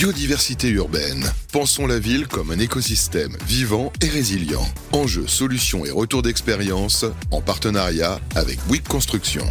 Biodiversité 0.00 0.70
urbaine. 0.70 1.26
Pensons 1.52 1.86
la 1.86 1.98
ville 1.98 2.26
comme 2.26 2.52
un 2.52 2.58
écosystème 2.58 3.36
vivant 3.46 3.92
et 4.00 4.08
résilient. 4.08 4.64
Enjeux, 4.92 5.26
solutions 5.26 5.84
et 5.84 5.90
retours 5.90 6.22
d'expérience 6.22 7.04
en 7.30 7.42
partenariat 7.42 8.18
avec 8.34 8.58
Bouygues 8.66 8.88
Construction. 8.88 9.44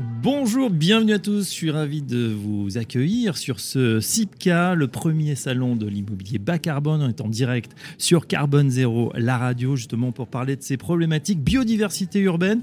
Bonjour, 0.00 0.70
bienvenue 0.70 1.12
à 1.12 1.20
tous. 1.20 1.44
Je 1.44 1.54
suis 1.54 1.70
ravi 1.70 2.02
de 2.02 2.34
vous 2.34 2.78
accueillir 2.78 3.36
sur 3.36 3.60
ce 3.60 4.00
CIPCA, 4.00 4.74
le 4.74 4.88
premier 4.88 5.36
salon 5.36 5.76
de 5.76 5.86
l'immobilier 5.86 6.40
bas 6.40 6.58
carbone. 6.58 7.00
On 7.00 7.08
est 7.08 7.30
direct 7.30 7.76
sur 7.96 8.26
Carbone 8.26 8.70
Zéro, 8.70 9.12
la 9.14 9.38
radio, 9.38 9.76
justement 9.76 10.10
pour 10.10 10.26
parler 10.26 10.56
de 10.56 10.62
ces 10.62 10.76
problématiques 10.76 11.44
biodiversité 11.44 12.18
urbaine 12.18 12.62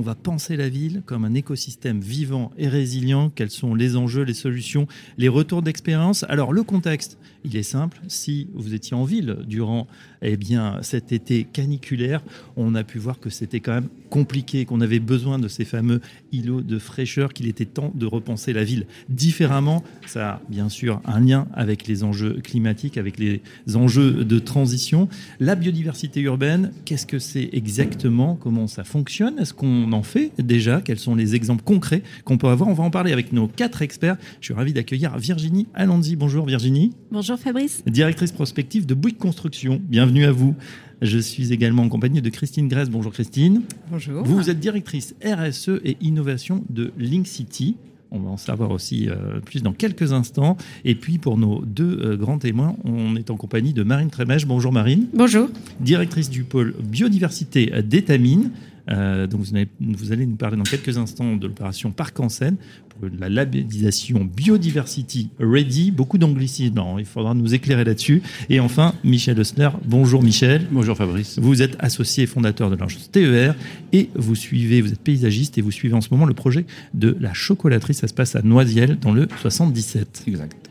on 0.00 0.02
va 0.02 0.14
penser 0.14 0.56
la 0.56 0.70
ville 0.70 1.02
comme 1.04 1.26
un 1.26 1.34
écosystème 1.34 2.00
vivant 2.00 2.52
et 2.56 2.68
résilient. 2.68 3.28
Quels 3.28 3.50
sont 3.50 3.74
les 3.74 3.96
enjeux, 3.96 4.22
les 4.22 4.32
solutions, 4.32 4.86
les 5.18 5.28
retours 5.28 5.60
d'expérience? 5.60 6.24
Alors 6.30 6.54
le 6.54 6.62
contexte, 6.62 7.18
il 7.44 7.54
est 7.54 7.62
simple. 7.62 8.00
Si 8.08 8.48
vous 8.54 8.72
étiez 8.72 8.96
en 8.96 9.04
ville 9.04 9.36
durant 9.46 9.86
eh 10.22 10.38
bien, 10.38 10.78
cet 10.80 11.12
été 11.12 11.44
caniculaire, 11.44 12.22
on 12.56 12.74
a 12.74 12.82
pu 12.82 12.98
voir 12.98 13.20
que 13.20 13.28
c'était 13.28 13.60
quand 13.60 13.72
même 13.72 13.88
compliqué, 14.08 14.64
qu'on 14.64 14.80
avait 14.80 15.00
besoin 15.00 15.38
de 15.38 15.48
ces 15.48 15.64
fameux 15.64 16.00
îlots 16.32 16.62
de 16.62 16.78
fraîcheur, 16.78 17.32
qu'il 17.32 17.46
était 17.46 17.64
temps 17.64 17.92
de 17.94 18.06
repenser 18.06 18.52
la 18.52 18.64
ville 18.64 18.86
différemment. 19.08 19.84
Ça 20.06 20.30
a 20.30 20.42
bien 20.48 20.68
sûr 20.68 21.00
un 21.04 21.20
lien 21.20 21.46
avec 21.52 21.86
les 21.86 22.04
enjeux 22.04 22.40
climatiques, 22.42 22.96
avec 22.96 23.18
les 23.18 23.42
enjeux 23.74 24.24
de 24.24 24.38
transition. 24.38 25.08
La 25.40 25.54
biodiversité 25.54 26.20
urbaine, 26.20 26.72
qu'est-ce 26.86 27.06
que 27.06 27.18
c'est 27.18 27.50
exactement? 27.52 28.36
Comment 28.36 28.66
ça 28.66 28.84
fonctionne? 28.84 29.38
Est-ce 29.38 29.54
qu'on 29.54 29.89
en 29.92 30.02
fait 30.02 30.32
déjà 30.38 30.80
Quels 30.80 30.98
sont 30.98 31.14
les 31.14 31.34
exemples 31.34 31.62
concrets 31.62 32.02
qu'on 32.24 32.38
peut 32.38 32.48
avoir 32.48 32.68
On 32.68 32.74
va 32.74 32.84
en 32.84 32.90
parler 32.90 33.12
avec 33.12 33.32
nos 33.32 33.48
quatre 33.48 33.82
experts. 33.82 34.16
Je 34.40 34.46
suis 34.46 34.54
ravi 34.54 34.72
d'accueillir 34.72 35.16
Virginie 35.18 35.66
Alonzi. 35.74 36.16
Bonjour 36.16 36.46
Virginie. 36.46 36.92
Bonjour 37.10 37.38
Fabrice. 37.38 37.82
Directrice 37.86 38.32
prospective 38.32 38.86
de 38.86 38.94
Bouygues 38.94 39.18
Construction. 39.18 39.80
Bienvenue 39.88 40.24
à 40.24 40.32
vous. 40.32 40.54
Je 41.02 41.18
suis 41.18 41.52
également 41.52 41.82
en 41.82 41.88
compagnie 41.88 42.20
de 42.20 42.28
Christine 42.28 42.68
Grèce. 42.68 42.90
Bonjour 42.90 43.12
Christine. 43.12 43.62
Bonjour. 43.90 44.22
Vous, 44.22 44.50
êtes 44.50 44.60
directrice 44.60 45.14
RSE 45.24 45.80
et 45.84 45.96
innovation 46.02 46.62
de 46.68 46.92
Link 46.98 47.26
City. 47.26 47.76
On 48.10 48.18
va 48.18 48.30
en 48.30 48.36
savoir 48.36 48.70
aussi 48.70 49.08
euh, 49.08 49.40
plus 49.40 49.62
dans 49.62 49.72
quelques 49.72 50.12
instants. 50.12 50.56
Et 50.84 50.94
puis 50.94 51.18
pour 51.18 51.38
nos 51.38 51.64
deux 51.64 52.00
euh, 52.02 52.16
grands 52.16 52.38
témoins, 52.38 52.76
on 52.84 53.16
est 53.16 53.30
en 53.30 53.36
compagnie 53.36 53.72
de 53.72 53.82
Marine 53.82 54.10
Trémèche. 54.10 54.46
Bonjour 54.46 54.72
Marine. 54.72 55.06
Bonjour. 55.14 55.48
Directrice 55.80 56.28
du 56.28 56.42
pôle 56.42 56.74
biodiversité 56.82 57.72
d'Étamine. 57.82 58.50
Euh, 58.90 59.26
donc 59.26 59.40
vous 59.40 59.54
allez, 59.54 59.68
vous 59.80 60.12
allez, 60.12 60.26
nous 60.26 60.36
parler 60.36 60.56
dans 60.56 60.64
quelques 60.64 60.98
instants 60.98 61.36
de 61.36 61.46
l'opération 61.46 61.90
Parc 61.92 62.18
en 62.20 62.28
Seine 62.28 62.56
pour 62.88 63.08
la 63.18 63.28
labellisation 63.28 64.24
Biodiversity 64.24 65.30
Ready. 65.38 65.90
Beaucoup 65.90 66.18
d'anglicisme, 66.18 66.80
il 66.98 67.04
faudra 67.04 67.34
nous 67.34 67.54
éclairer 67.54 67.84
là-dessus. 67.84 68.22
Et 68.48 68.60
enfin, 68.60 68.94
Michel 69.04 69.38
Osner. 69.38 69.70
Bonjour 69.84 70.22
Michel. 70.22 70.66
Bonjour 70.70 70.96
Fabrice. 70.96 71.38
Vous 71.38 71.62
êtes 71.62 71.76
associé 71.78 72.26
fondateur 72.26 72.70
de 72.70 72.76
l'agence 72.76 73.10
TER 73.10 73.54
et 73.92 74.10
vous 74.14 74.34
suivez, 74.34 74.80
vous 74.80 74.92
êtes 74.92 75.00
paysagiste 75.00 75.58
et 75.58 75.62
vous 75.62 75.70
suivez 75.70 75.94
en 75.94 76.00
ce 76.00 76.08
moment 76.10 76.26
le 76.26 76.34
projet 76.34 76.66
de 76.94 77.16
la 77.20 77.32
chocolaterie. 77.32 77.94
Ça 77.94 78.08
se 78.08 78.14
passe 78.14 78.36
à 78.36 78.42
Noisiel 78.42 78.98
dans 78.98 79.12
le 79.12 79.28
77. 79.40 80.24
Exact. 80.26 80.69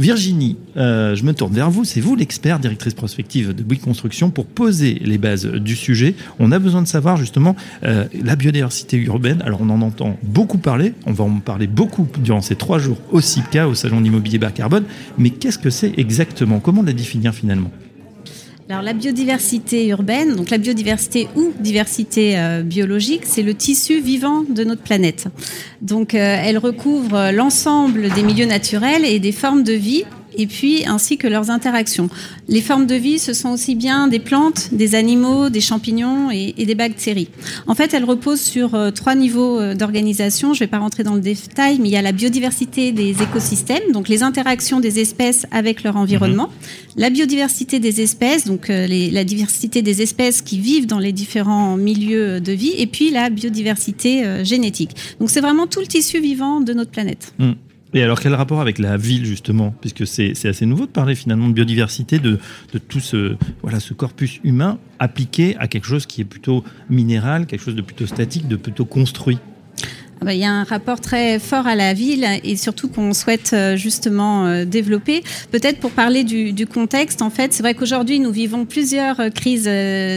Virginie, 0.00 0.56
euh, 0.78 1.14
je 1.14 1.24
me 1.24 1.34
tourne 1.34 1.52
vers 1.52 1.70
vous. 1.70 1.84
C'est 1.84 2.00
vous 2.00 2.16
l'expert 2.16 2.58
directrice 2.58 2.94
prospective 2.94 3.54
de 3.54 3.62
Bouygues 3.62 3.82
Construction 3.82 4.30
pour 4.30 4.46
poser 4.46 4.94
les 4.94 5.18
bases 5.18 5.44
du 5.44 5.76
sujet. 5.76 6.14
On 6.38 6.52
a 6.52 6.58
besoin 6.58 6.80
de 6.80 6.88
savoir 6.88 7.18
justement 7.18 7.54
euh, 7.84 8.06
la 8.24 8.34
biodiversité 8.34 8.96
urbaine. 8.96 9.42
Alors 9.44 9.60
on 9.60 9.68
en 9.68 9.82
entend 9.82 10.18
beaucoup 10.22 10.56
parler. 10.56 10.94
On 11.04 11.12
va 11.12 11.24
en 11.24 11.38
parler 11.40 11.66
beaucoup 11.66 12.08
durant 12.18 12.40
ces 12.40 12.56
trois 12.56 12.78
jours 12.78 12.96
au 13.12 13.20
CIPCA, 13.20 13.68
au 13.68 13.74
Salon 13.74 14.00
d'immobilier 14.00 14.38
bas 14.38 14.50
carbone. 14.50 14.84
Mais 15.18 15.28
qu'est-ce 15.28 15.58
que 15.58 15.68
c'est 15.68 15.92
exactement? 15.98 16.60
Comment 16.60 16.82
la 16.82 16.94
définir 16.94 17.34
finalement? 17.34 17.70
Alors 18.70 18.82
la 18.82 18.92
biodiversité 18.92 19.88
urbaine, 19.88 20.36
donc 20.36 20.50
la 20.50 20.58
biodiversité 20.58 21.26
ou 21.34 21.52
diversité 21.58 22.38
euh, 22.38 22.62
biologique, 22.62 23.22
c'est 23.24 23.42
le 23.42 23.54
tissu 23.54 24.00
vivant 24.00 24.44
de 24.48 24.62
notre 24.62 24.82
planète. 24.82 25.26
Donc 25.82 26.14
euh, 26.14 26.36
elle 26.44 26.56
recouvre 26.56 27.32
l'ensemble 27.32 28.10
des 28.10 28.22
milieux 28.22 28.46
naturels 28.46 29.04
et 29.04 29.18
des 29.18 29.32
formes 29.32 29.64
de 29.64 29.72
vie 29.72 30.04
et 30.40 30.46
puis 30.46 30.84
ainsi 30.86 31.18
que 31.18 31.28
leurs 31.28 31.50
interactions. 31.50 32.08
Les 32.48 32.62
formes 32.62 32.86
de 32.86 32.94
vie, 32.94 33.18
ce 33.18 33.34
sont 33.34 33.50
aussi 33.50 33.74
bien 33.74 34.08
des 34.08 34.18
plantes, 34.18 34.70
des 34.72 34.94
animaux, 34.94 35.50
des 35.50 35.60
champignons 35.60 36.30
et, 36.30 36.52
des 36.64 36.74
bactéries. 36.74 37.28
En 37.66 37.74
fait, 37.74 37.92
elles 37.92 38.04
reposent 38.04 38.40
sur 38.40 38.74
euh, 38.74 38.90
trois 38.90 39.14
niveaux 39.14 39.58
euh, 39.58 39.74
d'organisation. 39.74 40.54
Je 40.54 40.62
ne 40.62 40.66
vais 40.66 40.70
pas 40.70 40.78
rentrer 40.78 41.02
dans 41.02 41.14
le 41.14 41.20
détail, 41.20 41.78
mais 41.80 41.88
il 41.88 41.92
y 41.92 41.96
a 41.96 42.02
la 42.02 42.12
biodiversité 42.12 42.92
des 42.92 43.22
écosystèmes, 43.22 43.92
donc 43.92 44.08
les 44.08 44.22
interactions 44.22 44.80
des 44.80 44.98
espèces 44.98 45.46
avec 45.50 45.82
leur 45.82 45.96
environnement, 45.96 46.46
mhm. 46.46 47.02
la 47.02 47.10
biodiversité 47.10 47.80
des 47.80 48.00
espèces, 48.00 48.46
donc 48.46 48.70
euh, 48.70 48.86
la 48.88 49.24
diversité 49.24 49.82
des 49.82 50.00
espèces 50.00 50.40
qui 50.40 50.58
vivent 50.58 50.86
dans 50.86 50.98
les 50.98 51.12
différents 51.12 51.76
milieux 51.76 52.40
de 52.40 52.52
vie, 52.52 52.72
et 52.78 52.86
puis 52.86 53.10
la 53.10 53.28
biodiversité 53.28 54.44
génétique. 54.44 54.96
Donc 55.18 55.30
c'est 55.30 55.40
vraiment 55.40 55.66
tout 55.66 55.80
le 55.80 55.86
tissu 55.86 56.20
vivant 56.20 56.60
de 56.60 56.72
notre 56.72 56.90
planète. 56.90 57.34
Mm. 57.38 57.52
Et 57.92 58.02
alors, 58.02 58.20
quel 58.20 58.34
rapport 58.34 58.60
avec 58.60 58.78
la 58.78 58.96
ville, 58.96 59.24
justement? 59.24 59.74
Puisque 59.80 60.06
c'est 60.06 60.46
assez 60.46 60.66
nouveau 60.66 60.86
de 60.86 60.90
parler 60.90 61.14
finalement 61.14 61.48
de 61.48 61.52
biodiversité, 61.52 62.18
de, 62.18 62.38
tout 62.88 63.00
ce, 63.00 63.36
voilà, 63.62 63.80
ce 63.80 63.94
corpus 63.94 64.40
humain 64.44 64.78
appliqué 64.98 65.56
à 65.58 65.66
quelque 65.66 65.86
chose 65.86 66.06
qui 66.06 66.20
est 66.20 66.24
plutôt 66.24 66.62
minéral, 66.88 67.46
quelque 67.46 67.62
chose 67.64 67.74
de 67.74 67.82
plutôt 67.82 68.06
statique, 68.06 68.46
de 68.46 68.56
plutôt 68.56 68.84
construit. 68.84 69.38
Ah 70.22 70.26
bah, 70.26 70.34
il 70.34 70.40
y 70.40 70.44
a 70.44 70.52
un 70.52 70.64
rapport 70.64 71.00
très 71.00 71.38
fort 71.38 71.66
à 71.66 71.74
la 71.74 71.94
ville 71.94 72.26
et 72.44 72.56
surtout 72.56 72.88
qu'on 72.88 73.14
souhaite 73.14 73.52
euh, 73.54 73.76
justement 73.76 74.44
euh, 74.44 74.66
développer. 74.66 75.22
Peut-être 75.50 75.80
pour 75.80 75.92
parler 75.92 76.24
du, 76.24 76.66
contexte, 76.66 77.22
en 77.22 77.30
fait, 77.30 77.54
c'est 77.54 77.62
vrai 77.62 77.72
qu'aujourd'hui 77.72 78.20
nous 78.20 78.30
vivons 78.30 78.66
plusieurs 78.66 79.18
euh, 79.18 79.30
crises 79.30 79.70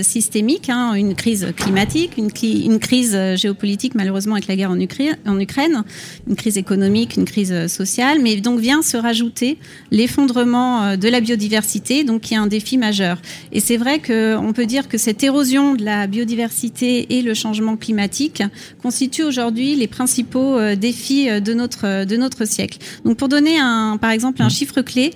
systémiques, 0.06 0.70
hein, 0.70 0.94
une 0.96 1.16
crise 1.16 1.54
climatique, 1.56 2.18
une, 2.18 2.32
crise 2.80 3.18
géopolitique 3.36 3.96
malheureusement 3.96 4.34
avec 4.34 4.48
la 4.48 4.58
guerre 4.58 4.72
en 4.72 4.80
Ukraine, 4.80 5.84
une 6.28 6.36
crise 6.36 6.58
économique, 6.58 7.16
une 7.16 7.24
crise 7.24 7.68
sociale, 7.68 8.20
mais 8.22 8.36
donc 8.42 8.60
vient 8.60 8.82
se 8.82 8.98
rajouter 8.98 9.58
l'effondrement 9.92 10.98
de 10.98 11.08
la 11.08 11.22
biodiversité, 11.22 12.04
donc 12.04 12.22
qui 12.22 12.34
est 12.34 12.38
un 12.38 12.48
défi 12.48 12.78
majeur. 12.78 13.22
Et 13.54 13.62
c'est 13.62 13.78
vrai 13.78 14.00
qu'on 14.00 14.52
peut 14.54 14.66
dire 14.66 14.90
que 14.90 14.98
cette 14.98 15.24
érosion 15.24 15.76
de 15.76 15.86
la 15.86 16.08
biodiversité 16.08 17.18
et 17.18 17.22
le 17.22 17.34
changement 17.34 17.78
climatique 17.78 18.44
constituent 18.82 19.24
aujourd'hui 19.24 19.76
les 19.76 19.88
principaux 19.94 20.58
euh, 20.58 20.76
défis 20.76 21.30
euh, 21.30 21.40
de 21.40 21.54
notre, 21.54 21.86
euh, 21.86 22.06
de 22.06 22.18
notre 22.18 22.46
siècle. 22.46 22.80
Donc 23.06 23.18
pour 23.18 23.30
donner 23.30 23.60
un, 23.60 23.98
par 24.02 24.10
exemple 24.10 24.42
un 24.42 24.48
mmh. 24.48 24.58
chiffre 24.58 24.82
clé, 24.82 25.12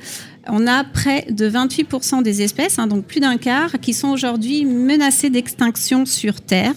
on 0.50 0.66
a 0.68 0.84
près 0.86 1.26
de 1.30 1.50
28% 1.50 2.24
des 2.24 2.42
espèces, 2.42 2.80
hein, 2.80 2.88
donc 2.88 3.04
plus 3.06 3.20
d'un 3.20 3.38
quart, 3.38 3.80
qui 3.82 3.94
sont 3.94 4.10
aujourd'hui 4.10 4.64
menacées 4.64 5.30
d'extinction 5.30 6.06
sur 6.06 6.40
Terre. 6.40 6.76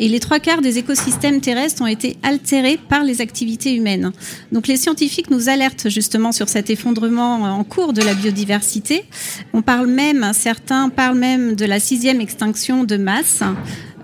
Et 0.00 0.08
les 0.08 0.20
trois 0.20 0.38
quarts 0.38 0.62
des 0.62 0.78
écosystèmes 0.78 1.42
terrestres 1.42 1.82
ont 1.82 1.86
été 1.86 2.16
altérés 2.22 2.78
par 2.88 3.04
les 3.04 3.20
activités 3.20 3.74
humaines. 3.74 4.12
Donc 4.52 4.68
les 4.68 4.78
scientifiques 4.78 5.30
nous 5.30 5.50
alertent 5.50 5.90
justement 5.90 6.32
sur 6.32 6.48
cet 6.48 6.70
effondrement 6.70 7.42
en 7.42 7.64
cours 7.64 7.92
de 7.92 8.00
la 8.00 8.14
biodiversité. 8.14 9.04
On 9.52 9.60
parle 9.60 9.88
même, 9.88 10.30
certains 10.32 10.88
parlent 10.88 11.18
même 11.18 11.56
de 11.56 11.66
la 11.66 11.80
sixième 11.80 12.22
extinction 12.22 12.84
de 12.84 12.96
masse. 12.96 13.42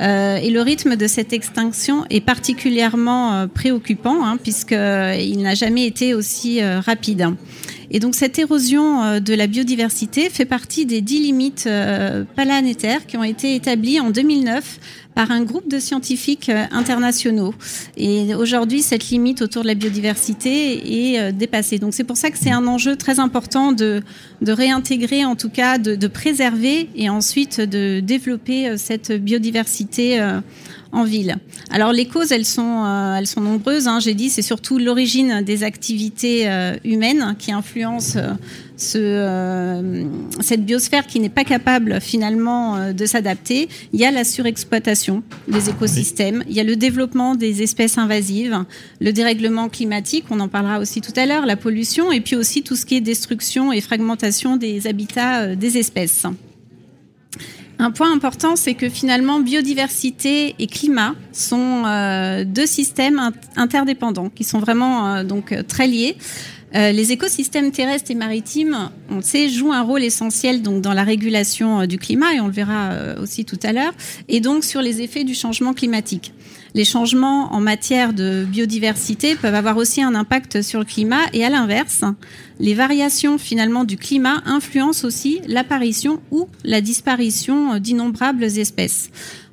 Euh, 0.01 0.37
et 0.37 0.51
le 0.51 0.63
rythme 0.63 0.97
de 0.97 1.07
cette 1.07 1.33
extinction 1.33 2.05
est 2.09 2.23
particulièrement 2.23 3.35
euh, 3.35 3.47
préoccupant, 3.47 4.25
hein, 4.25 4.39
puisqu'il 4.43 5.39
n'a 5.43 5.55
jamais 5.55 5.87
été 5.87 6.15
aussi 6.15 6.63
euh, 6.63 6.81
rapide. 6.81 7.35
Et 7.91 7.99
donc 7.99 8.15
cette 8.15 8.39
érosion 8.39 9.21
de 9.21 9.35
la 9.35 9.47
biodiversité 9.47 10.31
fait 10.31 10.45
partie 10.45 10.87
des 10.87 11.01
dix 11.01 11.21
limites 11.21 11.69
planétaires 12.37 13.07
qui 13.07 13.17
ont 13.17 13.25
été 13.25 13.55
établies 13.55 14.01
en 14.01 14.11
2009 14.11 14.79
par 15.15 15.31
un 15.31 15.43
groupe 15.43 15.69
de 15.69 15.79
scientifiques 15.79 16.49
euh, 16.49 16.65
internationaux. 16.71 17.55
Et 17.97 18.35
aujourd'hui, 18.35 18.83
cette 18.83 19.11
limite 19.11 19.43
autour 19.43 19.63
de 19.63 19.69
la 19.69 19.75
biodiversité 19.75 21.13
est 21.13 21.21
euh, 21.21 21.33
dépassée. 21.33 21.79
Donc 21.79 21.95
c'est 21.95 22.05
pour 22.05 22.17
ça 22.17 22.31
que 22.31 22.39
c'est 22.39 22.51
un 22.51 22.67
enjeu 22.67 22.97
très 22.97 23.19
important 23.19 23.73
de, 23.73 24.03
réintégrer, 24.47 25.25
en 25.25 25.37
tout 25.37 25.51
cas 25.51 25.79
de, 25.79 25.95
de 25.95 26.07
préserver 26.07 26.89
et 26.95 27.11
ensuite 27.11 27.61
de 27.61 28.01
développer 28.01 28.69
euh, 28.69 28.77
cette 28.77 29.13
biodiversité 29.13 30.21
en 30.93 31.05
ville. 31.05 31.37
Alors 31.71 31.93
les 31.93 32.07
causes, 32.07 32.33
elles 32.33 32.45
sont, 32.45 33.15
elles 33.17 33.27
sont 33.27 33.41
nombreuses. 33.41 33.89
Hein. 33.89 34.01
J'ai 34.01 34.15
dit, 34.15 34.31
c'est 34.31 34.43
surtout 34.43 34.79
l'origine 34.79 35.43
des 35.43 35.63
activités 35.63 36.49
humaines 36.85 37.37
qui 37.39 37.53
influencent 37.53 38.19
ce, 38.81 38.99
euh, 38.99 40.05
cette 40.41 40.65
biosphère 40.65 41.07
qui 41.07 41.21
n'est 41.21 41.29
pas 41.29 41.45
capable 41.45 42.01
finalement 42.01 42.77
euh, 42.77 42.93
de 42.93 43.07
s'adapter. 43.07 43.69
Il 43.93 44.01
y 44.01 44.05
a 44.05 44.11
la 44.11 44.25
surexploitation 44.25 45.23
des 45.49 45.69
écosystèmes, 45.69 46.43
il 46.49 46.55
y 46.55 46.61
a 46.61 46.65
le 46.65 46.77
développement 46.77 47.35
des 47.35 47.63
espèces 47.63 47.99
invasives, 47.99 48.65
le 49.01 49.13
dérèglement 49.13 49.69
climatique, 49.69 50.25
on 50.31 50.41
en 50.41 50.49
parlera 50.49 50.79
aussi 50.79 51.01
tout 51.01 51.13
à 51.17 51.27
l'heure, 51.27 51.47
la 51.47 51.57
pollution, 51.57 52.11
et 52.11 52.21
puis 52.21 52.37
aussi 52.37 52.63
tout 52.63 52.77
ce 52.77 52.87
qui 52.87 52.97
est 52.97 53.01
destruction 53.01 53.73
et 53.73 53.81
fragmentation 53.81 54.57
des 54.57 54.87
habitats 54.87 55.43
euh, 55.43 55.57
des 55.57 55.77
espèces. 55.79 56.27
Un 57.81 57.93
point 57.93 58.13
important, 58.13 58.57
c'est 58.57 58.75
que 58.75 58.91
finalement, 58.91 59.41
biodiversité 59.41 60.55
et 60.59 60.67
climat 60.67 61.15
sont 61.33 61.85
euh, 61.87 62.45
deux 62.45 62.67
systèmes 62.67 63.33
interdépendants 63.57 64.29
qui 64.29 64.45
sont 64.45 64.59
vraiment 64.59 65.15
euh, 65.15 65.25
donc 65.25 65.55
très 65.67 65.87
liés. 65.87 66.15
Euh, 66.75 66.93
les 66.93 67.11
écosystèmes 67.13 67.71
terrestres 67.71 68.11
et 68.11 68.15
maritimes, 68.15 68.91
on 69.09 69.23
sait, 69.23 69.49
jouent 69.49 69.73
un 69.73 69.81
rôle 69.81 70.05
essentiel 70.05 70.61
donc 70.61 70.83
dans 70.83 70.93
la 70.93 71.05
régulation 71.05 71.87
du 71.87 71.97
climat 71.97 72.35
et 72.35 72.41
on 72.41 72.49
le 72.49 72.53
verra 72.53 72.91
aussi 73.19 73.47
tout 73.47 73.59
à 73.63 73.73
l'heure, 73.73 73.95
et 74.29 74.41
donc 74.41 74.63
sur 74.63 74.83
les 74.83 75.01
effets 75.01 75.25
du 75.25 75.35
changement 75.35 75.73
climatique. 75.73 76.35
Les 76.75 76.85
changements 76.85 77.53
en 77.53 77.61
matière 77.61 78.13
de 78.13 78.45
biodiversité 78.45 79.35
peuvent 79.35 79.55
avoir 79.55 79.77
aussi 79.77 80.03
un 80.03 80.15
impact 80.15 80.63
sur 80.63 80.79
le 80.79 80.85
climat 80.85 81.23
et 81.33 81.45
à 81.45 81.51
l'inverse, 81.51 82.05
les 82.61 82.75
variations 82.75 83.39
finalement 83.39 83.85
du 83.85 83.97
climat 83.97 84.43
influencent 84.47 85.07
aussi 85.07 85.41
l'apparition 85.47 86.21
ou 86.31 86.49
la 86.65 86.81
disparition 86.81 87.79
d'innombrables 87.79 88.45
espèces. 88.45 89.11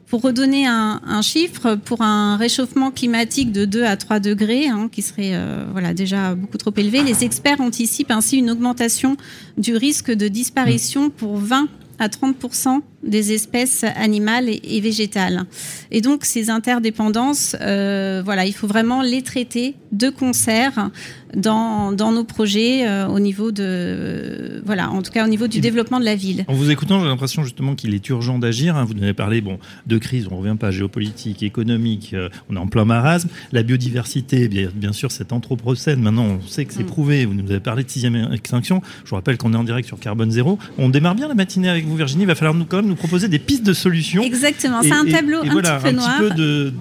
Pour 0.07 0.21
redonner 0.21 0.65
un, 0.65 1.21
chiffre, 1.21 1.75
pour 1.75 2.01
un 2.01 2.37
réchauffement 2.37 2.91
climatique 2.91 3.51
de 3.51 3.65
2 3.65 3.83
à 3.83 3.97
3 3.97 4.21
degrés, 4.21 4.67
hein, 4.67 4.87
qui 4.89 5.01
serait 5.01 5.31
euh, 5.33 5.65
voilà, 5.73 5.93
déjà 5.93 6.33
beaucoup 6.33 6.57
trop 6.57 6.71
élevé, 6.77 7.03
les 7.03 7.25
experts 7.25 7.59
anticipent 7.59 8.11
ainsi 8.11 8.37
une 8.37 8.49
augmentation 8.49 9.17
du 9.57 9.75
risque 9.75 10.09
de 10.09 10.29
disparition 10.29 11.09
pour 11.09 11.35
20 11.35 11.67
à 11.99 12.07
30% 12.07 12.81
des 13.03 13.31
espèces 13.31 13.83
animales 13.95 14.49
et, 14.49 14.81
végétales. 14.81 15.45
Et 15.91 16.01
donc 16.01 16.25
ces 16.25 16.49
interdépendances, 16.49 17.55
euh, 17.61 18.21
voilà, 18.23 18.45
il 18.45 18.53
faut 18.53 18.67
vraiment 18.67 19.01
les 19.01 19.21
traiter 19.21 19.75
de 19.91 20.09
concert 20.09 20.89
dans, 21.35 21.91
dans 21.91 22.11
nos 22.11 22.23
projets 22.23 22.87
euh, 22.87 23.07
au 23.07 23.19
niveau 23.19 23.51
de, 23.51 24.61
voilà, 24.65 24.89
en 24.89 25.01
tout 25.01 25.11
cas 25.11 25.25
au 25.25 25.29
niveau 25.29 25.47
du 25.47 25.59
développement 25.61 25.99
de 25.99 26.05
la 26.05 26.15
ville. 26.15 26.43
En 26.47 26.53
vous 26.53 26.71
écoutant, 26.71 26.99
j'ai 26.99 27.07
l'impression 27.07 27.43
justement 27.43 27.75
qu'il 27.75 27.93
est 27.93 28.09
urgent 28.09 28.39
d'agir. 28.39 28.75
Hein. 28.75 28.85
Vous 28.85 29.01
avez 29.01 29.13
parlé 29.13 29.41
bon, 29.41 29.59
de 29.85 29.97
crise, 29.97 30.27
on 30.29 30.35
ne 30.35 30.39
revient 30.39 30.57
pas, 30.57 30.71
géopolitique, 30.71 31.43
économique, 31.43 32.11
euh, 32.13 32.29
on 32.49 32.55
est 32.55 32.59
en 32.59 32.67
plein 32.67 32.85
marasme. 32.85 33.29
La 33.51 33.63
biodiversité, 33.63 34.47
bien, 34.47 34.69
bien 34.73 34.93
sûr, 34.93 35.11
cet 35.11 35.31
anthropocène, 35.31 36.01
maintenant 36.01 36.25
on 36.25 36.41
sait 36.41 36.65
que 36.65 36.73
c'est 36.73 36.83
mm. 36.83 36.87
prouvé. 36.87 37.25
Vous 37.25 37.33
nous 37.33 37.49
avez 37.49 37.59
parlé 37.59 37.83
de 37.83 37.89
sixième 37.89 38.31
extinction. 38.33 38.81
Je 39.03 39.09
vous 39.09 39.15
rappelle 39.15 39.37
qu'on 39.37 39.53
est 39.53 39.57
en 39.57 39.63
direct 39.63 39.87
sur 39.87 39.99
Carbone 39.99 40.31
Zéro. 40.31 40.57
On 40.77 40.89
démarre 40.89 41.15
bien 41.15 41.27
la 41.27 41.35
matinée 41.35 41.69
avec 41.69 41.86
vous, 41.87 41.95
Virginie. 41.95 42.23
Il 42.23 42.27
va 42.27 42.35
falloir 42.35 42.53
nous, 42.53 42.65
quand 42.65 42.77
même 42.77 42.87
nous 42.87 42.95
proposer 42.95 43.27
des 43.27 43.39
pistes 43.39 43.63
de 43.63 43.73
solutions. 43.73 44.23
Exactement, 44.23 44.81
c'est 44.81 44.91
un 44.91 45.05
tableau 45.05 45.39
un 45.39 45.41
petit 45.41 45.83
peu 45.83 45.91
noir. 45.91 46.19
Petit 46.19 46.29
peu 46.29 46.35
de 46.35 46.73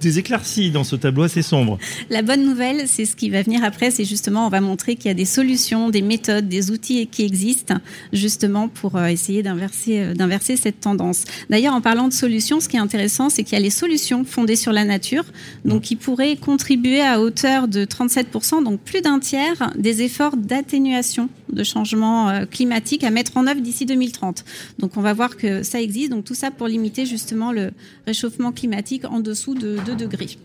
des 0.00 0.18
éclaircies 0.18 0.70
dans 0.70 0.84
ce 0.84 0.96
tableau 0.96 1.24
assez 1.24 1.42
sombre. 1.42 1.78
La 2.08 2.22
bonne 2.22 2.44
nouvelle, 2.44 2.86
c'est 2.86 3.04
ce 3.04 3.16
qui 3.16 3.30
va 3.30 3.42
venir 3.42 3.62
après, 3.64 3.90
c'est 3.90 4.04
justement, 4.04 4.46
on 4.46 4.50
va 4.50 4.60
montrer 4.60 4.96
qu'il 4.96 5.06
y 5.06 5.10
a 5.10 5.14
des 5.14 5.24
solutions, 5.24 5.90
des 5.90 6.02
méthodes, 6.02 6.48
des 6.48 6.70
outils 6.70 7.06
qui 7.06 7.24
existent 7.24 7.74
justement 8.12 8.68
pour 8.68 8.96
euh, 8.96 9.06
essayer 9.06 9.42
d'inverser, 9.42 10.00
euh, 10.00 10.14
d'inverser 10.14 10.56
cette 10.56 10.80
tendance. 10.80 11.24
D'ailleurs, 11.48 11.74
en 11.74 11.80
parlant 11.80 12.08
de 12.08 12.12
solutions, 12.12 12.60
ce 12.60 12.68
qui 12.68 12.76
est 12.76 12.80
intéressant, 12.80 13.30
c'est 13.30 13.44
qu'il 13.44 13.54
y 13.54 13.60
a 13.60 13.62
les 13.62 13.70
solutions 13.70 14.24
fondées 14.24 14.56
sur 14.56 14.72
la 14.72 14.84
nature, 14.84 15.24
donc 15.64 15.82
qui 15.82 15.96
pourraient 15.96 16.36
contribuer 16.36 17.00
à 17.00 17.20
hauteur 17.20 17.68
de 17.68 17.84
37%, 17.84 18.64
donc 18.64 18.80
plus 18.80 19.02
d'un 19.02 19.18
tiers 19.18 19.72
des 19.76 20.02
efforts 20.02 20.36
d'atténuation 20.36 21.28
de 21.52 21.64
changement 21.64 22.28
euh, 22.28 22.46
climatique 22.46 23.04
à 23.04 23.10
mettre 23.10 23.36
en 23.36 23.46
œuvre 23.46 23.60
d'ici 23.60 23.86
2030. 23.86 24.44
Donc 24.78 24.96
on 24.96 25.00
va 25.00 25.12
voir 25.12 25.36
que 25.36 25.62
ça 25.62 25.80
existe. 25.80 26.10
Donc 26.10 26.24
tout 26.24 26.34
ça 26.34 26.50
pour 26.50 26.68
limiter 26.68 27.06
justement 27.06 27.52
le 27.52 27.70
réchauffement 28.06 28.52
climatique 28.52 29.04
en 29.04 29.20
dessous 29.20 29.54
de 29.54 29.78
2 29.84 29.89
degrés. 29.96 30.38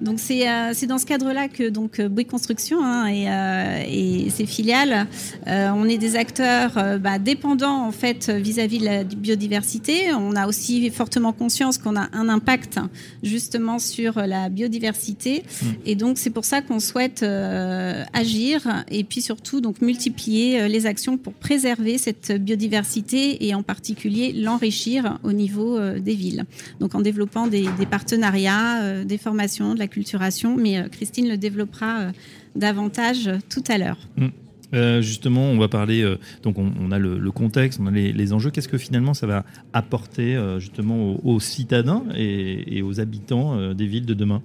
Donc 0.00 0.20
euh, 0.30 0.70
c'est 0.74 0.86
dans 0.86 0.98
ce 0.98 1.06
cadre-là 1.06 1.48
que 1.48 1.68
donc 1.68 2.00
euh, 2.00 2.08
Bouygues 2.08 2.28
Construction 2.28 2.84
hein, 2.84 3.06
et, 3.06 3.30
euh, 3.30 3.84
et, 3.88 4.30
ses 4.30 4.46
filiales, 4.46 5.06
on 5.46 5.88
est 5.88 5.98
des 5.98 6.16
acteurs 6.16 6.98
bah, 7.00 7.18
dépendants 7.18 7.86
en 7.86 7.92
fait 7.92 8.28
vis-à-vis 8.28 8.78
de 8.78 8.84
la 8.84 9.04
biodiversité. 9.04 10.12
On 10.12 10.34
a 10.36 10.46
aussi 10.46 10.90
fortement 10.90 11.32
conscience 11.32 11.78
qu'on 11.78 11.96
a 11.96 12.08
un 12.12 12.28
impact 12.28 12.78
justement 13.22 13.78
sur 13.78 14.14
la 14.16 14.48
biodiversité 14.48 15.42
mmh. 15.44 15.66
et 15.86 15.94
donc 15.94 16.18
c'est 16.18 16.30
pour 16.30 16.44
ça 16.44 16.60
qu'on 16.60 16.80
souhaite 16.80 17.22
agir 18.12 18.84
et 18.90 19.04
puis 19.04 19.22
surtout 19.22 19.60
donc 19.60 19.80
multiplier 19.80 20.68
les 20.68 20.86
actions 20.86 21.16
pour 21.16 21.32
préserver 21.32 21.98
cette 21.98 22.32
biodiversité 22.32 23.46
et 23.46 23.54
en 23.54 23.62
particulier 23.62 24.32
l'enrichir 24.32 25.18
au 25.22 25.32
niveau 25.32 25.78
des 25.98 26.14
villes. 26.14 26.44
Donc 26.80 26.94
en 26.94 27.00
développant 27.00 27.46
des, 27.46 27.66
des 27.78 27.86
partenariats, 27.86 29.04
des 29.04 29.18
formations, 29.18 29.74
de 29.74 29.78
la 29.78 29.85
culturation, 29.88 30.56
mais 30.56 30.78
euh, 30.78 30.88
Christine 30.88 31.28
le 31.28 31.36
développera 31.36 32.00
euh, 32.00 32.12
davantage 32.54 33.30
tout 33.48 33.64
à 33.68 33.78
l'heure. 33.78 33.98
Euh, 34.74 35.00
justement, 35.00 35.42
on 35.42 35.58
va 35.58 35.68
parler, 35.68 36.16
donc 36.42 36.56
on, 36.58 36.90
a 36.90 36.98
le, 36.98 37.30
contexte, 37.30 37.78
on 37.80 37.86
a 37.86 37.90
les, 37.90 38.32
enjeux. 38.32 38.50
Qu'est-ce 38.50 38.68
que 38.68 38.78
finalement 38.78 39.14
ça 39.14 39.26
va 39.26 39.44
apporter 39.72 40.36
justement 40.58 41.24
aux, 41.24 41.38
citadins 41.38 42.02
et, 42.16 42.82
aux 42.82 42.98
habitants 42.98 43.72
des 43.74 43.86
villes 43.86 44.06
de 44.06 44.14
demain? 44.14 44.42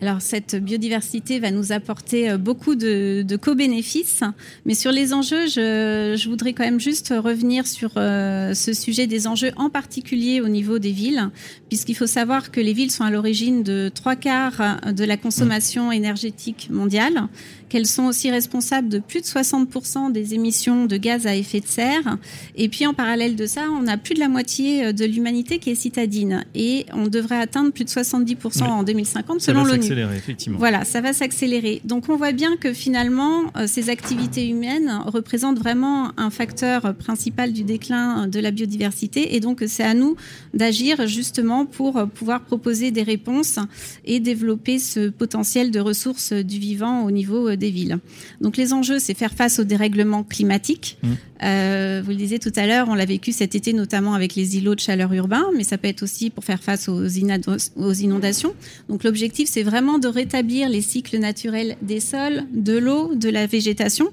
Alors 0.00 0.22
cette 0.22 0.56
biodiversité 0.56 1.40
va 1.40 1.50
nous 1.50 1.72
apporter 1.72 2.36
beaucoup 2.36 2.74
de, 2.74 3.36
co-bénéfices, 3.40 4.22
mais 4.64 4.74
sur 4.74 4.92
les 4.92 5.12
enjeux, 5.12 5.46
je, 5.46 6.16
je, 6.18 6.28
voudrais 6.28 6.52
quand 6.52 6.64
même 6.64 6.80
juste 6.80 7.12
revenir 7.16 7.66
sur 7.66 7.92
ce 7.94 8.72
sujet 8.72 9.06
des 9.06 9.26
enjeux 9.26 9.52
en 9.56 9.70
particulier 9.70 10.40
au 10.40 10.48
niveau 10.48 10.78
des 10.78 10.92
villes, 10.92 11.30
puisqu'il 11.68 11.94
faut 11.94 12.06
savoir 12.06 12.50
que 12.50 12.60
les 12.60 12.72
villes 12.72 12.90
sont 12.90 13.04
à 13.04 13.10
l'origine 13.10 13.62
de 13.62 13.90
trois 13.92 14.16
quarts 14.16 14.80
de 14.92 15.04
la 15.04 15.16
consommation 15.16 15.92
énergétique 15.92 16.68
mondiale 16.70 17.28
qu'elles 17.70 17.86
sont 17.86 18.04
aussi 18.04 18.30
responsables 18.30 18.88
de 18.88 18.98
plus 18.98 19.20
de 19.20 19.26
60% 19.26 20.12
des 20.12 20.34
émissions 20.34 20.84
de 20.84 20.96
gaz 20.98 21.26
à 21.26 21.34
effet 21.34 21.60
de 21.60 21.66
serre. 21.66 22.18
Et 22.56 22.68
puis 22.68 22.86
en 22.86 22.92
parallèle 22.92 23.36
de 23.36 23.46
ça, 23.46 23.62
on 23.70 23.86
a 23.86 23.96
plus 23.96 24.14
de 24.14 24.20
la 24.20 24.28
moitié 24.28 24.86
euh, 24.86 24.92
de 24.92 25.04
l'humanité 25.06 25.58
qui 25.58 25.70
est 25.70 25.74
citadine. 25.74 26.44
Et 26.54 26.84
on 26.92 27.06
devrait 27.06 27.40
atteindre 27.40 27.70
plus 27.70 27.84
de 27.84 27.88
70% 27.88 28.64
en 28.64 28.82
2050 28.82 29.40
selon 29.40 29.64
l'ONU. 29.64 29.89
S'accélérer, 29.90 30.16
effectivement. 30.16 30.58
Voilà, 30.58 30.84
ça 30.84 31.00
va 31.00 31.12
s'accélérer. 31.12 31.80
Donc 31.84 32.08
on 32.08 32.16
voit 32.16 32.32
bien 32.32 32.56
que 32.56 32.72
finalement, 32.72 33.50
euh, 33.56 33.66
ces 33.66 33.90
activités 33.90 34.48
humaines 34.48 35.00
représentent 35.06 35.58
vraiment 35.58 36.12
un 36.16 36.30
facteur 36.30 36.94
principal 36.94 37.52
du 37.52 37.64
déclin 37.64 38.28
de 38.28 38.38
la 38.38 38.52
biodiversité. 38.52 39.34
Et 39.34 39.40
donc 39.40 39.64
c'est 39.66 39.82
à 39.82 39.94
nous 39.94 40.16
d'agir 40.54 41.06
justement 41.08 41.66
pour 41.66 42.06
pouvoir 42.14 42.42
proposer 42.42 42.92
des 42.92 43.02
réponses 43.02 43.58
et 44.04 44.20
développer 44.20 44.78
ce 44.78 45.08
potentiel 45.08 45.72
de 45.72 45.80
ressources 45.80 46.32
du 46.32 46.58
vivant 46.58 47.02
au 47.02 47.10
niveau 47.10 47.48
euh, 47.48 47.56
des 47.56 47.70
villes. 47.70 47.98
Donc 48.40 48.56
les 48.56 48.72
enjeux, 48.72 49.00
c'est 49.00 49.14
faire 49.14 49.32
face 49.32 49.58
au 49.58 49.64
dérèglement 49.64 50.22
climatique. 50.22 50.98
Mmh. 51.02 51.08
Euh, 51.42 52.02
vous 52.04 52.10
le 52.10 52.16
disiez 52.16 52.38
tout 52.38 52.52
à 52.56 52.66
l'heure, 52.66 52.88
on 52.88 52.94
l'a 52.94 53.06
vécu 53.06 53.32
cet 53.32 53.54
été 53.54 53.72
notamment 53.72 54.14
avec 54.14 54.34
les 54.34 54.58
îlots 54.58 54.74
de 54.74 54.80
chaleur 54.80 55.12
urbains, 55.14 55.46
mais 55.56 55.64
ça 55.64 55.78
peut 55.78 55.88
être 55.88 56.02
aussi 56.02 56.28
pour 56.30 56.44
faire 56.44 56.62
face 56.62 56.88
aux, 56.88 57.02
aux 57.02 57.92
inondations. 57.92 58.54
Donc 58.88 59.04
l'objectif, 59.04 59.48
c'est 59.48 59.62
vraiment 59.62 59.79
de 59.98 60.08
rétablir 60.08 60.68
les 60.68 60.82
cycles 60.82 61.18
naturels 61.18 61.76
des 61.82 62.00
sols, 62.00 62.44
de 62.52 62.76
l'eau, 62.76 63.14
de 63.14 63.28
la 63.28 63.46
végétation. 63.46 64.08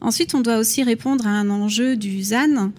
Ensuite, 0.00 0.34
on 0.34 0.40
doit 0.40 0.58
aussi 0.58 0.82
répondre 0.82 1.26
à 1.26 1.30
un 1.30 1.50
enjeu 1.50 1.96
du 1.96 2.22
ZAN. 2.22 2.72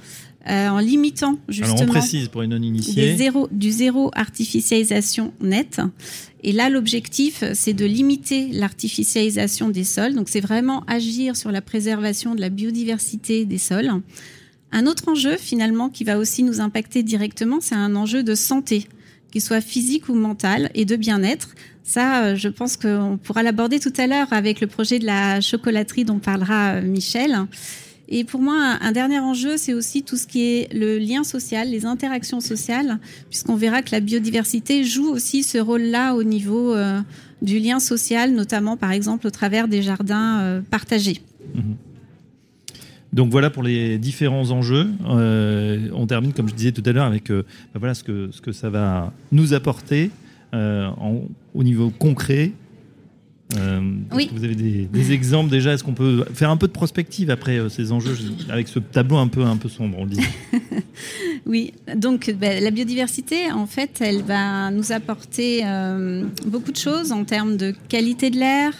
Euh, 0.47 0.69
en 0.69 0.79
limitant 0.79 1.37
justement 1.49 1.75
Alors 1.75 1.89
on 1.89 1.91
précise 1.91 2.29
pour 2.29 2.41
les 2.41 2.47
non 2.47 2.61
initiés 2.61 3.17
zéro, 3.17 3.49
du 3.51 3.71
zéro 3.71 4.09
artificialisation 4.15 5.33
nette 5.41 5.81
et 6.43 6.51
là, 6.51 6.69
l'objectif, 6.69 7.43
c'est 7.53 7.73
de 7.73 7.85
limiter 7.85 8.47
l'artificialisation 8.47 9.69
des 9.69 9.83
sols. 9.83 10.15
Donc, 10.15 10.29
c'est 10.29 10.39
vraiment 10.39 10.83
agir 10.87 11.35
sur 11.35 11.51
la 11.51 11.61
préservation 11.61 12.33
de 12.33 12.41
la 12.41 12.49
biodiversité 12.49 13.45
des 13.45 13.57
sols. 13.57 13.91
Un 14.71 14.85
autre 14.87 15.09
enjeu, 15.09 15.35
finalement, 15.37 15.89
qui 15.89 16.03
va 16.03 16.17
aussi 16.17 16.43
nous 16.43 16.61
impacter 16.61 17.03
directement, 17.03 17.59
c'est 17.59 17.75
un 17.75 17.95
enjeu 17.95 18.23
de 18.23 18.35
santé, 18.35 18.87
qu'il 19.31 19.41
soit 19.41 19.61
physique 19.61 20.09
ou 20.09 20.13
mental, 20.13 20.69
et 20.73 20.85
de 20.85 20.95
bien-être. 20.95 21.49
Ça, 21.83 22.23
euh, 22.23 22.35
je 22.35 22.49
pense 22.49 22.77
qu'on 22.77 23.19
pourra 23.21 23.43
l'aborder 23.43 23.79
tout 23.79 23.93
à 23.97 24.07
l'heure 24.07 24.31
avec 24.31 24.61
le 24.61 24.67
projet 24.67 24.99
de 24.99 25.05
la 25.05 25.41
chocolaterie 25.41 26.05
dont 26.05 26.19
parlera 26.19 26.75
euh, 26.75 26.81
Michel. 26.81 27.35
Et 28.07 28.23
pour 28.23 28.41
moi, 28.41 28.77
un 28.81 28.91
dernier 28.91 29.19
enjeu, 29.19 29.57
c'est 29.57 29.73
aussi 29.73 30.03
tout 30.03 30.17
ce 30.17 30.25
qui 30.25 30.41
est 30.41 30.73
le 30.73 30.97
lien 30.97 31.23
social, 31.23 31.69
les 31.69 31.85
interactions 31.85 32.39
sociales, 32.41 32.99
puisqu'on 33.29 33.55
verra 33.55 33.81
que 33.81 33.91
la 33.91 33.99
biodiversité 33.99 34.83
joue 34.83 35.09
aussi 35.09 35.43
ce 35.43 35.59
rôle-là 35.59 36.15
au 36.15 36.23
niveau 36.23 36.73
euh, 36.73 36.99
du 37.41 37.59
lien 37.59 37.79
social, 37.79 38.33
notamment 38.33 38.77
par 38.77 38.91
exemple 38.91 39.27
au 39.27 39.31
travers 39.31 39.67
des 39.67 39.81
jardins 39.83 40.61
partagés. 40.71 41.21
Mhm. 41.53 41.75
Donc 43.11 43.31
voilà 43.31 43.49
pour 43.49 43.63
les 43.63 43.97
différents 43.97 44.51
enjeux. 44.51 44.87
Euh, 45.07 45.89
on 45.93 46.05
termine, 46.05 46.33
comme 46.33 46.47
je 46.47 46.53
disais 46.53 46.71
tout 46.71 46.83
à 46.85 46.91
l'heure, 46.91 47.05
avec 47.05 47.31
bah 47.31 47.43
voilà 47.75 47.93
ce 47.93 48.03
que, 48.03 48.29
ce 48.31 48.41
que 48.41 48.51
ça 48.51 48.69
va 48.69 49.11
nous 49.31 49.53
apporter 49.53 50.11
au 50.53 51.63
niveau 51.63 51.89
concret. 51.89 52.51
Euh, 53.57 53.81
oui. 54.13 54.29
Vous 54.31 54.43
avez 54.43 54.55
des, 54.55 55.11
exemples 55.11 55.49
déjà? 55.49 55.73
Est-ce 55.73 55.83
qu'on 55.83 55.93
peut 55.93 56.23
faire 56.33 56.51
un 56.51 56.57
peu 56.57 56.67
de 56.67 56.71
prospective 56.71 57.31
après 57.31 57.57
euh, 57.57 57.69
ces 57.69 57.91
enjeux? 57.91 58.15
Avec 58.49 58.67
ce 58.67 58.77
tableau 58.77 59.17
un 59.17 59.27
peu, 59.27 59.43
un 59.43 59.57
peu 59.57 59.69
sombre, 59.69 59.97
on 59.99 60.05
dit. 60.05 60.21
Oui, 61.45 61.73
donc 61.95 62.29
ben, 62.37 62.61
la 62.61 62.69
biodiversité, 62.69 63.49
en 63.51 63.65
fait, 63.65 64.01
elle 64.01 64.21
va 64.21 64.69
nous 64.69 64.91
apporter 64.91 65.61
euh, 65.63 66.25
beaucoup 66.45 66.71
de 66.71 66.77
choses 66.77 67.11
en 67.11 67.23
termes 67.23 67.55
de 67.57 67.73
qualité 67.87 68.29
de 68.29 68.37
l'air, 68.37 68.73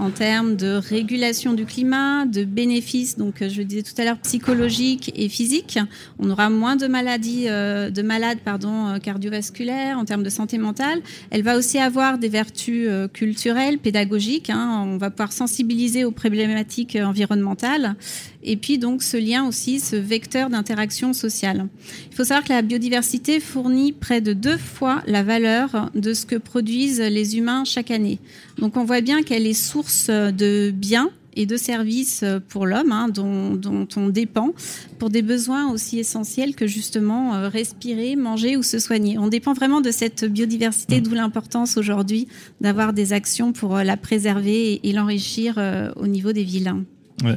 en 0.00 0.10
termes 0.10 0.56
de 0.56 0.76
régulation 0.76 1.52
du 1.52 1.66
climat, 1.66 2.24
de 2.24 2.44
bénéfices, 2.44 3.18
donc 3.18 3.46
je 3.46 3.58
le 3.58 3.64
disais 3.64 3.82
tout 3.82 3.92
à 3.98 4.04
l'heure, 4.04 4.18
psychologiques 4.18 5.12
et 5.14 5.28
physiques. 5.28 5.78
On 6.18 6.30
aura 6.30 6.48
moins 6.48 6.76
de 6.76 6.86
maladies, 6.86 7.44
de 7.44 8.02
malades 8.02 8.38
pardon, 8.44 8.98
cardiovasculaires 9.02 9.98
en 9.98 10.04
termes 10.06 10.22
de 10.22 10.30
santé 10.30 10.56
mentale. 10.56 11.00
Elle 11.30 11.42
va 11.42 11.56
aussi 11.56 11.78
avoir 11.78 12.16
des 12.18 12.28
vertus 12.28 12.88
culturelles, 13.12 13.78
pédagogiques. 13.78 14.48
Hein. 14.48 14.84
On 14.86 14.96
va 14.96 15.10
pouvoir 15.10 15.32
sensibiliser 15.32 16.04
aux 16.04 16.12
problématiques 16.12 16.96
environnementales 17.00 17.94
et 18.42 18.56
puis 18.56 18.78
donc 18.78 19.02
ce 19.02 19.16
lien 19.16 19.46
aussi, 19.46 19.80
ce 19.80 19.96
vecteur 19.96 20.50
d'interaction 20.50 21.12
sociale. 21.12 21.68
Il 22.10 22.16
faut 22.16 22.24
savoir 22.24 22.44
que 22.44 22.52
la 22.52 22.62
biodiversité 22.62 23.40
fournit 23.40 23.92
près 23.92 24.20
de 24.20 24.32
deux 24.32 24.58
fois 24.58 25.02
la 25.06 25.22
valeur 25.22 25.90
de 25.94 26.14
ce 26.14 26.26
que 26.26 26.36
produisent 26.36 27.00
les 27.00 27.36
humains 27.36 27.64
chaque 27.64 27.90
année. 27.90 28.18
Donc 28.58 28.76
on 28.76 28.84
voit 28.84 29.00
bien 29.00 29.22
qu'elle 29.22 29.46
est 29.46 29.52
source 29.54 30.08
de 30.08 30.70
biens 30.70 31.10
et 31.36 31.46
de 31.46 31.56
services 31.56 32.24
pour 32.48 32.66
l'homme 32.66 32.92
hein, 32.92 33.08
dont, 33.08 33.54
dont, 33.54 33.86
on 33.96 34.08
dépend 34.08 34.52
pour 34.98 35.10
des 35.10 35.22
besoins 35.22 35.70
aussi 35.70 35.98
essentiels 35.98 36.54
que 36.54 36.66
justement 36.66 37.34
euh, 37.34 37.48
respirer, 37.48 38.16
manger 38.16 38.56
ou 38.56 38.62
se 38.62 38.78
soigner. 38.78 39.18
On 39.18 39.28
dépend 39.28 39.52
vraiment 39.52 39.80
de 39.80 39.90
cette 39.90 40.24
biodiversité, 40.24 41.00
mmh. 41.00 41.02
d'où 41.04 41.14
l'importance 41.14 41.76
aujourd'hui 41.76 42.26
d'avoir 42.60 42.92
des 42.92 43.12
actions 43.12 43.52
pour 43.52 43.76
euh, 43.76 43.84
la 43.84 43.96
préserver 43.96 44.80
et, 44.82 44.92
l'enrichir 44.92 45.54
euh, 45.58 45.90
au 45.96 46.06
niveau 46.06 46.32
des 46.32 46.44
villes 46.44 46.74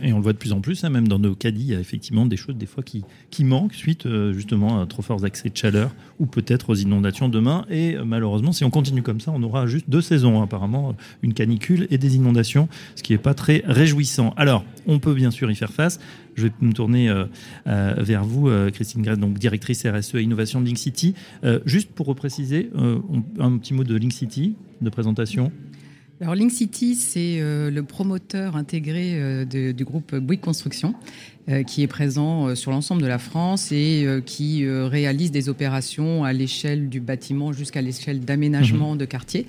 et 0.02 0.14
on 0.14 0.18
le 0.18 0.24
voit 0.24 0.34
de 0.34 0.38
plus 0.38 0.54
en 0.54 0.62
plus, 0.62 0.84
hein, 0.84 0.90
même 0.90 1.08
dans 1.08 1.20
nos 1.20 1.36
caddies, 1.36 1.64
il 1.64 1.72
y 1.74 1.76
a 1.76 1.80
effectivement 1.80 2.26
des 2.26 2.38
choses 2.38 2.56
des 2.56 2.66
fois 2.66 2.84
qui, 2.84 3.04
qui 3.30 3.44
manquent 3.44 3.74
suite 3.74 4.06
euh, 4.06 4.34
justement 4.34 4.82
à 4.82 4.86
trop 4.86 5.02
forts 5.02 5.26
accès 5.26 5.50
de 5.50 5.58
chaleur 5.58 5.94
ou 6.20 6.26
peut-être 6.26 6.70
aux 6.70 6.76
inondations 6.76 7.30
demain. 7.30 7.66
Et 7.70 7.96
euh, 7.96 8.06
malheureusement, 8.06 8.54
si 8.54 8.64
on 8.64 8.70
continue 8.70 9.02
comme 9.02 9.20
ça, 9.20 9.32
on 9.34 9.44
aura 9.44 9.68
juste 9.68 9.90
deux 9.90 10.02
saisons 10.02 10.42
apparemment, 10.42 10.96
une 11.22 11.34
canicule 11.34 11.88
et 11.92 11.98
des 11.98 12.16
inondations, 12.16 12.70
ce 12.96 13.04
qui 13.04 13.14
n'est 13.14 13.20
pas 13.20 13.34
très 13.34 13.64
réjouissant. 13.66 14.34
Alors, 14.38 14.64
on 14.88 15.00
peut 15.00 15.14
bien 15.14 15.32
sûr 15.32 15.52
y 15.52 15.56
faire 15.56 15.74
face. 15.74 16.00
Je 16.36 16.44
vais 16.44 16.52
me 16.62 16.74
tourner 16.74 17.10
euh, 17.10 17.26
vers 17.66 18.24
vous, 18.24 18.50
Christine 18.74 19.04
Grèce, 19.04 19.20
donc 19.20 19.38
directrice 19.38 19.86
RSE 19.86 20.16
et 20.16 20.22
innovation 20.24 20.62
de 20.62 20.66
Link 20.66 20.78
City. 20.78 21.14
juste 21.66 21.92
pour 21.92 22.08
repréciser, 22.08 22.72
un 23.40 23.58
petit 23.58 23.74
mot 23.74 23.84
de 23.84 23.96
Link 23.96 24.14
City, 24.14 24.56
de 24.82 24.90
présentation. 24.90 25.52
Alors 26.24 26.36
Link 26.36 26.52
City, 26.52 26.96
c'est 26.96 27.42
euh, 27.42 27.70
le 27.70 27.84
promoteur 27.84 28.56
intégré 28.56 29.16
euh, 29.16 29.44
du 29.44 29.84
groupe 29.84 30.16
Bouygues 30.16 30.40
Construction, 30.40 30.96
euh, 31.50 31.64
qui 31.64 31.84
est 31.84 31.88
présent 31.88 32.56
sur 32.56 32.72
l'ensemble 32.72 33.02
de 33.02 33.08
la 33.08 33.20
France 33.20 33.74
et 33.74 34.08
qui 34.26 34.66
réalise 34.66 35.32
des 35.32 35.50
opérations 35.50 36.24
à 36.24 36.32
l'échelle 36.32 36.88
du 36.88 37.02
bâtiment 37.02 37.52
jusqu'à 37.52 37.82
l'échelle 37.82 38.22
d'aménagement 38.22 38.94
mhm. 38.94 39.00
de 39.00 39.06
quartier. 39.06 39.48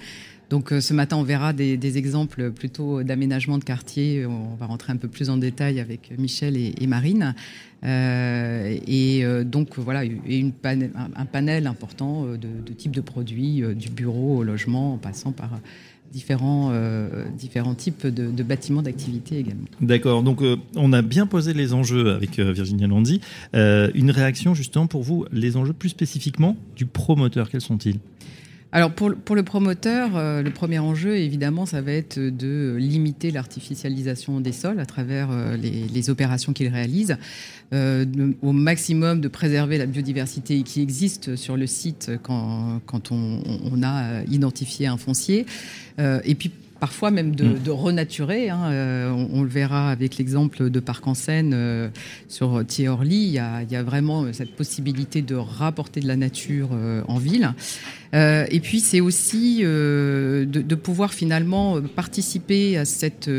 Donc 0.50 0.70
ce 0.78 0.92
matin, 0.92 1.16
on 1.16 1.22
verra 1.22 1.52
des, 1.52 1.98
exemples 1.98 2.50
plutôt 2.50 3.04
d'aménagement 3.04 3.58
de 3.58 3.64
quartier. 3.64 4.26
On 4.26 4.56
va 4.56 4.66
rentrer 4.66 4.92
un 4.92 4.96
peu 4.96 5.08
plus 5.08 5.30
en 5.30 5.36
détail 5.36 5.78
avec 5.78 6.12
Michel 6.18 6.56
et, 6.56 6.86
Marine. 6.88 7.34
et 7.84 9.24
donc 9.44 9.78
voilà, 9.78 10.04
une 10.04 10.52
un, 10.64 11.24
panel 11.24 11.66
important 11.66 12.24
de, 12.26 12.36
de 12.36 12.72
types 12.72 12.94
de 12.94 13.00
produits, 13.00 13.62
du 13.74 13.88
bureau 13.88 14.38
au 14.38 14.42
logement, 14.42 14.94
en 14.94 14.98
passant 14.98 15.32
par 15.32 15.60
différents, 16.12 16.70
euh, 16.72 17.24
différents 17.36 17.74
types 17.74 18.06
de, 18.06 18.42
bâtiments 18.42 18.82
d'activité 18.82 19.38
également. 19.38 19.64
D'accord, 19.80 20.22
donc 20.22 20.42
euh, 20.42 20.56
on 20.76 20.92
a 20.92 21.02
bien 21.02 21.26
posé 21.26 21.52
les 21.54 21.74
enjeux 21.74 22.12
avec 22.12 22.38
euh, 22.38 22.52
Virginia 22.52 22.86
Landy. 22.86 23.20
une 23.52 24.10
réaction 24.10 24.54
justement 24.54 24.86
pour 24.86 25.02
vous, 25.02 25.26
les 25.32 25.56
enjeux 25.56 25.72
plus 25.72 25.88
spécifiquement 25.88 26.56
du 26.76 26.86
promoteur, 26.86 27.50
quels 27.50 27.60
sont-ils? 27.60 27.98
Alors 28.74 28.90
pour, 28.90 29.14
pour, 29.14 29.36
le 29.36 29.42
promoteur, 29.42 30.10
le 30.42 30.50
premier 30.50 30.78
enjeu, 30.78 31.16
évidemment, 31.16 31.64
ça 31.64 31.80
va 31.80 31.92
être 31.92 32.18
de 32.18 32.76
limiter 32.78 33.30
l'artificialisation 33.30 34.40
des 34.40 34.52
sols 34.52 34.80
à 34.80 34.84
travers 34.86 35.28
les, 35.56 35.86
les, 35.86 36.10
opérations 36.10 36.52
qu'il 36.52 36.68
réalise, 36.68 37.16
au 37.72 38.52
maximum 38.52 39.20
de 39.20 39.28
préserver 39.28 39.78
la 39.78 39.86
biodiversité 39.86 40.62
qui 40.62 40.82
existe 40.82 41.36
sur 41.36 41.56
le 41.56 41.66
site 41.66 42.10
quand, 42.22 42.80
quand 42.86 43.12
on, 43.12 43.82
a 43.82 44.22
identifié 44.24 44.86
un 44.86 44.96
foncier, 44.96 45.46
euh, 45.98 46.20
et 46.24 46.34
puis 46.34 46.50
parfois 46.84 47.10
même 47.10 47.34
de, 47.34 47.46
mm. 47.46 47.70
renaturer. 47.70 48.50
Hein. 48.50 48.64
Euh, 48.70 49.26
on, 49.32 49.40
le 49.40 49.48
verra 49.48 49.90
avec 49.90 50.18
l'exemple 50.18 50.68
de 50.68 50.80
Parc 50.80 51.06
en 51.06 51.14
Seine 51.14 51.52
euh, 51.54 51.88
sur 52.28 52.62
Thiorly. 52.66 53.16
Il, 53.16 53.42
il, 53.62 53.72
y 53.72 53.76
a 53.76 53.82
vraiment 53.82 54.30
cette 54.34 54.54
possibilité 54.54 55.22
de 55.22 55.34
rapporter 55.34 56.00
de 56.00 56.06
la 56.06 56.16
nature 56.16 56.68
en 57.08 57.16
ville. 57.16 57.54
et 58.12 58.60
puis 58.62 58.80
c'est 58.80 59.00
aussi 59.00 59.62
de, 59.62 60.46
de, 60.46 60.74
pouvoir 60.74 61.14
finalement 61.14 61.80
participer 61.80 62.76
à 62.76 62.84
cette 62.84 63.30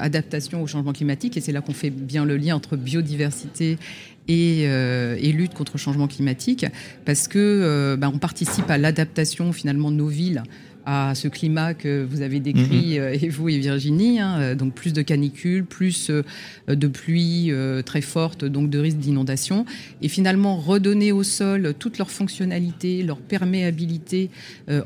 adaptation 0.00 0.60
au 0.60 0.66
changement 0.66 0.92
climatique. 0.92 1.36
Et 1.36 1.40
c'est 1.40 1.52
là 1.52 1.60
qu'on 1.60 1.74
fait 1.74 1.90
bien 1.90 2.24
le 2.24 2.36
lien 2.36 2.56
entre 2.56 2.76
biodiversité 2.76 3.78
et, 4.26 4.62
et, 4.62 5.32
lutte 5.32 5.54
contre 5.54 5.72
le 5.74 5.78
changement 5.78 6.08
climatique, 6.08 6.66
parce 7.04 7.28
que 7.28 7.96
ben, 7.96 8.10
on 8.12 8.18
participe 8.18 8.68
à 8.68 8.78
l'adaptation 8.78 9.52
finalement 9.52 9.92
de 9.92 9.96
nos 9.96 10.08
villes 10.08 10.42
à 10.86 11.14
ce 11.14 11.28
climat 11.28 11.74
que 11.74 12.04
vous 12.04 12.22
avez 12.22 12.40
décrit, 12.40 12.94
mhm. 12.94 12.98
euh, 12.98 13.18
et 13.20 13.28
vous 13.28 13.48
et 13.48 13.58
Virginie, 13.58 14.20
hein, 14.20 14.38
euh, 14.38 14.54
donc 14.54 14.74
plus 14.74 14.92
de 14.92 15.02
canicules, 15.02 15.64
plus 15.64 16.10
euh, 16.10 16.22
de 16.68 16.86
pluie 16.86 17.52
très 17.84 18.00
forte, 18.00 18.44
donc 18.44 18.70
de 18.70 18.78
risque 18.78 18.98
d'inondation, 18.98 19.64
et 20.02 20.08
finalement 20.08 20.56
redonner 20.56 21.12
au 21.12 21.22
sol 21.22 21.74
toute 21.78 21.98
leur 21.98 22.10
fonctionnalité, 22.10 23.02
leur 23.02 23.18
perméabilité 23.18 24.30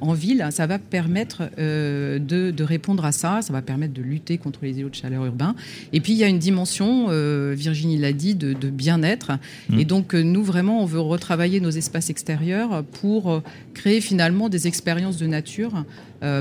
en 0.00 0.12
ville, 0.12 0.46
ça 0.50 0.66
va 0.66 0.78
permettre 0.78 1.50
de, 1.56 2.18
de, 2.50 2.64
répondre 2.64 3.04
à 3.04 3.12
ça, 3.12 3.40
ça 3.42 3.52
va 3.52 3.62
permettre 3.62 3.94
de 3.94 4.02
lutter 4.02 4.38
contre 4.38 4.60
les 4.62 4.78
îlots 4.78 4.90
de 4.90 4.94
chaleur 4.94 5.24
urbains. 5.24 5.54
Et 5.92 6.00
puis 6.00 6.12
il 6.12 6.18
y 6.18 6.24
a 6.24 6.28
une 6.28 6.38
dimension, 6.38 7.08
Virginie 7.52 7.98
l'a 7.98 8.12
dit, 8.12 8.34
de, 8.34 8.52
de 8.52 8.70
bien-être, 8.70 9.32
mhm. 9.70 9.78
et 9.78 9.84
donc 9.84 10.14
nous 10.14 10.42
vraiment 10.42 10.82
on 10.82 10.86
veut 10.86 11.00
retravailler 11.00 11.60
nos 11.60 11.70
espaces 11.70 12.10
extérieurs 12.10 12.84
pour 12.84 13.42
créer 13.74 14.00
finalement 14.00 14.48
des 14.48 14.66
expériences 14.66 15.18
de 15.18 15.26
nature 15.26 15.84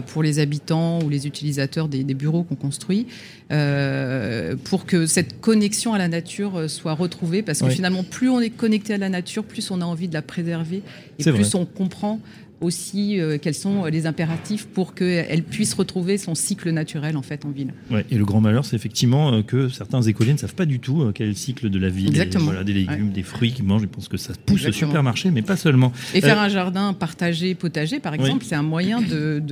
pour 0.08 0.24
les 0.24 0.40
habitants 0.40 1.00
ou 1.04 1.10
les 1.10 1.28
utilisateurs 1.28 1.88
des, 1.88 2.04
bureaux 2.16 2.44
qu'on 2.44 2.56
construit, 2.56 3.06
euh, 3.52 4.56
pour 4.64 4.86
que 4.86 5.06
cette 5.06 5.40
connexion 5.40 5.94
à 5.94 5.98
la 5.98 6.08
nature 6.08 6.58
euh, 6.58 6.68
soit 6.68 6.94
retrouvée, 6.94 7.42
parce 7.42 7.62
que 7.62 7.70
finalement, 7.70 8.04
plus 8.04 8.30
on 8.30 8.40
est 8.40 8.50
connecté 8.50 8.94
à 8.94 8.98
la 8.98 9.10
nature, 9.10 9.44
plus 9.44 9.70
on 9.72 9.82
a 9.82 9.86
envie 9.86 10.08
de 10.08 10.14
la 10.14 10.22
préserver, 10.22 10.82
et 11.20 11.24
plus 11.24 11.56
on 11.56 11.66
comprend 11.66 12.20
aussi 12.62 13.20
euh, 13.20 13.38
quels 13.40 13.54
sont 13.54 13.86
les 13.86 14.06
impératifs 14.06 14.68
pour 14.68 14.96
qu'elle 14.96 15.44
puisse 15.44 15.74
retrouver 15.74 16.18
son 16.18 16.36
cycle 16.36 16.72
naturel 16.72 17.18
en 17.18 17.22
fait 17.22 17.46
en 17.46 17.50
ville. 17.50 17.74
Ouais, 17.92 18.06
et 18.10 18.18
le 18.18 18.26
grand 18.26 18.42
malheur, 18.42 18.66
c'est 18.66 18.76
effectivement 18.76 19.32
euh, 19.32 19.42
que 19.44 19.70
certains 19.70 20.02
écoliers 20.02 20.34
ne 20.34 20.38
savent 20.38 20.56
pas 20.56 20.66
du 20.66 20.80
tout 20.80 21.02
euh, 21.02 21.12
quel 21.14 21.28
est 21.28 21.32
le 21.32 21.36
cycle 21.36 21.70
de 21.70 21.80
la 21.80 21.90
ville. 21.90 22.10
Exactement. 22.10 22.46
voilà, 22.46 22.64
des 22.64 22.74
légumes, 22.74 23.12
des 23.12 23.24
fruits 23.24 23.52
qu'ils 23.52 23.66
mangent. 23.66 23.84
Je 23.84 23.88
pense 23.88 24.08
que 24.08 24.18
ça 24.18 24.34
pousse 24.46 24.66
au 24.66 24.72
supermarché, 24.72 25.32
mais 25.32 25.42
pas 25.42 25.58
seulement. 25.58 25.92
Et 26.14 26.22
faire 26.22 26.40
un 26.40 26.50
jardin 26.50 26.94
partagé, 26.94 27.54
potager, 27.56 28.00
par 28.00 28.14
exemple, 28.14 28.44
c'est 28.46 28.56
un 28.56 28.64
moyen 28.64 29.02
de, 29.02 29.44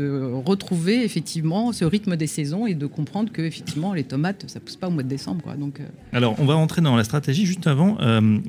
retrouver 0.46 1.04
effectivement 1.04 1.72
ce 1.72 1.86
rythme 1.86 2.16
des 2.16 2.28
saisons 2.28 2.68
et 2.68 2.74
de 2.74 2.86
comprendre 2.86 3.32
que 3.32 3.42
effectivement 3.42 3.94
les 3.94 4.04
tomates, 4.04 4.46
ça 4.48 4.60
pousse 4.60 4.76
pas 4.76 4.88
au 4.88 4.92
mois 4.92 5.04
de 5.04 5.08
décembre. 5.08 5.42
Quoi. 5.42 5.56
Donc, 5.56 5.82
Alors, 6.14 6.36
on 6.40 6.46
va 6.46 6.56
rentrer 6.56 6.82
dans 6.82 6.96
la 6.96 7.04
stratégie. 7.04 7.46
Juste 7.46 7.68
avant, 7.68 7.98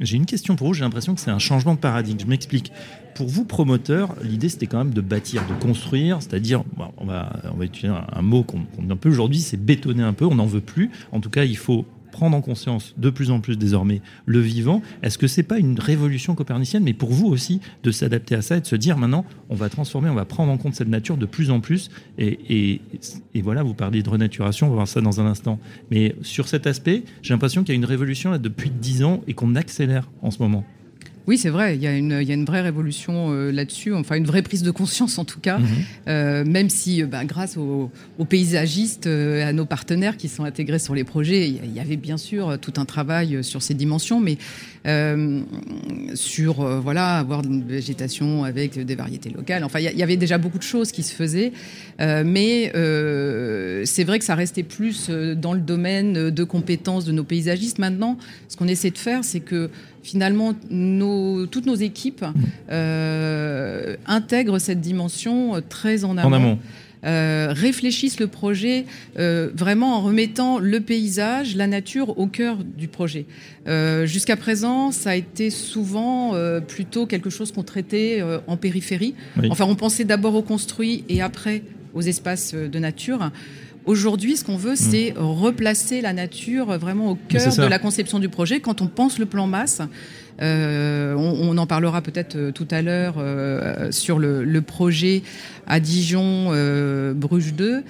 j'ai 0.01 0.17
une 0.17 0.27
question 0.27 0.57
pour 0.57 0.69
vous. 0.69 0.75
J'ai 0.75 0.83
l'impression 0.83 1.15
que 1.15 1.21
c'est 1.21 1.31
un 1.31 1.39
changement 1.39 1.75
de 1.75 1.79
paradigme. 1.79 2.19
Je 2.21 2.27
m'explique 2.27 2.73
pour 3.17 3.29
vous, 3.29 3.45
promoteur, 3.45 4.15
l'idée 4.23 4.46
c'était 4.49 4.67
quand 4.67 4.79
même 4.79 4.95
de 4.95 5.01
bâtir, 5.01 5.43
de 5.47 5.55
construire, 5.63 6.21
c'est-à-dire, 6.21 6.65
on, 6.99 7.07
va, 7.07 7.33
utiliser 7.61 7.95
un, 8.13 8.23
mot 8.23 8.43
qu'on 8.43 8.59
a 8.59 8.93
un 8.93 8.97
peu 8.97 9.09
aujourd'hui, 9.09 9.41
c'est 9.41 9.57
bétonner 9.57 10.03
un 10.03 10.13
peu, 10.13 10.25
on 10.25 10.35
n'en 10.35 10.47
veut 10.47 10.61
plus. 10.61 10.91
En 11.13 11.21
tout 11.21 11.31
cas, 11.31 11.45
il 11.45 11.57
faut 11.57 11.87
prendre 12.17 12.35
en 12.35 12.41
conscience 12.41 12.95
de 12.97 13.11
plus 13.11 13.31
en 13.31 13.41
plus 13.41 13.59
désormais 13.59 14.01
le 14.25 14.41
vivant. 14.41 14.81
Est-ce 15.03 15.19
que 15.19 15.27
c'est 15.27 15.43
pas 15.43 15.59
une 15.59 15.79
révolution 15.79 16.35
copernicienne, 16.35 16.83
mais 16.83 16.95
pour 16.95 17.11
vous 17.11 17.27
aussi, 17.27 17.61
de 17.83 17.91
s'adapter 17.91 18.35
à 18.35 18.41
ça 18.41 18.57
et 18.57 18.61
de 18.61 18.67
se 18.67 18.77
dire 18.77 18.97
maintenant, 18.97 19.27
on 19.51 19.55
va 19.55 19.69
transformer, 19.69 20.09
on 20.09 20.15
va 20.15 20.25
prendre 20.25 20.51
en 20.51 20.57
compte 20.57 20.75
cette 20.75 20.89
nature 20.89 21.19
de 21.19 21.27
plus 21.27 21.51
en 21.51 21.61
plus. 21.61 21.91
Et, 22.19 22.81
voilà, 23.43 23.63
vous 23.63 23.75
parliez 23.75 24.03
de 24.03 24.09
renaturation, 24.09 24.67
on 24.67 24.71
va 24.71 24.77
voir 24.77 24.89
ça 24.89 25.03
dans 25.03 25.21
un 25.21 25.27
instant. 25.27 25.59
Mais 25.91 26.17
sur 26.23 26.49
cet 26.49 26.67
aspect, 26.67 27.05
j'ai 27.21 27.35
l'impression 27.35 27.63
qu'il 27.63 27.75
y 27.75 27.77
a 27.77 27.77
une 27.77 27.85
révolution 27.85 28.31
là 28.31 28.39
depuis 28.39 28.71
dix 28.71 29.05
ans 29.05 29.21
et 29.27 29.35
qu'on 29.35 29.55
accélère 29.55 30.09
en 30.23 30.31
ce 30.31 30.43
moment. 30.43 30.65
Oui, 31.27 31.39
c'est 31.39 31.49
vrai. 31.49 31.75
Il 31.75 31.83
y, 31.83 31.89
a 31.89 31.97
une, 31.97 32.19
il 32.23 32.29
y 32.29 32.31
a 32.31 32.35
une 32.35 32.45
vraie 32.45 32.61
révolution 32.61 33.33
euh, 33.33 33.51
là-dessus, 33.51 33.93
enfin 33.93 34.15
une 34.15 34.27
vraie 34.27 34.43
prise 34.43 34.63
de 34.63 34.71
conscience 34.71 35.19
en 35.19 35.25
tout 35.25 35.41
cas, 35.41 35.59
mhm. 35.59 35.67
euh, 36.09 36.45
même 36.45 36.71
si 36.71 37.03
euh, 37.03 37.07
bah, 37.07 37.25
grâce 37.25 37.57
aux, 37.57 37.91
paysagistes, 38.29 39.07
à 39.07 39.53
nos 39.53 39.67
partenaires 39.67 40.17
qui 40.17 40.29
sont 40.29 40.45
intégrés 40.45 40.79
sur 40.79 40.95
les 40.95 41.05
projets, 41.05 41.49
il 41.49 41.73
y 41.73 41.81
avait 41.81 41.97
bien 41.97 42.17
sûr 42.17 42.59
tout 42.61 42.75
un 42.77 42.85
travail 42.85 43.43
sur 43.43 43.63
ces 43.63 43.75
dimensions, 43.75 44.21
mais 44.21 44.39
sur 46.15 46.65
voilà 46.81 47.19
avoir 47.19 47.45
une 47.45 47.65
végétation 47.65 48.45
avec 48.45 48.79
des 48.79 48.95
variétés 48.95 49.31
locales. 49.31 49.65
Enfin, 49.65 49.81
il 49.81 49.97
y 49.97 50.03
avait 50.03 50.17
déjà 50.17 50.39
beaucoup 50.39 50.59
de 50.59 50.63
choses 50.63 50.93
qui 50.93 51.03
se 51.03 51.15
faisaient, 51.15 51.53
mais 51.99 52.73
c'est 53.85 54.05
vrai 54.05 54.19
que 54.19 54.25
ça 54.25 54.35
restait 54.35 54.63
plus 54.63 55.11
dans 55.11 55.53
le 55.53 55.61
domaine 55.61 56.31
de 56.31 56.45
compétences 56.45 57.05
de 57.05 57.13
nos 57.13 57.25
paysagistes. 57.25 57.79
Maintenant, 57.79 58.19
ce 58.49 58.57
qu'on 58.57 58.69
essaie 58.69 58.91
de 58.91 58.99
faire, 58.99 59.25
c'est 59.25 59.41
que 59.41 59.71
finalement, 60.07 60.55
nos, 60.71 61.47
toutes 61.47 61.67
nos 61.67 61.75
équipes 61.75 62.23
mmh. 62.23 62.33
euh, 62.71 63.97
intègrent 64.07 64.61
cette 64.61 64.81
dimension 64.81 65.57
euh, 65.57 65.61
très 65.69 66.05
en 66.05 66.17
amont. 66.17 66.59
réfléchissent 67.03 68.21
le 68.21 68.27
projet 68.27 68.85
vraiment 69.17 69.97
en 69.97 70.01
remettant 70.03 70.59
le 70.59 70.81
paysage, 70.81 71.55
la 71.55 71.67
nature 71.67 72.19
au 72.19 72.27
cœur 72.27 72.59
du 72.65 72.89
projet. 72.89 73.27
Jusqu'à 74.05 74.37
présent, 74.37 74.91
ça 74.91 75.11
a 75.11 75.15
été 75.15 75.51
souvent 75.51 76.35
plutôt 76.67 77.07
quelque 77.07 77.31
chose 77.31 77.53
qu'on 77.53 77.63
traitait 77.63 78.25
en 78.49 78.57
périphérie. 78.57 79.15
Enfin, 79.51 79.67
on 79.69 79.77
pensait 79.77 80.05
d'abord 80.05 80.35
au 80.35 80.43
construit 80.43 81.05
et 81.09 81.23
après 81.23 81.63
aux 81.95 82.03
espaces 82.03 82.55
de 82.55 82.79
nature. 82.79 83.31
Aujourd'hui, 83.87 84.37
ce 84.37 84.45
qu'on 84.45 84.57
veut, 84.57 84.73
mm. 84.73 84.77
c'est 84.77 85.15
replacer 85.17 86.01
la 86.01 86.13
nature 86.13 86.77
vraiment 86.79 87.13
au 87.13 87.15
cœur 87.15 87.57
de 87.57 87.67
la 87.67 87.79
conception 87.79 88.19
du 88.19 88.29
projet. 88.29 88.61
Quand 88.61 88.83
on 88.83 88.89
pense 88.89 89.19
le 89.19 89.27
plan 89.27 89.47
masse, 89.47 89.81
euh, 90.43 91.15
on, 91.15 91.57
en 91.57 91.67
parlera 91.67 92.03
peut-être 92.03 92.37
euh, 92.37 92.53
tout 92.53 92.69
à 92.71 92.83
l'heure 92.83 93.15
euh, 93.19 93.91
sur 93.91 94.19
le, 94.19 94.61
projet 94.61 95.23
à 95.67 95.81
Dijon 95.81 96.51
Bruges 97.15 97.55
2, 97.55 97.83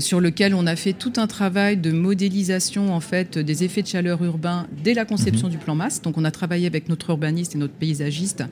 sur 0.00 0.20
lequel 0.20 0.54
on 0.54 0.66
a 0.66 0.76
fait 0.76 0.92
tout 0.92 1.12
un 1.16 1.26
travail 1.26 1.76
de 1.76 1.90
modélisation 1.90 2.94
en 2.94 3.00
fait 3.00 3.38
des 3.38 3.64
effets 3.64 3.82
de 3.82 3.86
chaleur 3.86 4.22
urbains 4.22 4.66
dès 4.82 4.94
la 4.94 5.04
conception 5.04 5.46
mhm. 5.46 5.52
du 5.52 5.58
plan 5.58 5.74
masse. 5.74 6.02
Donc 6.02 6.18
on 6.18 6.24
a 6.24 6.30
travaillé 6.30 6.66
avec 6.66 6.88
notre 6.88 7.10
urbaniste 7.10 7.54
et 7.54 7.58
notre 7.58 7.74
paysagiste 7.74 8.44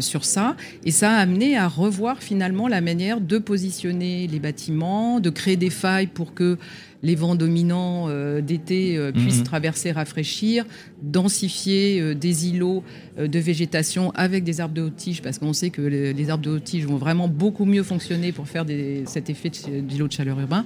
sur 0.00 0.24
ça, 0.24 0.56
et 0.84 0.90
ça 0.90 1.12
a 1.12 1.18
amené 1.18 1.56
à 1.56 1.68
revoir 1.68 2.18
finalement 2.18 2.66
la 2.66 2.80
manière 2.80 3.20
de 3.20 3.38
positionner 3.38 4.26
les 4.26 4.40
bâtiments, 4.40 5.20
de 5.20 5.30
créer 5.30 5.56
des 5.56 5.70
failles 5.70 6.08
pour 6.08 6.34
que 6.34 6.58
les 7.02 7.14
vents 7.14 7.34
dominants 7.34 8.06
euh, 8.08 8.40
d'été 8.40 8.96
euh, 8.96 9.12
puissent 9.12 9.38
mhm. 9.38 9.44
traverser, 9.44 9.92
rafraîchir, 9.92 10.64
densifier 11.02 12.00
euh, 12.00 12.14
des 12.14 12.48
îlots 12.48 12.84
de 13.18 13.38
végétation 13.38 14.10
avec 14.12 14.44
des 14.44 14.60
arbres 14.60 14.74
de 14.74 14.82
haute 14.82 14.96
tige, 14.96 15.22
parce 15.22 15.38
qu'on 15.38 15.52
sait 15.52 15.70
que 15.70 15.82
les, 15.82 16.30
arbres 16.30 16.44
de 16.44 16.50
haute 16.50 16.64
tige 16.64 16.86
vont 16.86 16.96
vraiment 16.96 17.28
beaucoup 17.28 17.64
mieux 17.64 17.82
fonctionner 17.82 18.32
pour 18.32 18.48
faire 18.48 18.64
cet 19.06 19.28
effet 19.28 19.50
d'îlot 19.50 20.08
de 20.08 20.12
chaleur 20.12 20.40
urbain. 20.40 20.64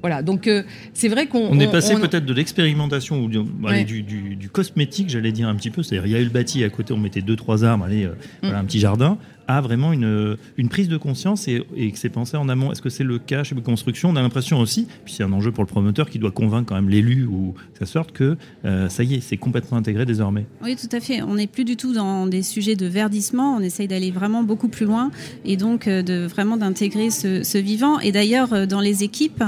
Voilà, 0.00 0.22
donc 0.22 0.50
c'est 0.94 1.08
vrai 1.08 1.26
qu'on. 1.26 1.46
On 1.48 1.60
est 1.60 1.70
passé 1.70 1.94
peut-être 1.94 2.24
de 2.24 2.34
l'expérimentation 2.34 3.22
ou 3.22 3.28
du, 3.28 4.48
cosmétique, 4.50 5.10
j'allais 5.10 5.30
dire 5.30 5.46
un 5.48 5.54
petit 5.54 5.70
peu. 5.70 5.84
C'est-à-dire, 5.84 6.06
il 6.06 6.12
y 6.12 6.16
a 6.16 6.20
eu 6.20 6.24
le 6.24 6.30
bâti 6.30 6.64
à 6.64 6.70
côté, 6.70 6.92
on 6.92 6.96
mettait 6.96 7.22
deux, 7.22 7.36
trois 7.36 7.62
arbres, 7.64 7.84
allez, 7.84 8.08
mm. 8.42 8.46
un 8.46 8.64
petit 8.64 8.80
jardin 8.80 9.18
a 9.48 9.60
vraiment 9.60 9.92
une, 9.92 10.36
une 10.56 10.68
prise 10.68 10.88
de 10.88 10.96
conscience 10.96 11.48
et, 11.48 11.60
que 11.60 11.98
c'est 11.98 12.08
pensé 12.08 12.36
en 12.36 12.48
amont. 12.48 12.72
Est-ce 12.72 12.82
que 12.82 12.90
c'est 12.90 13.04
le 13.04 13.18
cas 13.18 13.44
chez 13.44 13.54
Construction? 13.54 14.10
On 14.10 14.16
a 14.16 14.22
l'impression 14.22 14.58
aussi, 14.60 14.86
puis 15.04 15.14
c'est 15.14 15.22
un 15.22 15.32
enjeu 15.32 15.52
pour 15.52 15.62
le 15.62 15.68
promoteur 15.68 16.08
qui 16.08 16.18
doit 16.18 16.30
convaincre 16.30 16.68
quand 16.68 16.74
même 16.74 16.88
l'élu 16.88 17.26
ou 17.26 17.54
sa 17.78 17.86
sorte 17.86 18.12
que 18.12 18.36
euh, 18.64 18.88
ça 18.88 19.02
y 19.02 19.14
est, 19.14 19.20
c'est 19.20 19.36
complètement 19.36 19.78
intégré 19.78 20.06
désormais. 20.06 20.46
Oui, 20.62 20.76
tout 20.76 20.94
à 20.94 21.00
fait. 21.00 21.22
On 21.22 21.34
n'est 21.34 21.46
plus 21.46 21.64
du 21.64 21.76
tout 21.76 21.92
dans 21.92 22.26
des 22.26 22.42
sujets 22.42 22.76
de 22.76 22.86
verdissement. 22.86 23.56
On 23.56 23.60
essaye 23.60 23.88
d'aller 23.88 24.10
vraiment 24.10 24.42
beaucoup 24.42 24.68
plus 24.68 24.86
loin 24.86 25.10
et 25.44 25.56
donc 25.56 25.86
euh, 25.86 26.02
de 26.02 26.26
vraiment 26.26 26.56
d'intégrer 26.56 27.10
ce, 27.10 27.58
vivant. 27.58 28.00
Et 28.00 28.12
d'ailleurs, 28.12 28.52
euh, 28.52 28.66
dans 28.66 28.80
les 28.80 29.04
équipes, 29.04 29.44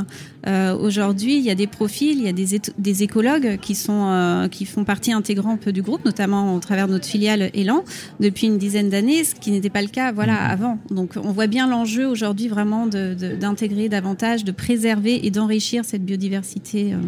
aujourd'hui, 0.78 1.38
il 1.38 1.42
y 1.42 1.50
a 1.50 1.54
des 1.54 1.66
profils, 1.66 2.18
il 2.18 2.24
y 2.24 2.28
a 2.28 2.32
des, 2.32 2.60
des 2.76 3.02
écologues 3.02 3.58
qui 3.62 3.74
sont 3.74 4.46
qui 4.50 4.66
font 4.66 4.84
partie 4.84 5.10
intégrante 5.10 5.70
du 5.70 5.80
groupe, 5.80 6.04
notamment 6.04 6.54
au 6.54 6.60
travers 6.60 6.86
de 6.86 6.92
notre 6.92 7.06
filiale 7.06 7.50
Elan 7.54 7.82
depuis 8.20 8.48
une 8.48 8.58
dizaine 8.58 8.90
d'années, 8.90 9.24
ce 9.24 9.34
qui 9.34 9.50
n'était 9.50 9.70
pas 9.70 9.80
le 9.84 9.90
cas 9.90 10.12
voilà, 10.12 10.34
mm-hmm. 10.34 10.52
avant. 10.52 10.78
Donc 10.90 11.12
on 11.16 11.32
voit 11.32 11.46
bien 11.46 11.68
l'enjeu 11.68 12.06
aujourd'hui 12.06 12.48
vraiment 12.48 12.86
d'intégrer 12.86 13.88
davantage, 13.88 14.44
de 14.44 14.52
préserver 14.52 15.26
et 15.26 15.30
d'enrichir 15.30 15.84
cette 15.84 16.04
biodiversité. 16.04 16.94
Euh, 16.94 16.98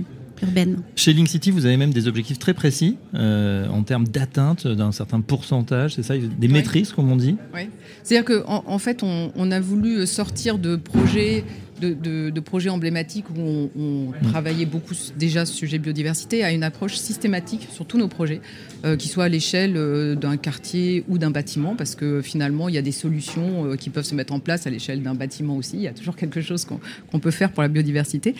urbaine. 0.42 0.82
Chez 0.96 1.12
Link 1.12 1.28
City, 1.28 1.50
vous 1.50 1.66
avez 1.66 1.76
même 1.76 1.92
des 1.92 2.08
objectifs 2.08 2.38
très 2.38 2.54
précis 2.54 2.98
euh, 3.14 3.66
en 3.68 3.82
termes 3.82 4.06
d'atteinte 4.06 4.66
d'un 4.66 4.92
certain 4.92 5.20
pourcentage, 5.20 5.94
c'est 5.94 6.02
ça, 6.02 6.14
des 6.16 6.48
maîtrises, 6.48 6.92
comme 6.92 7.10
on 7.10 7.16
dit? 7.16 7.36
Oui. 7.54 7.70
C'est-à-dire 8.02 8.42
qu'en 8.42 8.62
en, 8.66 8.78
fait, 8.78 9.02
on, 9.02 9.32
on, 9.34 9.50
a 9.50 9.60
voulu 9.60 10.06
sortir 10.06 10.58
de 10.58 10.76
projets 10.76 11.44
de, 11.80 12.40
projets 12.40 12.70
emblématiques 12.70 13.26
où 13.30 13.70
on, 13.78 14.12
travaillait 14.30 14.66
beaucoup 14.66 14.94
déjà 15.16 15.44
ce 15.44 15.54
sujet 15.54 15.78
biodiversité 15.78 16.44
à 16.44 16.52
une 16.52 16.62
approche 16.62 16.96
systématique 16.96 17.68
sur 17.72 17.86
tous 17.86 17.98
nos 17.98 18.08
projets, 18.08 18.40
euh, 18.84 18.96
qui 18.96 19.08
soient 19.08 19.24
à 19.24 19.28
l'échelle 19.28 19.74
euh, 19.76 20.14
d'un 20.14 20.36
quartier 20.36 21.04
ou 21.08 21.18
d'un 21.18 21.30
bâtiment, 21.30 21.74
parce 21.74 21.94
que 21.94 22.20
finalement, 22.22 22.68
il 22.68 22.74
y 22.74 22.78
a 22.78 22.82
des 22.82 22.92
solutions 22.92 23.66
euh, 23.66 23.76
qui 23.76 23.90
peuvent 23.90 24.04
se 24.04 24.14
mettre 24.14 24.32
en 24.32 24.38
place 24.38 24.66
à 24.66 24.70
l'échelle 24.70 25.02
d'un 25.02 25.14
bâtiment 25.14 25.56
aussi. 25.56 25.76
Il 25.76 25.82
y 25.82 25.88
a 25.88 25.92
toujours 25.92 26.16
quelque 26.16 26.40
chose 26.40 26.64
qu'on 26.64 27.18
peut 27.18 27.30
faire 27.30 27.52
pour 27.52 27.62
la 27.62 27.68
biodiversité. 27.68 28.34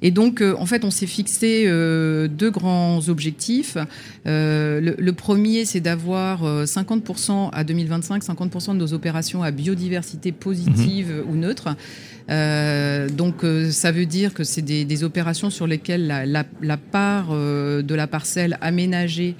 Et 0.00 0.10
donc, 0.10 0.42
en 0.42 0.66
fait, 0.66 0.84
on 0.84 0.90
s'est 0.90 1.06
fixé 1.06 1.66
deux 1.66 2.50
grands 2.50 3.08
objectifs. 3.08 3.76
Le, 4.24 5.10
premier, 5.10 5.64
c'est 5.64 5.80
d'avoir 5.80 6.44
50% 6.64 7.50
à 7.52 7.64
2025, 7.64 8.24
50% 8.24 8.72
de 8.72 8.78
nos 8.78 8.92
opérations 8.92 9.42
à 9.42 9.50
biodiversité 9.50 10.32
positive 10.32 11.12
mm-hmm. 11.12 11.30
ou 11.30 11.36
neutre. 11.36 11.68
Euh, 12.30 13.08
donc 13.08 13.44
euh, 13.44 13.70
ça 13.70 13.90
veut 13.90 14.06
dire 14.06 14.34
que 14.34 14.44
c'est 14.44 14.62
des, 14.62 15.04
opérations 15.04 15.50
sur 15.50 15.66
lesquelles 15.66 16.06
la, 16.06 16.76
part 16.76 17.28
euh, 17.30 17.82
de 17.82 17.94
la 17.94 18.06
parcelle 18.06 18.58
aménagée 18.60 19.34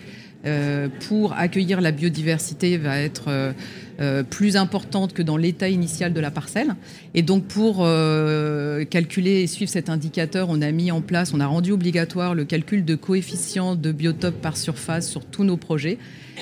pour 1.07 1.35
accueillir 1.35 1.81
la 1.81 1.93
biodiversité 1.93 2.77
va 2.77 2.99
être 2.99 3.55
plus 4.31 4.57
importante 4.57 5.13
que 5.13 5.23
dans 5.23 5.37
l'état 5.37 5.69
initial 5.69 6.13
de 6.13 6.21
la 6.21 6.31
parcelle. 6.31 6.75
Et 7.15 7.23
donc 7.23 7.45
pour 7.45 7.87
calculer 8.91 9.43
et 9.43 9.47
suivre 9.47 9.71
cet 9.71 9.89
indicateur, 9.89 10.49
on 10.51 10.61
a 10.63 10.71
mis 10.73 10.91
en 10.91 11.01
place, 11.01 11.33
on 11.35 11.41
a 11.41 11.47
rendu 11.47 11.73
obligatoire 11.73 12.35
le 12.35 12.45
calcul 12.45 12.85
de 12.85 12.95
coefficient 12.95 13.75
de 13.75 13.93
biotope 13.93 14.41
par 14.41 14.57
surface 14.57 15.09
sur 15.09 15.25
tous 15.25 15.45
nos 15.45 15.57
projets. 15.57 15.99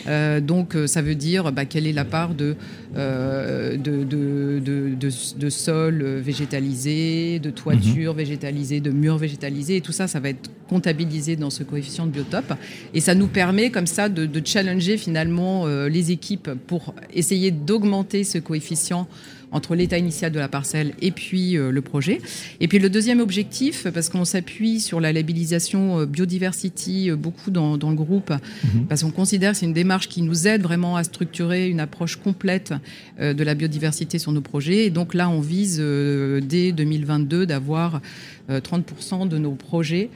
Euh, 0.07 0.41
donc, 0.41 0.75
euh, 0.75 0.87
ça 0.87 1.03
veut 1.03 1.15
dire 1.15 1.53
bah, 1.53 1.65
quelle 1.65 1.87
est 1.87 1.93
la 1.93 2.05
part 2.05 2.35
de, 2.35 2.57
euh, 2.97 3.77
de, 3.77 4.05
de, 4.05 4.99
de, 5.39 5.51
sol 5.51 6.03
végétalisé, 6.03 7.39
de 7.39 7.51
toiture 7.51 8.13
mhm. 8.13 8.19
végétalisée, 8.19 8.81
de 8.81 8.91
murs 8.91 9.19
végétalisés. 9.19 9.77
Et 9.77 9.81
tout 9.81 9.93
ça, 9.93 10.07
ça 10.07 10.21
va 10.21 10.31
être 10.31 10.51
comptabilisé 10.69 11.37
dans 11.37 11.51
ce 11.51 11.63
coefficient 11.65 12.07
de 12.07 12.13
biotope. 12.13 12.55
Et 12.95 13.01
ça 13.01 13.15
nous 13.15 13.27
permet 13.27 13.71
comme 13.71 13.87
ça 13.87 14.09
de, 14.09 14.29
challenger 14.43 14.97
finalement 14.97 15.67
les 15.67 16.13
équipes 16.13 16.51
pour 16.67 16.95
essayer 17.13 17.50
d'augmenter 17.51 18.25
ce 18.25 18.39
coefficient 18.39 19.07
entre 19.53 19.75
l'état 19.75 19.99
initial 19.99 20.33
de 20.33 20.39
la 20.39 20.49
parcelle 20.49 20.93
et 21.01 21.11
puis 21.11 21.57
euh, 21.57 21.71
le 21.71 21.81
projet. 21.81 22.21
Et 22.61 22.69
puis 22.69 22.79
le 22.79 22.91
deuxième 22.91 23.21
objectif, 23.21 23.87
parce 23.93 24.09
qu'on 24.09 24.25
s'appuie 24.25 24.81
sur 24.81 25.01
la 25.01 25.13
labellisation 25.13 26.01
euh, 26.01 26.07
biodiversity 26.07 27.11
euh, 27.11 27.17
beaucoup 27.17 27.51
dans, 27.51 27.77
le 27.77 27.95
groupe, 27.95 28.31
mhm. 28.31 28.87
parce 28.89 29.03
qu'on 29.03 29.11
considère 29.11 29.53
que 29.53 29.59
c'est 29.59 29.67
une 29.67 29.73
démarche 29.73 30.09
qui 30.09 30.23
nous 30.23 30.47
aide 30.47 30.63
vraiment 30.63 30.97
à 30.97 31.05
structurer 31.05 31.69
une 31.69 31.81
approche 31.81 32.17
complète 32.17 32.75
de 33.19 33.43
la 33.43 33.55
biodiversité 33.55 34.19
sur 34.19 34.33
nos 34.33 34.41
projets. 34.41 34.87
Et 34.87 34.91
donc 34.91 35.15
là, 35.15 35.29
on 35.29 35.41
vise 35.41 35.79
dès 35.79 36.73
2022 36.73 37.47
d'avoir 37.47 38.01
30% 38.49 39.29
de 39.29 39.39
nos 39.39 39.53
projets 39.53 40.11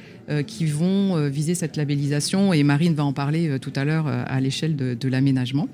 qui 0.47 0.67
vont 0.67 1.29
viser 1.29 1.55
cette 1.55 1.77
labellisation. 1.77 2.53
Et 2.53 2.63
Marine 2.63 2.95
va 2.95 3.05
en 3.05 3.13
parler 3.13 3.59
tout 3.61 3.73
à 3.77 3.85
l'heure 3.85 4.07
à 4.07 4.41
l'échelle 4.41 4.77
de 4.77 5.09
l'aménagement. 5.09 5.69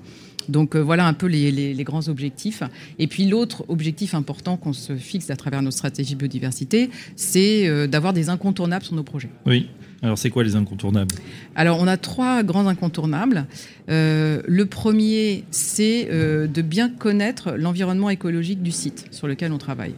Donc 0.49 0.75
euh, 0.75 0.79
voilà 0.79 1.07
un 1.07 1.13
peu 1.13 1.27
les, 1.27 1.83
grands 1.83 2.07
objectifs. 2.07 2.63
Et 2.99 3.07
puis 3.07 3.27
l'autre 3.27 3.63
objectif 3.67 4.13
important 4.13 4.57
qu'on 4.57 4.73
se 4.73 4.95
fixe 4.95 5.29
à 5.29 5.35
travers 5.35 5.61
nos 5.61 5.71
stratégies 5.71 6.15
biodiversité, 6.15 6.89
c'est 7.15 7.67
euh, 7.67 7.87
d'avoir 7.87 8.13
des 8.13 8.29
incontournables 8.29 8.85
sur 8.85 8.95
nos 8.95 9.03
projets. 9.03 9.29
Oui. 9.45 9.69
Alors 10.03 10.17
c'est 10.17 10.31
quoi 10.31 10.43
les 10.43 10.55
incontournables? 10.55 11.13
Alors 11.55 11.79
on 11.79 11.87
a 11.87 11.97
trois 11.97 12.41
grands 12.41 12.67
incontournables. 12.67 13.45
Euh, 13.89 14.41
le 14.47 14.65
premier, 14.65 15.43
c'est 15.51 16.05
de 16.05 16.61
bien 16.61 16.89
connaître 16.89 17.51
l'environnement 17.51 18.09
écologique 18.09 18.63
du 18.63 18.71
site 18.71 19.05
sur 19.11 19.27
lequel 19.27 19.51
on 19.51 19.59
travaille. 19.59 19.93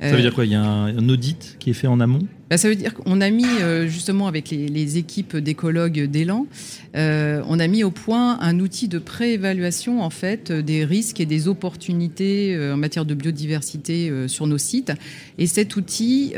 Ça 0.00 0.14
veut 0.14 0.20
dire 0.20 0.34
quoi? 0.34 0.44
Il 0.44 0.52
y 0.52 0.54
a 0.54 0.62
un, 0.62 1.08
audit 1.08 1.56
qui 1.58 1.70
est 1.70 1.72
fait 1.72 1.86
en 1.86 2.00
amont? 2.00 2.20
Bah, 2.50 2.58
Ça 2.58 2.68
veut 2.68 2.74
dire 2.74 2.94
qu'on 2.94 3.20
a 3.20 3.30
mis, 3.30 3.46
euh, 3.46 3.88
justement, 3.88 4.26
avec 4.28 4.50
les, 4.50 4.98
équipes 4.98 5.36
d'écologues 5.36 6.04
d'Elan, 6.04 6.46
euh, 6.96 7.42
on 7.48 7.58
a 7.58 7.66
mis 7.66 7.82
au 7.82 7.90
point 7.90 8.38
un 8.40 8.60
outil 8.60 8.88
de 8.88 8.98
préévaluation, 8.98 10.02
en 10.02 10.10
fait, 10.10 10.52
des 10.52 10.84
risques 10.84 11.20
et 11.20 11.26
des 11.26 11.48
opportunités 11.48 12.54
euh, 12.54 12.74
en 12.74 12.76
matière 12.76 13.04
de 13.04 13.14
biodiversité 13.14 14.12
sur 14.28 14.46
nos 14.46 14.58
sites. 14.58 14.92
Et 15.38 15.46
cet 15.46 15.76
outil, 15.76 16.34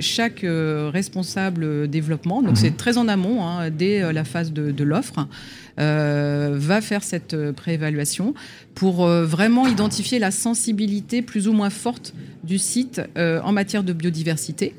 chaque 0.00 0.46
responsable 0.92 1.88
développement, 1.88 2.42
donc 2.42 2.52
mhm. 2.52 2.56
c'est 2.56 2.76
très 2.76 2.98
en 2.98 3.08
amont, 3.08 3.44
hein, 3.44 3.70
dès 3.70 4.12
la 4.12 4.24
phase 4.24 4.52
de, 4.52 4.70
de 4.70 4.84
l'offre, 4.84 5.26
euh, 5.67 5.67
va 5.78 6.80
faire 6.80 7.02
cette 7.02 7.34
euh, 7.34 7.52
préévaluation 7.52 8.34
pour 8.74 9.04
euh, 9.04 9.24
vraiment 9.24 9.66
identifier 9.66 10.18
la 10.18 10.30
sensibilité 10.30 11.22
plus 11.22 11.48
ou 11.48 11.52
moins 11.52 11.70
forte 11.70 12.14
du 12.44 12.58
site 12.58 13.00
en 13.16 13.52
matière 13.52 13.82
de 13.82 13.92
biodiversité. 13.92 14.74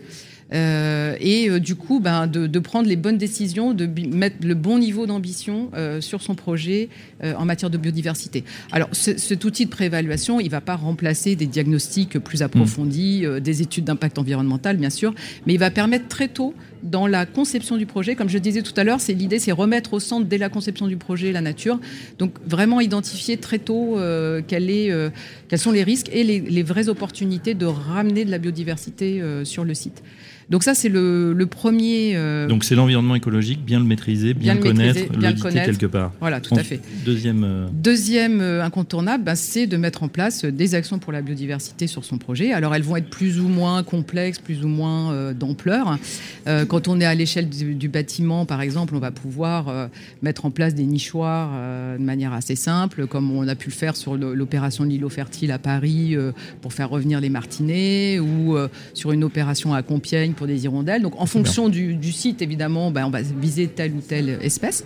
et 0.51 1.59
du 1.59 1.75
coup, 1.75 1.99
ben, 1.99 2.25
de, 2.25 2.59
prendre 2.59 2.87
les 2.87 2.95
bonnes 2.95 3.17
décisions, 3.17 3.73
de 3.73 3.85
mettre 3.85 4.37
le 4.47 4.55
bon 4.55 4.79
niveau 4.79 5.05
d'ambition 5.05 5.69
sur 5.99 6.21
son 6.21 6.33
projet 6.35 6.89
en 7.23 7.45
matière 7.45 7.69
de 7.69 7.77
biodiversité. 7.77 8.43
Alors, 8.71 8.89
cet 8.91 9.43
outil 9.43 9.65
de 9.65 9.69
préévaluation, 9.69 10.39
il 10.39 10.45
ne 10.45 10.49
va 10.49 10.61
pas 10.61 10.75
remplacer 10.75 11.35
des 11.35 11.47
diagnostics 11.47 12.19
plus 12.19 12.41
approfondis, 12.41 13.25
mmh. 13.25 13.39
des 13.39 13.61
études 13.61 13.85
d'impact 13.85 14.17
environnemental, 14.17 14.77
bien 14.77 14.89
sûr, 14.89 15.13
mais 15.45 15.53
il 15.53 15.59
va 15.59 15.71
permettre 15.71 16.07
très 16.07 16.27
tôt 16.27 16.53
dans 16.83 17.07
la 17.07 17.25
conception 17.25 17.77
du 17.77 17.85
projet. 17.85 18.15
Comme 18.15 18.29
je 18.29 18.37
disais 18.37 18.61
tout 18.61 18.73
à 18.77 18.83
l'heure, 18.83 19.01
c'est 19.01 19.13
l'idée, 19.13 19.39
c'est 19.39 19.51
remettre 19.51 19.93
au 19.93 19.99
centre 19.99 20.25
dès 20.25 20.37
la 20.37 20.49
conception 20.49 20.87
du 20.87 20.97
projet 20.97 21.31
la 21.31 21.41
nature. 21.41 21.79
Donc 22.17 22.33
vraiment 22.45 22.79
identifier 22.79 23.37
très 23.37 23.59
tôt 23.59 23.97
euh, 23.97 24.41
est, 24.49 24.91
euh, 24.91 25.09
quels 25.47 25.59
sont 25.59 25.71
les 25.71 25.83
risques 25.83 26.09
et 26.11 26.23
les, 26.23 26.63
vraies 26.63 26.89
opportunités 26.89 27.53
de 27.53 27.65
ramener 27.65 28.25
de 28.25 28.31
la 28.31 28.37
biodiversité 28.37 29.21
euh, 29.21 29.45
sur 29.45 29.63
le 29.63 29.73
site. 29.73 30.03
Donc 30.49 30.63
ça, 30.63 30.73
c'est 30.73 30.89
le, 30.89 31.45
premier. 31.45 32.13
Euh, 32.15 32.47
Donc 32.47 32.63
c'est 32.63 32.73
l'environnement 32.73 33.13
écologique, 33.13 33.63
bien 33.63 33.79
le 33.79 33.85
maîtriser, 33.85 34.33
bien, 34.33 34.55
le 34.55 34.61
connaître, 34.61 35.15
bien 35.15 35.31
le 35.31 35.39
connaître 35.39 35.65
quelque 35.65 35.85
part. 35.85 36.11
Voilà, 36.19 36.41
tout 36.41 36.55
à 36.55 36.63
fait. 36.63 36.81
Deuxième. 37.05 37.43
Euh, 37.43 37.67
Deuxième 37.71 38.41
euh, 38.41 38.63
incontournable, 38.63 39.23
bah, 39.23 39.35
c'est 39.35 39.67
de 39.67 39.77
mettre 39.77 40.01
en 40.01 40.07
place 40.07 40.45
des 40.45 40.73
actions 40.73 40.97
pour 40.97 41.13
la 41.13 41.21
biodiversité 41.21 41.85
sur 41.85 42.03
son 42.03 42.17
projet. 42.17 42.51
Alors 42.51 42.73
elles 42.73 42.81
vont 42.81 42.95
être 42.95 43.09
plus 43.09 43.39
ou 43.39 43.47
moins 43.47 43.83
complexes, 43.83 44.39
plus 44.39 44.63
ou 44.63 44.67
moins 44.67 45.33
d'ampleur. 45.33 45.97
quand 46.45 46.87
on 46.87 46.99
est 46.99 47.05
à 47.05 47.15
l'échelle 47.15 47.47
du, 47.49 47.89
bâtiment, 47.89 48.45
par 48.45 48.61
exemple, 48.61 48.95
on 48.95 48.99
va 48.99 49.11
pouvoir 49.11 49.89
mettre 50.21 50.45
en 50.45 50.51
place 50.51 50.73
des 50.73 50.83
nichoirs 50.83 51.51
de 51.97 52.03
manière 52.03 52.33
assez 52.33 52.55
simple, 52.55 53.07
comme 53.07 53.31
on 53.31 53.47
a 53.47 53.55
pu 53.55 53.69
le 53.69 53.73
faire 53.73 53.95
sur 53.95 54.15
l'opération 54.15 54.83
de 54.83 54.89
l'îlot 54.89 55.09
fertile 55.09 55.51
à 55.51 55.59
Paris 55.59 56.15
pour 56.61 56.73
faire 56.73 56.89
revenir 56.89 57.21
les 57.21 57.29
martinets, 57.29 58.19
ou 58.19 58.57
sur 58.93 59.11
une 59.11 59.23
opération 59.23 59.73
à 59.73 59.81
Compiègne 59.83 60.33
pour 60.39 60.47
des 60.47 60.63
hirondelles. 60.63 61.01
Donc 61.01 61.19
en 61.19 61.25
fonction 61.25 61.67
du, 61.67 62.11
site, 62.13 62.41
évidemment, 62.41 62.91
ben, 62.91 63.05
on 63.05 63.09
va 63.09 63.21
viser 63.21 63.67
telle 63.67 63.91
ou 63.91 63.99
telle 63.99 64.39
espèce. 64.41 64.85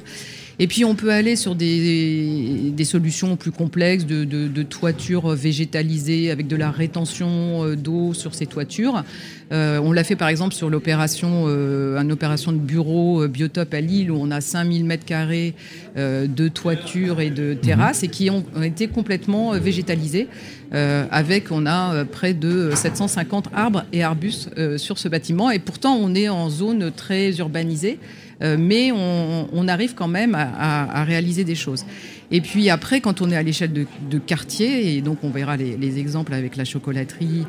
Et 0.60 0.68
puis 0.68 0.86
on 0.86 0.96
peut 0.96 1.12
aller 1.12 1.36
sur 1.36 1.56
des, 1.56 2.72
des 2.76 2.86
solutions 2.86 3.36
plus 3.36 3.52
complexes 3.52 4.06
de, 4.06 4.24
de, 4.24 4.64
toitures 4.64 5.30
végétalisées 5.30 6.32
avec 6.32 6.48
de 6.48 6.56
la 6.56 6.70
rétention 6.70 7.66
euh, 7.66 7.76
d'eau 7.76 8.14
sur 8.14 8.36
ces 8.36 8.46
toitures. 8.46 9.04
Euh, 9.52 9.80
on 9.84 9.92
l'a 9.92 10.04
fait 10.04 10.16
par 10.16 10.28
exemple 10.28 10.54
sur 10.54 10.70
l'opération, 10.70 11.46
euh, 11.48 11.98
une 11.98 12.12
opération 12.12 12.52
de 12.52 12.58
bureau 12.58 13.28
biotope 13.28 13.74
à 13.74 13.82
Lille 13.82 14.12
où 14.12 14.18
on 14.20 14.32
a 14.32 14.42
5000 14.42 14.86
mètres 14.86 15.06
carrés 15.06 15.54
de 15.96 16.48
toitures 16.48 17.20
et 17.20 17.30
de 17.30 17.54
terrasses 17.54 18.04
et 18.04 18.08
qui 18.08 18.30
ont 18.30 18.44
été 18.64 18.88
complètement 18.88 19.52
végétalisées. 19.52 20.28
Avec, 20.74 21.52
on 21.52 21.66
a 21.66 22.04
près 22.06 22.34
de 22.34 22.72
750 22.74 23.50
arbres 23.54 23.86
et 23.94 24.04
arbustes 24.04 24.50
sur 24.78 24.98
ce 24.98 25.08
bâtiment. 25.08 25.52
Et 25.52 25.60
pourtant, 25.60 25.96
on 25.96 26.16
est 26.16 26.30
en 26.30 26.50
zone 26.50 26.92
très 26.92 27.38
urbanisée. 27.38 28.00
Euh, 28.44 28.58
mais 28.60 28.92
on, 28.92 29.68
arrive 29.68 29.96
quand 29.96 30.08
même 30.08 30.36
à, 30.36 31.04
réaliser 31.04 31.44
des 31.44 31.56
choses. 31.56 31.86
Et 32.32 32.42
puis 32.42 32.70
après, 32.70 33.00
quand 33.00 33.22
on 33.22 33.32
est 33.32 33.36
à 33.36 33.44
l'échelle 33.44 33.72
de, 33.72 34.18
quartier, 34.18 34.98
et 34.98 35.02
donc 35.02 35.20
on 35.24 35.30
verra 35.30 35.56
les, 35.56 36.00
exemples 36.00 36.34
avec 36.34 36.58
la 36.58 36.66
chocolaterie 36.66 37.46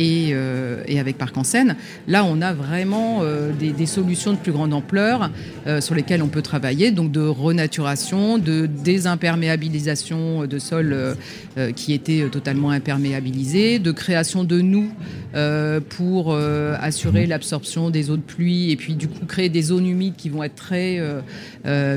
euh, 0.00 0.82
et, 0.86 1.00
avec 1.00 1.18
Parc 1.18 1.36
en 1.36 1.44
Seine. 1.44 1.74
Là, 2.06 2.24
on 2.24 2.40
a 2.40 2.52
vraiment 2.52 3.20
euh, 3.22 3.50
des, 3.52 3.86
solutions 3.86 4.32
de 4.32 4.38
plus 4.38 4.52
grande 4.52 4.72
ampleur 4.72 5.30
euh, 5.66 5.80
sur 5.80 5.94
lesquelles 5.94 6.22
on 6.22 6.28
peut 6.28 6.42
travailler, 6.42 6.92
donc 6.92 7.10
de 7.10 7.20
renaturation, 7.20 8.38
de 8.38 8.66
désimperméabilisation 8.66 10.46
de 10.46 10.58
sols 10.58 11.16
qui 11.74 11.92
étaient 11.92 12.28
totalement 12.30 12.70
imperméabilisés, 12.70 13.78
de 13.78 13.90
création 13.90 14.44
de 14.44 14.60
nous 14.60 14.90
pour 15.88 16.34
assurer 16.34 17.26
l'absorption 17.26 17.90
des 17.90 18.10
eaux 18.10 18.16
de 18.16 18.22
pluie 18.22 18.70
et 18.70 18.76
puis 18.76 18.94
du 18.94 19.08
coup 19.08 19.26
créer 19.26 19.48
des 19.48 19.62
zones 19.62 19.86
humides 19.86 20.14
qui 20.16 20.28
vont 20.28 20.42
être 20.42 20.54
très 20.54 21.00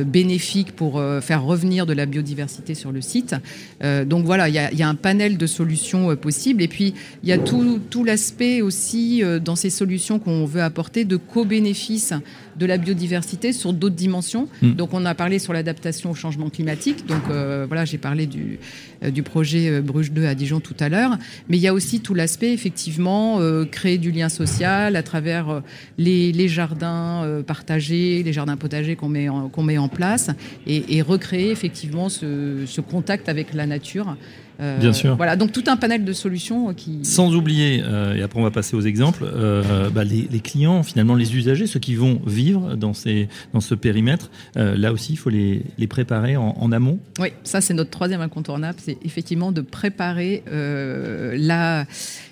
bénéfiques 0.05 0.75
pour 0.75 1.01
faire 1.21 1.43
revenir 1.43 1.85
de 1.85 1.93
la 1.93 2.05
biodiversité 2.05 2.75
sur 2.75 2.91
le 2.91 3.01
site. 3.01 3.35
donc 3.81 4.25
voilà, 4.25 4.49
il 4.49 4.55
y, 4.55 4.77
y, 4.77 4.83
a 4.83 4.89
un 4.89 4.95
panel 4.95 5.37
de 5.37 5.45
solutions 5.45 6.15
possibles 6.15 6.61
et 6.61 6.67
puis 6.67 6.93
il 7.23 7.29
y 7.29 7.33
a 7.33 7.37
tout 7.37 7.81
tout 7.91 8.03
l'aspect 8.05 8.61
aussi 8.61 9.21
euh, 9.21 9.37
dans 9.37 9.57
ces 9.57 9.69
solutions 9.69 10.17
qu'on 10.17 10.45
veut 10.45 10.63
apporter 10.63 11.05
de 11.05 11.17
co-bénéfice 11.17 12.13
de 12.55 12.65
la 12.65 12.77
biodiversité 12.77 13.53
sur 13.53 13.73
d'autres 13.73 13.95
dimensions. 13.95 14.47
Hmm. 14.61 14.71
Donc 14.71 14.93
on 14.93 15.05
a 15.05 15.13
parlé 15.13 15.39
sur 15.39 15.53
l'adaptation 15.53 16.09
au 16.09 16.15
changement 16.15 16.49
climatique. 16.49 17.05
Donc 17.05 17.21
euh, 17.29 17.65
voilà, 17.67 17.83
j'ai 17.85 17.97
parlé 17.97 18.27
du, 18.27 18.59
euh, 19.03 19.11
du 19.11 19.23
projet 19.23 19.81
Bruges 19.81 20.11
2 20.11 20.25
à 20.25 20.35
Dijon 20.35 20.61
tout 20.61 20.75
à 20.79 20.87
l'heure. 20.87 21.17
Mais 21.49 21.57
il 21.57 21.61
y 21.61 21.67
a 21.67 21.73
aussi 21.73 21.99
tout 21.99 22.13
l'aspect 22.13 22.53
effectivement 22.53 23.39
créer 23.69 23.97
du 23.97 24.11
lien 24.11 24.29
social 24.29 24.95
à 24.95 25.03
travers 25.03 25.61
les, 25.97 26.47
jardins 26.47 27.43
partagés, 27.45 28.23
les 28.23 28.31
jardins 28.31 28.55
potagers 28.55 28.95
qu'on 28.95 29.09
met, 29.09 29.27
qu'on 29.51 29.63
met 29.63 29.77
en 29.77 29.89
place 29.89 30.29
et, 30.65 31.01
recréer 31.01 31.51
effectivement 31.51 32.07
ce, 32.07 32.63
ce 32.65 32.79
contact 32.79 33.27
avec 33.27 33.53
la 33.53 33.65
nature. 33.65 34.15
Euh, 34.61 34.77
Bien 34.79 34.93
sûr. 34.93 35.15
Voilà, 35.15 35.35
donc 35.35 35.51
tout 35.51 35.63
un 35.67 35.77
panel 35.77 36.05
de 36.05 36.13
solutions 36.13 36.73
qui. 36.73 36.99
Sans 37.03 37.33
oublier, 37.35 37.81
euh, 37.83 38.15
et 38.15 38.21
après 38.21 38.39
on 38.39 38.43
va 38.43 38.51
passer 38.51 38.75
aux 38.75 38.81
exemples, 38.81 39.23
euh, 39.25 39.89
bah, 39.89 40.03
les, 40.03 40.27
clients, 40.39 40.83
finalement 40.83 41.15
les 41.15 41.35
usagers, 41.35 41.65
ceux 41.67 41.79
qui 41.79 41.95
vont 41.95 42.21
vivre 42.25 42.75
dans, 42.75 42.93
ces, 42.93 43.27
dans 43.53 43.61
ce 43.61 43.73
périmètre, 43.75 44.29
là 44.55 44.91
aussi 44.91 45.13
il 45.13 45.17
faut 45.17 45.29
les, 45.29 45.63
les 45.77 45.87
préparer 45.87 46.37
en, 46.37 46.71
amont. 46.71 46.99
Oui, 47.19 47.29
ça 47.43 47.59
c'est 47.59 47.73
notre 47.73 47.89
troisième 47.89 48.21
incontournable, 48.21 48.77
c'est 48.81 48.97
effectivement 49.03 49.51
de 49.51 49.61
préparer 49.61 50.43
la 50.47 51.85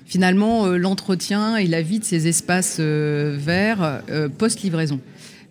finalement 0.05 0.67
l'entretien 0.67 1.57
et 1.57 1.67
la 1.67 1.81
vie 1.81 1.99
de 1.99 2.03
ces 2.03 2.27
espaces 2.27 2.79
verts 2.79 4.01
post-livraison. 4.37 4.99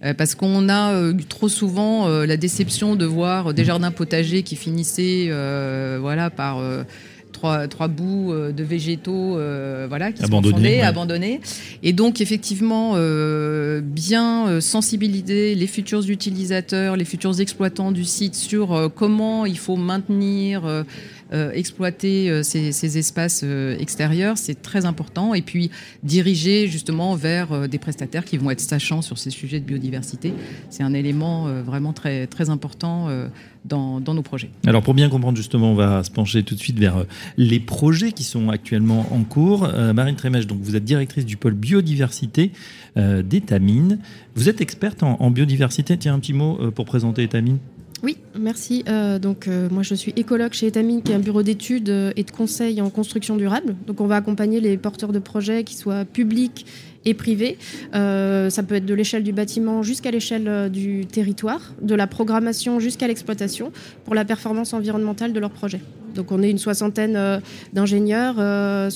Euh, 0.05 0.15
parce 0.15 0.35
qu'on 0.35 0.69
a 0.69 0.93
euh, 0.93 1.13
trop 1.29 1.49
souvent 1.49 2.07
euh, 2.07 2.25
la 2.25 2.37
déception 2.37 2.95
de 2.95 3.05
voir 3.05 3.53
des 3.53 3.65
jardins 3.65 3.91
potagers 3.91 4.45
qui 4.45 4.55
finissaient 4.55 5.29
voilà, 6.01 6.31
par 6.31 6.63
trois, 7.33 7.67
trois 7.69 7.89
bouts 7.89 8.33
de 8.33 8.63
végétaux 8.63 9.39
voilà, 9.89 10.13
qui 10.13 10.23
abandonnés, 10.23 10.83
abandonnés. 10.83 11.41
Et 11.83 11.93
donc, 11.93 12.21
effectivement, 12.21 12.95
bien 13.83 14.61
sensibiliser 14.61 15.55
les 15.55 15.67
futurs 15.67 16.09
utilisateurs, 16.09 16.97
les 16.97 17.05
futurs 17.05 17.41
exploitants 17.41 17.93
du 17.93 18.05
site 18.05 18.35
sur 18.35 18.91
comment 18.95 19.47
il 19.47 19.59
faut 19.59 19.77
maintenir 19.77 20.85
euh, 21.33 21.53
exploiter 21.53 22.31
euh, 22.31 22.43
ces, 22.43 22.99
espaces 22.99 23.43
euh, 23.45 23.77
extérieurs, 23.79 24.39
c'est 24.39 24.63
très 24.63 24.87
important. 24.87 25.35
Et 25.35 25.43
puis 25.43 25.71
diriger 26.03 26.69
justement 26.69 27.15
vers 27.17 27.69
des 27.69 27.79
prestataires 27.79 28.25
qui 28.25 28.39
vont 28.39 28.51
être 28.51 28.61
sachants 28.61 29.03
sur 29.03 29.19
ces 29.19 29.31
sujets 29.31 29.61
de 29.61 29.65
biodiversité, 29.65 30.33
c'est 30.71 30.83
un 30.83 30.95
élément 30.95 31.49
vraiment 31.63 31.93
très, 31.93 32.27
très 32.27 32.51
important 32.51 33.09
dans, 33.65 34.01
nos 34.01 34.23
projets. 34.23 34.51
Alors 34.67 34.83
pour 34.83 34.95
bien 34.95 35.09
comprendre 35.09 35.37
justement, 35.37 35.73
on 35.73 35.75
va 35.75 36.03
se 36.03 36.11
pencher 36.11 36.43
tout 36.43 36.55
de 36.55 36.61
suite 36.61 36.79
vers 36.79 37.05
les 37.37 37.61
projets 37.61 38.13
qui 38.13 38.25
sont 38.25 38.49
actuellement 38.49 39.07
en 39.13 39.23
cours. 39.25 39.69
Marine 39.95 40.17
Trémèche, 40.17 40.47
donc 40.47 40.61
vous 40.61 40.77
êtes 40.77 40.85
directrice 40.85 41.27
du 41.27 41.37
pôle 41.37 41.55
biodiversité 41.55 42.53
d'Etamine. 42.97 43.99
Vous 44.35 44.49
êtes 44.49 44.61
experte 44.61 45.03
en, 45.03 45.17
en, 45.21 45.31
biodiversité. 45.31 45.97
Tiens, 45.97 46.15
un 46.15 46.21
petit 46.21 46.33
mot 46.33 46.71
pour 46.73 46.85
présenter 46.85 47.25
Etamine. 47.25 47.59
Oui, 48.03 48.17
merci. 48.39 48.85
Euh, 48.89 49.19
donc, 49.19 49.49
euh, 49.49 49.69
moi, 49.71 49.83
je 49.83 49.95
suis 49.95 50.13
écologue 50.17 50.53
chez 50.53 50.69
Etamine, 50.69 51.03
qui 51.03 51.13
est 51.13 51.15
un 51.17 51.21
bureau 51.21 51.43
d'études 51.43 51.91
euh, 51.91 52.13
et 52.17 52.23
de 52.23 52.31
conseil 52.31 52.81
en 52.81 52.91
construction 52.91 53.37
durable. 53.37 53.75
Donc, 53.87 54.01
on 54.01 54.07
va 54.07 54.17
accompagner 54.17 54.61
les 54.61 54.77
porteurs 54.77 55.13
de 55.13 55.19
projets, 55.19 55.65
qui 55.65 55.75
soient 55.75 56.05
publics 56.05 56.65
et 57.09 57.15
privés. 57.15 57.59
ça 57.93 58.63
peut 58.63 58.75
être 58.75 58.87
de 58.87 58.95
l'échelle 58.95 59.23
du 59.23 59.33
bâtiment 59.33 59.83
jusqu'à 59.83 60.11
l'échelle 60.11 60.71
du 60.71 61.07
territoire, 61.07 61.73
de 61.81 61.95
la 61.95 62.07
programmation 62.07 62.81
jusqu'à 62.81 63.07
l'exploitation, 63.07 63.73
pour 64.05 64.15
la 64.15 64.25
performance 64.25 64.73
environnementale 64.73 65.33
de 65.33 65.41
leur 65.41 65.51
projet. 65.51 65.81
Donc 66.15 66.33
on 66.33 66.43
est 66.43 66.51
une 66.51 66.59
soixantaine 66.59 67.15
euh, 67.17 67.39
d'ingénieurs, 67.73 68.37
euh, 68.39 68.91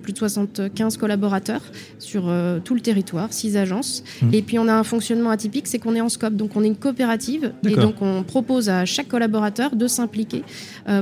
plus 0.00 0.12
de 0.12 0.18
75 0.18 0.96
collaborateurs 0.96 1.62
sur 1.98 2.28
euh, 2.28 2.60
tout 2.60 2.74
le 2.74 2.80
territoire, 2.80 3.32
six 3.32 3.56
agences. 3.56 4.04
Mmh. 4.22 4.28
Et 4.32 4.42
puis 4.42 4.58
on 4.58 4.68
a 4.68 4.74
un 4.74 4.84
fonctionnement 4.84 5.30
atypique, 5.30 5.66
c'est 5.66 5.78
qu'on 5.78 5.96
est 5.96 6.00
en 6.00 6.08
scope. 6.08 6.34
Donc 6.34 6.52
on 6.54 6.62
est 6.62 6.68
une 6.68 6.76
coopérative 6.76 7.52
et 7.66 7.74
donc 7.74 8.00
on 8.00 8.22
propose 8.22 8.68
à 8.68 8.84
chaque 8.84 9.08
collaborateur 9.08 9.74
de 9.74 9.86
s'impliquer 9.88 10.42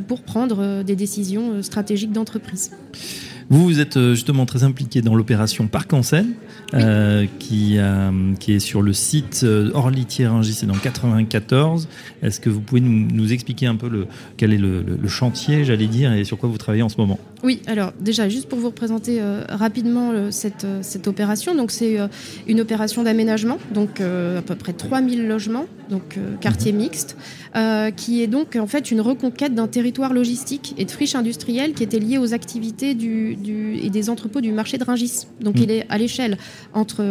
pour 0.08 0.22
prendre 0.22 0.82
des 0.82 0.96
décisions 0.96 1.62
stratégiques 1.62 2.12
d'entreprise. 2.12 2.70
Vous, 3.48 3.64
vous 3.64 3.80
êtes 3.80 3.98
justement 4.12 4.46
très 4.46 4.64
impliqué 4.64 5.02
dans 5.02 5.14
l'opération 5.14 5.66
Parc 5.66 5.92
en 5.92 6.02
Seine, 6.02 6.34
qui, 7.38 7.78
qui 8.40 8.52
est 8.52 8.58
sur 8.58 8.82
le 8.82 8.92
site 8.92 9.46
Orly-Thieringis, 9.74 10.54
c'est 10.54 10.66
dans 10.66 10.74
94. 10.74 11.88
Est-ce 12.22 12.40
que 12.40 12.50
vous 12.50 12.60
pouvez 12.60 12.80
nous, 12.80 13.32
expliquer 13.32 13.66
un 13.66 13.76
peu 13.76 13.88
le, 13.88 14.06
quel 14.36 14.52
est 14.52 14.58
le, 14.58 14.82
le 14.82 15.08
chantier 15.08 15.64
j'allais 15.64 15.86
dire, 15.86 16.12
et 16.12 16.24
sur 16.24 16.38
quoi 16.38 16.48
vous 16.48 16.58
travaillez 16.58 16.82
en 16.82 16.88
ce 16.88 16.96
moment? 16.98 17.18
Oui, 17.42 17.62
alors 17.66 17.92
déjà, 18.00 18.28
juste 18.28 18.48
pour 18.48 18.58
vous 18.58 18.68
représenter 18.68 19.20
euh, 19.20 19.42
rapidement 19.48 20.12
euh, 20.12 20.30
cette, 20.30 20.64
euh, 20.64 20.78
cette, 20.82 21.06
opération, 21.06 21.54
donc 21.54 21.70
c'est 21.70 21.98
une 22.46 22.60
opération 22.60 23.02
d'aménagement, 23.02 23.58
donc 23.72 24.00
à 24.00 24.42
peu 24.42 24.54
près 24.54 24.72
3000 24.72 25.28
logements 25.28 25.66
donc 25.88 26.18
quartier 26.40 26.72
mhm. 26.72 26.78
mixte, 26.78 27.16
qui 27.96 28.22
est 28.22 28.26
donc 28.26 28.56
en 28.56 28.66
fait 28.66 28.90
une 28.90 29.00
reconquête 29.00 29.54
d'un 29.54 29.68
territoire 29.68 30.12
logistique 30.12 30.74
et 30.78 30.84
de 30.84 30.90
friche 30.90 31.14
industrielle 31.14 31.72
qui 31.74 31.82
était 31.82 31.98
lié 31.98 32.18
aux 32.18 32.34
activités 32.34 32.94
du, 32.94 33.36
et 33.82 33.90
des 33.90 34.10
entrepôts 34.10 34.40
du 34.40 34.52
marché 34.52 34.78
de 34.78 34.84
Ringis. 34.84 35.26
Donc 35.40 35.56
mhm. 35.56 35.62
il 35.62 35.70
est 35.70 35.86
à 35.88 35.98
l'échelle 35.98 36.38
entre, 36.74 37.02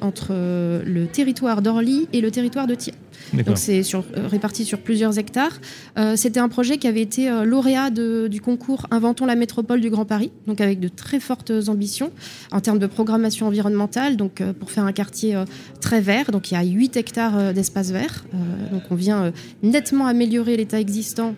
entre 0.00 0.32
le 0.32 1.06
territoire 1.06 1.62
d'Orly 1.62 2.08
et 2.12 2.20
le 2.20 2.30
territoire 2.30 2.66
de 2.66 2.74
Thiers. 2.74 2.94
Donc 3.34 3.58
c'est 3.58 3.82
sur, 3.82 4.04
euh, 4.16 4.26
réparti 4.26 4.64
sur 4.64 4.78
plusieurs 4.78 5.18
hectares. 5.18 5.60
Euh, 5.98 6.16
c'était 6.16 6.40
un 6.40 6.48
projet 6.48 6.78
qui 6.78 6.86
avait 6.86 7.02
été 7.02 7.28
euh, 7.28 7.44
lauréat 7.44 7.90
du 7.90 8.40
concours 8.40 8.86
Inventons 8.90 9.26
la 9.26 9.36
métropole 9.36 9.80
du 9.80 9.90
Grand 9.90 10.04
Paris, 10.04 10.30
donc 10.46 10.60
avec 10.60 10.80
de 10.80 10.88
très 10.88 11.20
fortes 11.20 11.52
ambitions 11.68 12.10
en 12.52 12.60
termes 12.60 12.78
de 12.78 12.86
programmation 12.86 13.46
environnementale, 13.46 14.16
donc 14.16 14.42
pour 14.58 14.70
faire 14.70 14.84
un 14.84 14.92
quartier 14.92 15.42
très 15.80 16.00
vert. 16.00 16.30
Donc 16.30 16.50
il 16.50 16.54
y 16.54 16.56
a 16.56 16.62
8 16.62 16.96
hectares 16.96 17.52
d'espace 17.52 17.90
vert. 17.90 18.24
donc 18.72 18.82
on 18.90 18.94
vient 18.94 19.32
nettement 19.62 20.06
améliorer 20.06 20.56
l'état 20.56 20.80
existant 20.80 21.34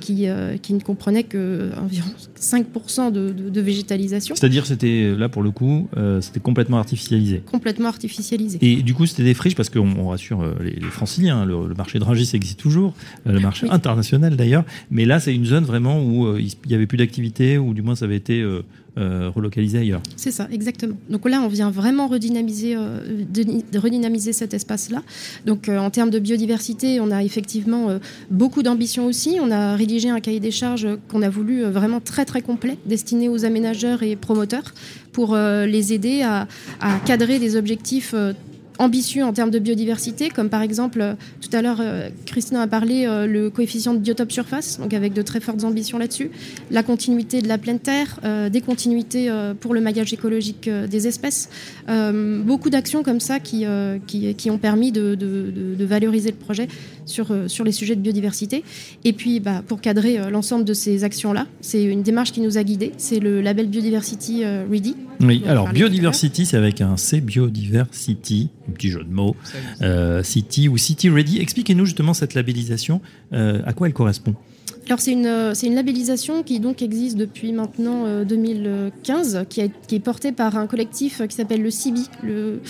qui, 0.00 0.26
qui 0.62 0.74
ne 0.74 0.80
comprenait 0.80 1.24
que 1.24 1.70
environ 1.82 2.08
5% 2.40 3.12
de, 3.12 3.32
de, 3.32 3.60
végétalisation. 3.60 4.34
C'est-à-dire 4.34 4.66
c'était 4.66 5.14
là 5.16 5.28
pour 5.28 5.42
le 5.42 5.50
coup, 5.50 5.88
c'était 6.20 6.40
complètement 6.40 6.78
artificialisé. 6.78 7.42
Complètement 7.50 7.88
artificialisé. 7.88 8.58
Et 8.62 8.82
du 8.82 8.94
coup 8.94 9.06
c'était 9.06 9.24
des 9.24 9.34
friches 9.34 9.56
parce 9.56 9.70
qu'on 9.70 10.08
rassure 10.08 10.44
les 10.60 10.75
les 10.80 10.90
franciliens. 10.90 11.44
Le, 11.44 11.74
marché 11.74 11.98
de 11.98 12.04
Rungis 12.04 12.30
existe 12.34 12.58
toujours, 12.58 12.94
euh, 13.26 13.32
le 13.32 13.40
marché 13.40 13.66
international 13.70 14.36
d'ailleurs. 14.36 14.64
Mais 14.90 15.04
là, 15.04 15.20
c'est 15.20 15.34
une 15.34 15.46
zone 15.46 15.64
vraiment 15.64 16.02
où 16.02 16.26
euh, 16.26 16.40
il 16.40 16.52
n'y 16.68 16.74
avait 16.74 16.86
plus 16.86 16.98
d'activité, 16.98 17.58
ou 17.58 17.74
du 17.74 17.82
moins 17.82 17.94
ça 17.94 18.04
avait 18.04 18.16
été 18.16 18.40
euh, 18.40 18.62
relocalisé 19.34 19.78
ailleurs. 19.78 20.00
C'est 20.16 20.30
ça, 20.30 20.48
exactement. 20.50 20.96
Donc 21.10 21.28
là, 21.28 21.40
on 21.42 21.48
vient 21.48 21.70
vraiment 21.70 22.08
redynamiser, 22.08 22.74
de, 22.74 23.78
redynamiser 23.78 24.32
cet 24.32 24.54
espace-là. 24.54 25.02
Donc 25.44 25.68
en 25.68 25.90
termes 25.90 26.10
de 26.10 26.18
biodiversité, 26.18 27.00
on 27.00 27.10
a 27.10 27.22
effectivement 27.22 27.98
beaucoup 28.30 28.62
d'ambition 28.62 29.04
aussi. 29.06 29.36
On 29.40 29.50
a 29.50 29.76
rédigé 29.76 30.08
un 30.08 30.20
cahier 30.20 30.40
des 30.40 30.50
charges 30.50 30.88
qu'on 31.08 31.20
a 31.20 31.28
voulu 31.28 31.64
vraiment 31.64 32.00
très 32.00 32.24
très 32.24 32.40
complet, 32.40 32.78
destiné 32.86 33.28
aux 33.28 33.44
aménageurs 33.44 34.02
et 34.02 34.16
promoteurs, 34.16 34.72
pour 35.12 35.36
les 35.36 35.92
aider 35.92 36.22
à, 36.22 36.48
à 36.80 36.98
cadrer 37.00 37.38
des 37.38 37.56
objectifs 37.56 38.14
ambitieux 38.78 39.24
en 39.24 39.32
termes 39.32 39.50
de 39.50 39.58
biodiversité, 39.58 40.28
comme 40.28 40.48
par 40.48 40.62
exemple, 40.62 41.00
euh, 41.00 41.14
tout 41.40 41.54
à 41.54 41.62
l'heure, 41.62 41.78
euh, 41.80 42.08
Christina 42.24 42.62
a 42.62 42.66
parlé 42.66 43.06
euh, 43.06 43.26
le 43.26 43.50
coefficient 43.50 43.94
de 43.94 43.98
biotope 43.98 44.32
surface, 44.32 44.78
donc 44.78 44.94
avec 44.94 45.12
de 45.12 45.22
très 45.22 45.40
fortes 45.40 45.64
ambitions 45.64 45.98
là-dessus, 45.98 46.30
la 46.70 46.82
continuité 46.82 47.42
de 47.42 47.48
la 47.48 47.58
pleine 47.58 47.78
terre, 47.78 48.20
des 48.50 48.60
continuités 48.60 49.30
pour 49.60 49.74
le 49.74 49.80
maillage 49.80 50.12
écologique 50.12 50.68
des 50.68 51.06
espèces, 51.06 51.48
beaucoup 52.44 52.70
d'actions 52.70 53.02
comme 53.02 53.20
ça 53.20 53.38
qui, 53.40 53.66
ont 53.66 54.58
permis 54.58 54.92
de, 54.92 55.84
valoriser 55.84 56.30
le 56.30 56.36
projet 56.36 56.68
sur, 57.06 57.28
sur 57.46 57.64
les 57.64 57.72
sujets 57.72 57.96
de 57.96 58.00
biodiversité. 58.00 58.62
Et 59.04 59.12
puis, 59.12 59.40
bah, 59.40 59.62
pour 59.66 59.80
cadrer 59.80 60.30
l'ensemble 60.30 60.64
de 60.64 60.74
ces 60.74 61.04
actions-là, 61.04 61.46
c'est 61.60 61.82
une 61.82 62.02
démarche 62.02 62.32
qui 62.32 62.40
nous 62.40 62.58
a 62.58 62.64
guidés, 62.64 62.92
c'est 62.98 63.20
le 63.20 63.40
label 63.40 63.68
Biodiversity 63.68 64.44
Ready. 64.44 64.96
Oui, 65.20 65.42
alors 65.46 65.70
Biodiversity, 65.70 66.46
c'est 66.46 66.56
avec 66.56 66.80
un 66.80 66.96
C, 66.96 67.20
Biodiversity 67.20 68.50
un 68.68 68.72
petit 68.72 68.90
jeu 68.90 69.02
de 69.02 69.12
mots, 69.12 69.36
euh, 69.82 70.22
City 70.22 70.68
ou 70.68 70.76
City 70.76 71.08
Ready. 71.08 71.38
Expliquez-nous 71.38 71.86
justement 71.86 72.14
cette 72.14 72.34
labellisation, 72.34 73.00
euh, 73.32 73.60
à 73.64 73.72
quoi 73.72 73.86
elle 73.86 73.94
correspond 73.94 74.34
alors 74.88 75.00
c'est 75.00 75.10
une, 75.10 75.26
euh, 75.26 75.52
c'est 75.52 75.66
une 75.66 75.74
labellisation 75.74 76.44
qui 76.44 76.60
donc 76.60 76.80
existe 76.80 77.16
depuis 77.16 77.52
maintenant 77.52 78.22
2015, 78.22 79.44
qui, 79.48 79.68
qui, 79.88 79.96
est 79.96 80.00
portée 80.00 80.30
par 80.30 80.56
un 80.56 80.68
collectif 80.68 81.26
qui 81.26 81.34
s'appelle 81.34 81.60
le 81.60 81.72
CIBI, 81.72 82.08
le 82.22 82.60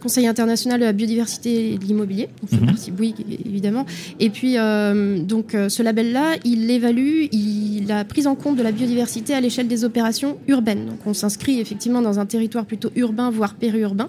Conseil 0.00 0.26
international 0.26 0.80
de 0.80 0.84
la 0.84 0.92
biodiversité 0.92 1.72
et 1.72 1.78
de 1.78 1.84
l'immobilier. 1.84 2.28
Mhm. 2.52 2.74
Oui, 2.98 3.14
évidemment. 3.44 3.84
Et 4.20 4.30
puis 4.30 4.54
donc 4.54 5.52
ce 5.52 5.82
label-là, 5.82 6.36
il 6.44 6.70
évalue 6.70 7.26
il, 7.32 7.86
la 7.86 8.04
prise 8.04 8.26
en 8.26 8.34
compte 8.34 8.56
de 8.56 8.62
la 8.62 8.72
biodiversité 8.72 9.34
à 9.34 9.40
l'échelle 9.40 9.68
des 9.68 9.84
opérations 9.84 10.38
urbaines. 10.46 10.86
Donc 10.86 10.98
on 11.06 11.14
s'inscrit 11.14 11.60
effectivement 11.60 12.02
dans 12.02 12.18
un 12.18 12.26
territoire 12.26 12.64
plutôt 12.64 12.90
urbain, 12.96 13.30
voire 13.30 13.54
périurbain. 13.54 14.08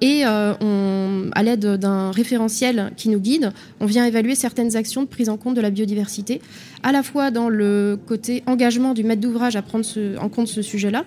Et 0.00 0.24
euh, 0.24 0.54
on, 0.60 1.30
à 1.32 1.42
l'aide 1.42 1.66
d'un 1.76 2.10
référentiel 2.10 2.92
qui 2.96 3.08
nous 3.08 3.20
guide, 3.20 3.52
on 3.80 3.86
vient 3.86 4.04
évaluer 4.06 4.34
certaines 4.34 4.76
actions 4.76 5.02
de 5.02 5.08
prise 5.08 5.28
en 5.28 5.36
compte 5.36 5.54
de 5.54 5.60
la 5.60 5.70
biodiversité, 5.70 6.40
à 6.82 6.92
la 6.92 7.02
fois 7.02 7.30
dans 7.30 7.48
le 7.48 7.98
côté 8.06 8.42
engagement 8.46 8.94
du 8.94 9.04
maître 9.04 9.20
d'ouvrage 9.20 9.56
à 9.56 9.62
prendre 9.62 9.84
en 10.20 10.28
compte 10.28 10.48
ce 10.48 10.62
sujet-là, 10.62 11.04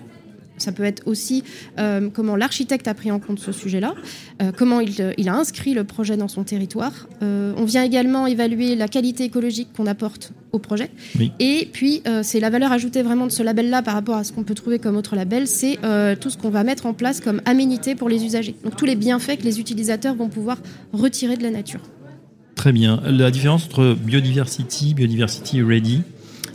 ça 0.62 0.72
peut 0.72 0.84
être 0.84 1.02
aussi 1.06 1.44
euh, 1.78 2.08
comment 2.12 2.36
l'architecte 2.36 2.88
a 2.88 2.94
pris 2.94 3.10
en 3.10 3.18
compte 3.18 3.38
ce 3.38 3.52
sujet-là, 3.52 3.94
euh, 4.42 4.52
comment 4.56 4.80
il, 4.80 5.28
a 5.28 5.34
inscrit 5.34 5.74
le 5.74 5.84
projet 5.84 6.16
dans 6.16 6.28
son 6.28 6.44
territoire. 6.44 7.08
Euh, 7.22 7.52
on 7.56 7.64
vient 7.64 7.82
également 7.82 8.26
évaluer 8.26 8.76
la 8.76 8.88
qualité 8.88 9.24
écologique 9.24 9.68
qu'on 9.76 9.86
apporte 9.86 10.32
au 10.52 10.58
projet. 10.58 10.90
Et 11.40 11.68
puis, 11.72 12.02
c'est 12.22 12.40
la 12.40 12.48
valeur 12.48 12.72
ajoutée 12.72 13.02
vraiment 13.02 13.26
de 13.26 13.30
ce 13.30 13.42
label-là 13.42 13.82
par 13.82 13.92
rapport 13.92 14.16
à 14.16 14.24
ce 14.24 14.32
qu'on 14.32 14.44
peut 14.44 14.54
trouver 14.54 14.78
comme 14.78 14.96
autre 14.96 15.14
label, 15.14 15.46
c'est 15.46 15.78
tout 16.20 16.30
ce 16.30 16.38
qu'on 16.38 16.48
va 16.48 16.64
mettre 16.64 16.86
en 16.86 16.94
place 16.94 17.20
comme 17.20 17.42
aménité 17.44 17.94
pour 17.94 18.08
les 18.08 18.24
usagers. 18.24 18.54
Donc 18.64 18.74
tous 18.76 18.86
les 18.86 18.96
bienfaits 18.96 19.36
que 19.38 19.44
les 19.44 19.60
utilisateurs 19.60 20.14
vont 20.14 20.30
pouvoir 20.30 20.56
retirer 20.94 21.36
de 21.36 21.42
la 21.42 21.50
nature. 21.50 21.80
Très 22.54 22.72
bien. 22.72 23.00
La 23.04 23.30
différence 23.30 23.66
entre 23.66 23.94
biodiversity, 23.94 24.94
biodiversity 24.94 25.62
ready 25.62 26.02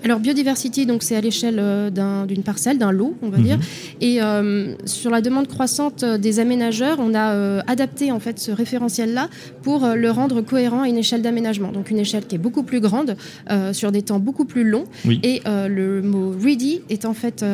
alors 0.04 0.20
biodiversity, 0.20 0.86
donc 0.86 1.02
c'est 1.02 1.16
à 1.16 1.22
l'échelle 1.22 1.58
euh, 1.60 2.26
d'une 2.26 2.44
parcelle, 2.44 2.78
d'un 2.78 2.92
lot, 2.92 3.16
on 3.22 3.30
va 3.30 3.38
dire. 3.38 3.58
Mhm. 3.58 3.63
Et 4.02 4.22
euh, 4.22 4.76
sur 4.86 5.10
la 5.10 5.22
demande 5.22 5.48
croissante 5.48 6.04
euh, 6.04 6.18
des 6.18 6.39
aménageurs, 6.39 6.98
on 7.00 7.16
a 7.16 7.63
adapté 7.68 8.12
en 8.12 8.20
fait 8.20 8.38
ce 8.39 8.52
référentiel-là 8.52 9.30
pour 9.62 9.88
le 9.88 10.12
rendre 10.12 10.42
cohérent 10.42 10.82
à 10.82 10.89
une 10.89 10.98
échelle 10.98 11.22
d'aménagement. 11.22 11.72
Donc 11.72 11.89
une 11.89 12.00
échelle 12.00 12.26
qui 12.26 12.36
est 12.36 12.39
beaucoup 12.39 12.63
plus 12.63 12.80
grande, 12.80 13.16
sur 13.72 13.92
des 13.92 14.02
temps 14.02 14.20
beaucoup 14.20 14.46
plus 14.46 14.63
longs. 14.63 14.86
Et 15.24 15.42
le 15.46 16.02
mot 16.02 16.34
ready 16.38 16.82
est 16.89 17.06
en 17.06 17.13
fait 17.13 17.46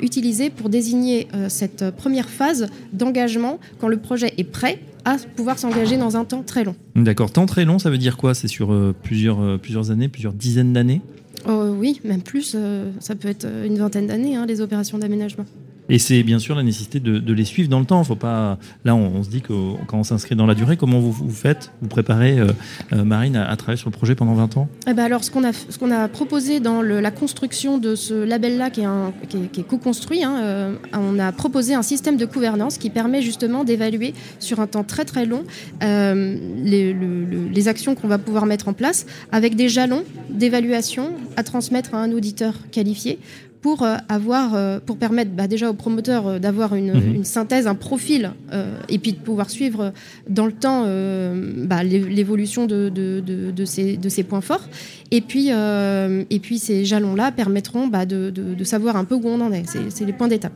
utilisé 0.00 0.50
pour 0.50 0.68
désigner 0.68 1.28
cette 1.48 1.90
première 1.90 2.28
phase 2.28 2.68
d'engagement 2.92 3.58
quand 3.80 3.88
le 3.88 3.96
projet 3.96 4.34
est 4.36 4.44
prêt 4.44 4.78
à 5.04 5.16
pouvoir 5.36 5.58
s'engager 5.58 5.96
dans 5.96 6.16
un 6.16 6.24
temps 6.24 6.42
très 6.42 6.64
long. 6.64 6.74
D'accord. 6.96 7.30
Temps 7.30 7.46
très 7.46 7.64
long, 7.64 7.78
ça 7.78 7.90
veut 7.90 7.98
dire 7.98 8.16
quoi? 8.16 8.34
C'est 8.34 8.48
sur 8.48 8.74
plusieurs, 9.02 9.58
plusieurs 9.58 9.90
années, 9.90 10.08
plusieurs 10.08 10.32
dizaines 10.32 10.72
d'années? 10.72 11.00
Oui, 11.46 12.00
même 12.04 12.22
plus. 12.22 12.54
Euh, 12.54 12.90
ça 13.00 13.14
peut 13.14 13.28
être 13.28 13.46
une 13.46 13.76
vingtaine 13.76 14.06
d'années, 14.06 14.36
hein, 14.36 14.46
les 14.46 14.60
opérations 14.60 14.98
d'aménagement. 14.98 15.44
Et 15.88 15.98
c'est 15.98 16.22
bien 16.22 16.38
sûr 16.38 16.54
la 16.54 16.62
nécessité 16.62 16.98
de, 16.98 17.32
les 17.32 17.44
suivre 17.44 17.68
dans 17.68 17.80
le 17.80 17.84
temps. 17.84 18.02
Faut 18.04 18.16
pas. 18.16 18.58
Là, 18.84 18.94
on, 18.94 19.22
se 19.22 19.28
dit 19.28 19.42
que 19.42 19.52
quand 19.86 19.98
on 19.98 20.04
s'inscrit 20.04 20.34
dans 20.34 20.46
la 20.46 20.54
durée, 20.54 20.76
comment 20.76 20.98
vous, 20.98 21.30
faites? 21.30 21.72
Vous 21.82 21.88
préparez 21.88 22.38
euh, 22.38 22.52
euh, 22.92 23.04
Marine 23.04 23.36
à, 23.36 23.54
travailler 23.56 23.78
sur 23.78 23.90
le 23.90 23.94
projet 23.94 24.14
pendant 24.14 24.34
20 24.34 24.56
ans? 24.56 24.68
Eh 24.86 24.94
ben 24.94 25.04
alors, 25.04 25.24
ce 25.24 25.30
qu'on 25.30 25.44
a, 25.44 25.96
a 25.96 26.08
proposé 26.08 26.60
dans 26.60 26.80
la 26.80 27.10
construction 27.10 27.78
de 27.78 27.94
ce 27.94 28.14
label-là, 28.14 28.70
qui 28.70 28.80
est, 28.80 29.50
qui 29.52 29.60
est, 29.60 29.64
co-construit, 29.64 30.24
hein, 30.24 30.40
euh, 30.42 30.74
on 30.92 31.18
a 31.18 31.32
proposé 31.32 31.74
un 31.74 31.82
système 31.82 32.16
de 32.16 32.24
gouvernance 32.24 32.78
qui 32.78 32.88
permet 32.88 33.20
justement 33.20 33.64
d'évaluer 33.64 34.14
sur 34.38 34.60
un 34.60 34.66
temps 34.66 34.84
très 34.84 35.04
très 35.04 35.26
long 35.26 35.44
les 35.82 37.68
actions 37.68 37.94
qu'on 37.94 38.08
va 38.08 38.18
pouvoir 38.18 38.46
mettre 38.46 38.68
en 38.68 38.72
place 38.72 39.06
avec 39.32 39.54
des 39.54 39.68
jalons 39.68 40.04
d'évaluation 40.30 41.12
à 41.36 41.42
transmettre 41.42 41.94
à 41.94 41.98
un 41.98 42.12
auditeur 42.12 42.54
qualifié 42.70 43.18
pour 43.64 43.82
euh, 43.82 43.96
avoir, 44.10 44.54
euh, 44.54 44.78
pour 44.78 44.98
permettre 44.98 45.30
bah, 45.30 45.48
déjà 45.48 45.70
aux 45.70 45.74
promoteurs 45.74 46.26
euh, 46.26 46.38
d'avoir 46.38 46.74
une, 46.74 46.92
mhm. 46.92 47.14
une, 47.14 47.24
synthèse, 47.24 47.66
un 47.66 47.74
profil, 47.74 48.32
et 48.90 48.98
puis 48.98 49.14
de 49.14 49.18
pouvoir 49.18 49.48
suivre 49.48 49.94
dans 50.28 50.44
le 50.44 50.52
temps 50.52 50.82
bah, 51.66 51.82
l'évolution 51.82 52.66
de, 52.66 52.90
de, 52.90 53.20
de, 53.20 53.50
de, 53.50 53.64
ces, 53.64 53.96
de 53.96 54.08
ces 54.10 54.22
points 54.22 54.42
forts. 54.42 54.68
Et 55.10 55.22
puis, 55.22 55.48
et 55.48 56.38
puis 56.40 56.58
ces 56.58 56.84
jalons-là 56.84 57.32
permettront 57.32 57.86
bah, 57.86 58.04
de, 58.04 58.64
savoir 58.64 58.96
un 58.96 59.04
peu 59.04 59.14
où 59.14 59.22
on 59.24 59.40
en 59.40 59.50
est. 59.50 59.64
C'est 59.88 60.04
les 60.04 60.12
points 60.12 60.28
d'étape. 60.28 60.52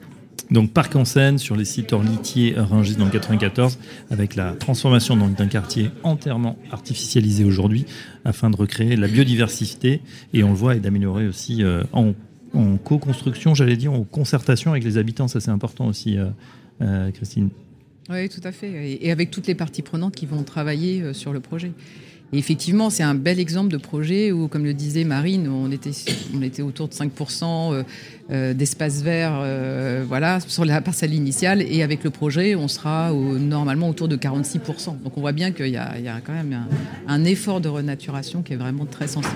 Donc 0.50 0.72
parc 0.72 0.94
en 0.96 1.04
scène 1.04 1.38
sur 1.38 1.56
les 1.56 1.64
sites 1.64 1.92
Orlitier, 1.92 2.54
Rungis 2.56 2.96
dans 2.96 3.06
le 3.06 3.10
94, 3.10 3.78
avec 4.10 4.36
la 4.36 4.52
transformation 4.52 5.16
d'un 5.16 5.46
quartier 5.46 5.90
entièrement 6.02 6.56
artificialisé 6.70 7.44
aujourd'hui, 7.44 7.86
afin 8.24 8.50
de 8.50 8.56
recréer 8.56 8.96
la 8.96 9.08
biodiversité 9.08 10.02
et 10.34 10.44
on 10.44 10.50
le 10.50 10.56
voit 10.56 10.76
et 10.76 10.80
d'améliorer 10.80 11.26
aussi 11.26 11.64
en 11.92 12.12
en 12.58 12.76
co-construction, 12.76 13.54
j'allais 13.54 13.76
dire, 13.76 13.92
en 13.92 14.04
concertation 14.04 14.72
avec 14.72 14.84
les 14.84 14.98
habitants. 14.98 15.28
Ça, 15.28 15.40
c'est 15.40 15.50
important 15.50 15.86
aussi, 15.86 16.18
euh, 16.18 16.26
euh, 16.82 17.10
Christine. 17.12 17.50
Oui, 18.10 18.28
tout 18.28 18.40
à 18.44 18.52
fait. 18.52 18.98
Et 19.00 19.12
avec 19.12 19.30
toutes 19.30 19.46
les 19.46 19.54
parties 19.54 19.82
prenantes 19.82 20.14
qui 20.14 20.26
vont 20.26 20.42
travailler 20.42 21.02
euh, 21.02 21.12
sur 21.12 21.32
le 21.32 21.40
projet. 21.40 21.72
Et 22.32 22.38
effectivement, 22.38 22.90
c'est 22.90 23.02
un 23.02 23.14
bel 23.14 23.40
exemple 23.40 23.70
de 23.70 23.78
projet 23.78 24.32
où, 24.32 24.48
comme 24.48 24.64
le 24.64 24.74
disait 24.74 25.04
Marine, 25.04 25.48
on 25.48 25.70
était, 25.70 25.92
on 26.34 26.42
était 26.42 26.60
autour 26.60 26.88
de 26.88 26.92
5% 26.92 27.82
d'espace 28.52 29.00
vert 29.00 29.42
voilà, 30.06 30.38
sur 30.40 30.66
la 30.66 30.82
parcelle 30.82 31.14
initiale. 31.14 31.62
Et 31.62 31.82
avec 31.82 32.04
le 32.04 32.10
projet, 32.10 32.54
on 32.54 32.68
sera 32.68 33.10
normalement 33.12 33.88
autour 33.88 34.08
de 34.08 34.16
46%. 34.16 35.00
Donc 35.02 35.16
on 35.16 35.22
voit 35.22 35.32
bien 35.32 35.52
qu'il 35.52 35.68
y, 35.68 35.78
a 35.78 36.20
quand 36.22 36.34
même 36.34 36.52
un, 36.52 36.68
un 37.10 37.24
effort 37.24 37.62
de 37.62 37.70
renaturation 37.70 38.42
qui 38.42 38.52
est 38.52 38.56
vraiment 38.56 38.84
très 38.84 39.08
sensible. 39.08 39.32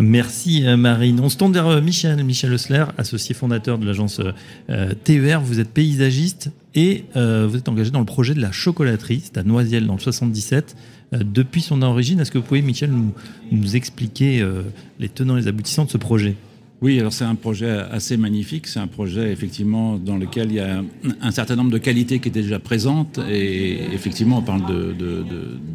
Merci 0.00 0.66
euh, 0.66 0.76
Marine. 0.76 1.20
On 1.20 1.28
se 1.28 1.36
tourne 1.36 1.52
vers 1.52 1.66
euh, 1.66 1.80
Michel, 1.80 2.22
Michel 2.24 2.52
Osler, 2.52 2.84
associé 2.96 3.34
fondateur 3.34 3.78
de 3.78 3.86
l'agence 3.86 4.20
euh, 4.70 4.94
TER. 5.04 5.40
Vous 5.42 5.60
êtes 5.60 5.70
paysagiste 5.70 6.50
et 6.74 7.04
vous 7.14 7.56
êtes 7.56 7.68
engagé 7.68 7.90
dans 7.90 7.98
le 7.98 8.04
projet 8.04 8.32
de 8.32 8.40
la 8.40 8.52
chocolaterie. 8.52 9.22
C'est 9.24 9.38
à 9.38 9.42
Noisiel 9.42 9.86
dans 9.86 9.94
le 9.94 10.00
77. 10.00 10.76
depuis 11.12 11.62
son 11.62 11.82
origine. 11.82 12.20
Est-ce 12.20 12.30
que 12.30 12.38
vous 12.38 12.44
pouvez, 12.44 12.62
Michel, 12.62 12.92
nous, 12.92 13.12
nous 13.50 13.74
expliquer 13.74 14.46
les 15.00 15.08
tenants 15.08 15.36
et 15.36 15.40
les 15.40 15.48
aboutissants 15.48 15.84
de 15.84 15.90
ce 15.90 15.98
projet? 15.98 16.36
Oui, 16.82 16.98
alors 16.98 17.12
c'est 17.12 17.24
un 17.24 17.34
projet 17.34 17.70
assez 17.70 18.16
magnifique. 18.16 18.66
C'est 18.66 18.80
un 18.80 18.86
projet 18.86 19.30
effectivement 19.32 19.96
dans 19.98 20.16
lequel 20.16 20.50
il 20.50 20.54
y 20.54 20.60
a 20.60 20.82
un 21.20 21.30
certain 21.30 21.56
nombre 21.56 21.70
de 21.70 21.78
qualités 21.78 22.20
qui 22.20 22.28
étaient 22.28 22.42
déjà 22.42 22.58
présentes. 22.58 23.20
Et 23.28 23.84
effectivement, 23.92 24.38
on 24.38 24.42
parle 24.42 24.64
de, 24.66 24.92
de, 24.92 25.24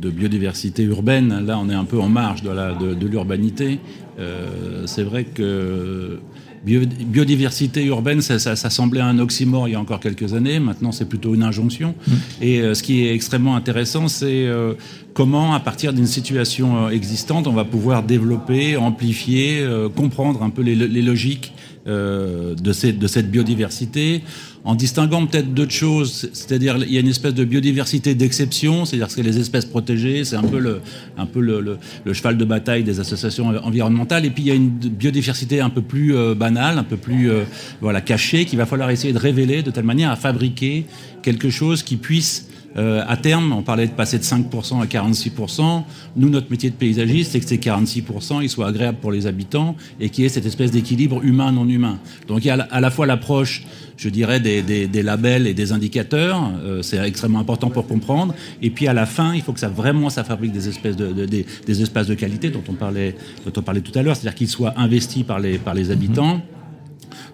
de, 0.01 0.09
biodiversité 0.09 0.81
urbaine. 0.83 1.45
Là, 1.45 1.59
on 1.59 1.69
est 1.69 1.75
un 1.75 1.85
peu 1.85 1.99
en 1.99 2.09
marge 2.09 2.41
de 2.41 3.05
l'urbanité. 3.05 3.79
Euh, 4.17 4.87
c'est 4.87 5.03
vrai 5.03 5.25
que 5.25 6.19
biodiversité 6.65 7.85
urbaine, 7.85 8.21
ça, 8.21 8.55
semblait 8.55 9.01
un 9.01 9.19
oxymore 9.19 9.67
il 9.67 9.71
y 9.71 9.75
a 9.75 9.79
encore 9.79 9.99
quelques 9.99 10.33
années. 10.33 10.59
Maintenant, 10.59 10.91
c'est 10.91 11.07
plutôt 11.07 11.35
une 11.35 11.43
injonction. 11.43 11.93
Mmh. 12.07 12.11
Et 12.41 12.59
euh, 12.59 12.73
ce 12.73 12.81
qui 12.81 13.05
est 13.05 13.13
extrêmement 13.13 13.55
intéressant, 13.55 14.07
c'est 14.07 14.47
euh, 14.47 14.73
comment, 15.13 15.53
à 15.53 15.59
partir 15.59 15.93
d'une 15.93 16.07
situation 16.07 16.87
euh, 16.87 16.89
existante, 16.89 17.47
on 17.47 17.53
va 17.53 17.65
pouvoir 17.65 18.03
développer, 18.03 18.77
amplifier, 18.77 19.65
comprendre 19.95 20.41
un 20.43 20.49
peu 20.49 20.61
les, 20.61 20.75
logiques 21.01 21.53
de, 21.85 22.55
de 22.91 23.07
cette 23.07 23.31
biodiversité 23.31 24.23
en 24.65 24.73
distinguant 24.73 25.27
peut-être 25.27 25.53
d'autres 25.53 25.71
choses, 25.71 26.27
c'est-à-dire 26.33 26.77
il 26.77 26.91
y 26.91 26.97
a 26.97 26.99
une 26.99 27.07
espèce 27.07 27.35
de 27.35 27.45
biodiversité 27.45 28.15
d'exception, 28.15 28.83
c'est-à-dire 28.83 29.15
que 29.15 29.21
les 29.21 29.37
espèces 29.39 29.65
protégées, 29.65 30.25
c'est 30.25 30.35
un 30.35 30.43
peu 30.43 30.57
le, 30.57 30.81
un 31.17 31.27
peu 31.27 31.39
le, 31.39 31.77
cheval 32.13 32.35
de 32.35 32.45
bataille 32.45 32.83
des 32.83 32.99
associations 32.99 33.47
environnementales, 33.63 34.25
et 34.25 34.31
puis 34.31 34.41
il 34.41 34.47
y 34.47 34.51
a 34.51 34.55
une 34.55 34.69
biodiversité 34.69 35.61
un 35.61 35.69
peu 35.69 35.83
plus 35.83 36.15
euh, 36.15 36.33
banale, 36.33 36.79
un 36.79 36.83
peu 36.83 36.97
plus 36.97 37.29
euh, 37.29 37.43
voilà 37.79 38.01
cachée, 38.01 38.45
qu'il 38.45 38.57
va 38.57 38.65
falloir 38.65 38.89
essayer 38.89 39.13
de 39.13 39.19
révéler 39.19 39.61
de 39.61 39.69
telle 39.69 39.85
manière 39.85 40.09
à 40.09 40.15
fabriquer 40.15 40.85
quelque 41.21 41.51
chose 41.51 41.83
qui 41.83 41.97
puisse 41.97 42.47
euh, 42.77 43.03
à 43.07 43.15
terme, 43.15 43.53
on 43.53 43.61
parlait 43.61 43.87
de 43.87 43.93
passer 43.93 44.17
de 44.17 44.23
5% 44.23 44.81
à 44.81 44.85
46%. 44.85 45.83
Nous, 46.17 46.29
notre 46.29 46.51
métier 46.51 46.69
de 46.69 46.75
paysagiste, 46.75 47.31
c'est 47.31 47.39
que 47.39 47.47
ces 47.47 47.57
46%, 47.57 48.41
ils 48.41 48.49
soient 48.49 48.67
agréables 48.67 48.97
pour 48.97 49.11
les 49.11 49.27
habitants 49.27 49.75
et 49.99 50.09
qu'il 50.09 50.23
y 50.23 50.27
ait 50.27 50.29
cette 50.29 50.45
espèce 50.45 50.71
d'équilibre 50.71 51.23
humain-non 51.23 51.67
humain. 51.67 51.99
Donc 52.27 52.43
il 52.43 52.47
y 52.47 52.51
a 52.51 52.67
à 52.69 52.81
la 52.81 52.89
fois 52.91 53.05
l'approche, 53.05 53.63
je 53.95 54.09
dirais, 54.09 54.41
des, 54.41 54.61
des, 54.61 54.87
des, 54.87 55.03
labels 55.03 55.47
et 55.47 55.53
des 55.53 55.71
indicateurs, 55.71 56.51
euh, 56.63 56.81
c'est 56.81 56.97
extrêmement 56.97 57.39
important 57.39 57.69
pour 57.69 57.87
comprendre. 57.87 58.35
Et 58.61 58.69
puis 58.69 58.87
à 58.87 58.93
la 58.93 59.05
fin, 59.05 59.33
il 59.33 59.41
faut 59.41 59.53
que 59.53 59.59
ça 59.59 59.69
vraiment, 59.69 60.09
ça 60.09 60.25
fabrique 60.25 60.51
des 60.51 60.67
espèces 60.67 60.97
de, 60.97 61.13
de 61.13 61.25
des, 61.25 61.45
des, 61.65 61.81
espaces 61.81 62.07
de 62.07 62.15
qualité 62.15 62.49
dont 62.49 62.63
on 62.67 62.73
parlait, 62.73 63.15
dont 63.45 63.53
on 63.55 63.63
parlait 63.63 63.81
tout 63.81 63.97
à 63.97 64.03
l'heure, 64.03 64.15
c'est-à-dire 64.17 64.35
qu'ils 64.35 64.49
soient 64.49 64.73
investis 64.75 65.23
par 65.23 65.39
les, 65.39 65.57
par 65.57 65.73
les 65.73 65.91
habitants. 65.91 66.41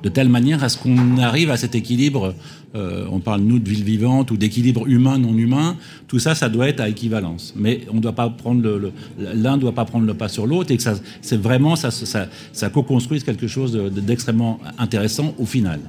de 0.03 0.09
telle 0.09 0.29
manière 0.29 0.63
à 0.63 0.69
ce 0.69 0.77
qu'on 0.77 1.17
arrive 1.17 1.51
à 1.51 1.57
cet 1.57 1.75
équilibre 1.75 2.33
euh, 2.75 3.05
on 3.11 3.19
parle 3.19 3.41
nous 3.41 3.59
de 3.59 3.67
ville 3.67 3.83
vivante 3.83 4.31
ou 4.31 4.37
d'équilibre 4.37 4.87
humain 4.87 5.17
non 5.17 5.37
humain. 5.37 5.75
Tout 6.07 6.19
ça, 6.19 6.35
ça 6.35 6.49
doit 6.49 6.69
être 6.69 6.79
à 6.79 6.89
équivalence. 6.89 7.53
Mais 7.55 7.81
on 7.93 7.99
doit 7.99 8.13
pas 8.13 8.29
prendre 8.29 8.61
le, 8.61 8.91
l'un 9.17 9.57
doit 9.57 9.73
pas 9.73 9.85
prendre 9.85 10.05
le 10.05 10.13
pas 10.13 10.29
sur 10.29 10.47
l'autre 10.47 10.71
et 10.71 10.77
que 10.77 10.83
ça, 10.83 10.95
c'est 11.21 11.41
vraiment 11.41 11.75
ça, 11.75 11.91
ça, 11.91 12.27
ça 12.53 12.69
co-construise 12.69 13.23
quelque 13.23 13.47
chose 13.47 13.73
d'extrêmement 13.73 14.59
intéressant 14.77 15.35
au 15.37 15.45
final. 15.45 15.79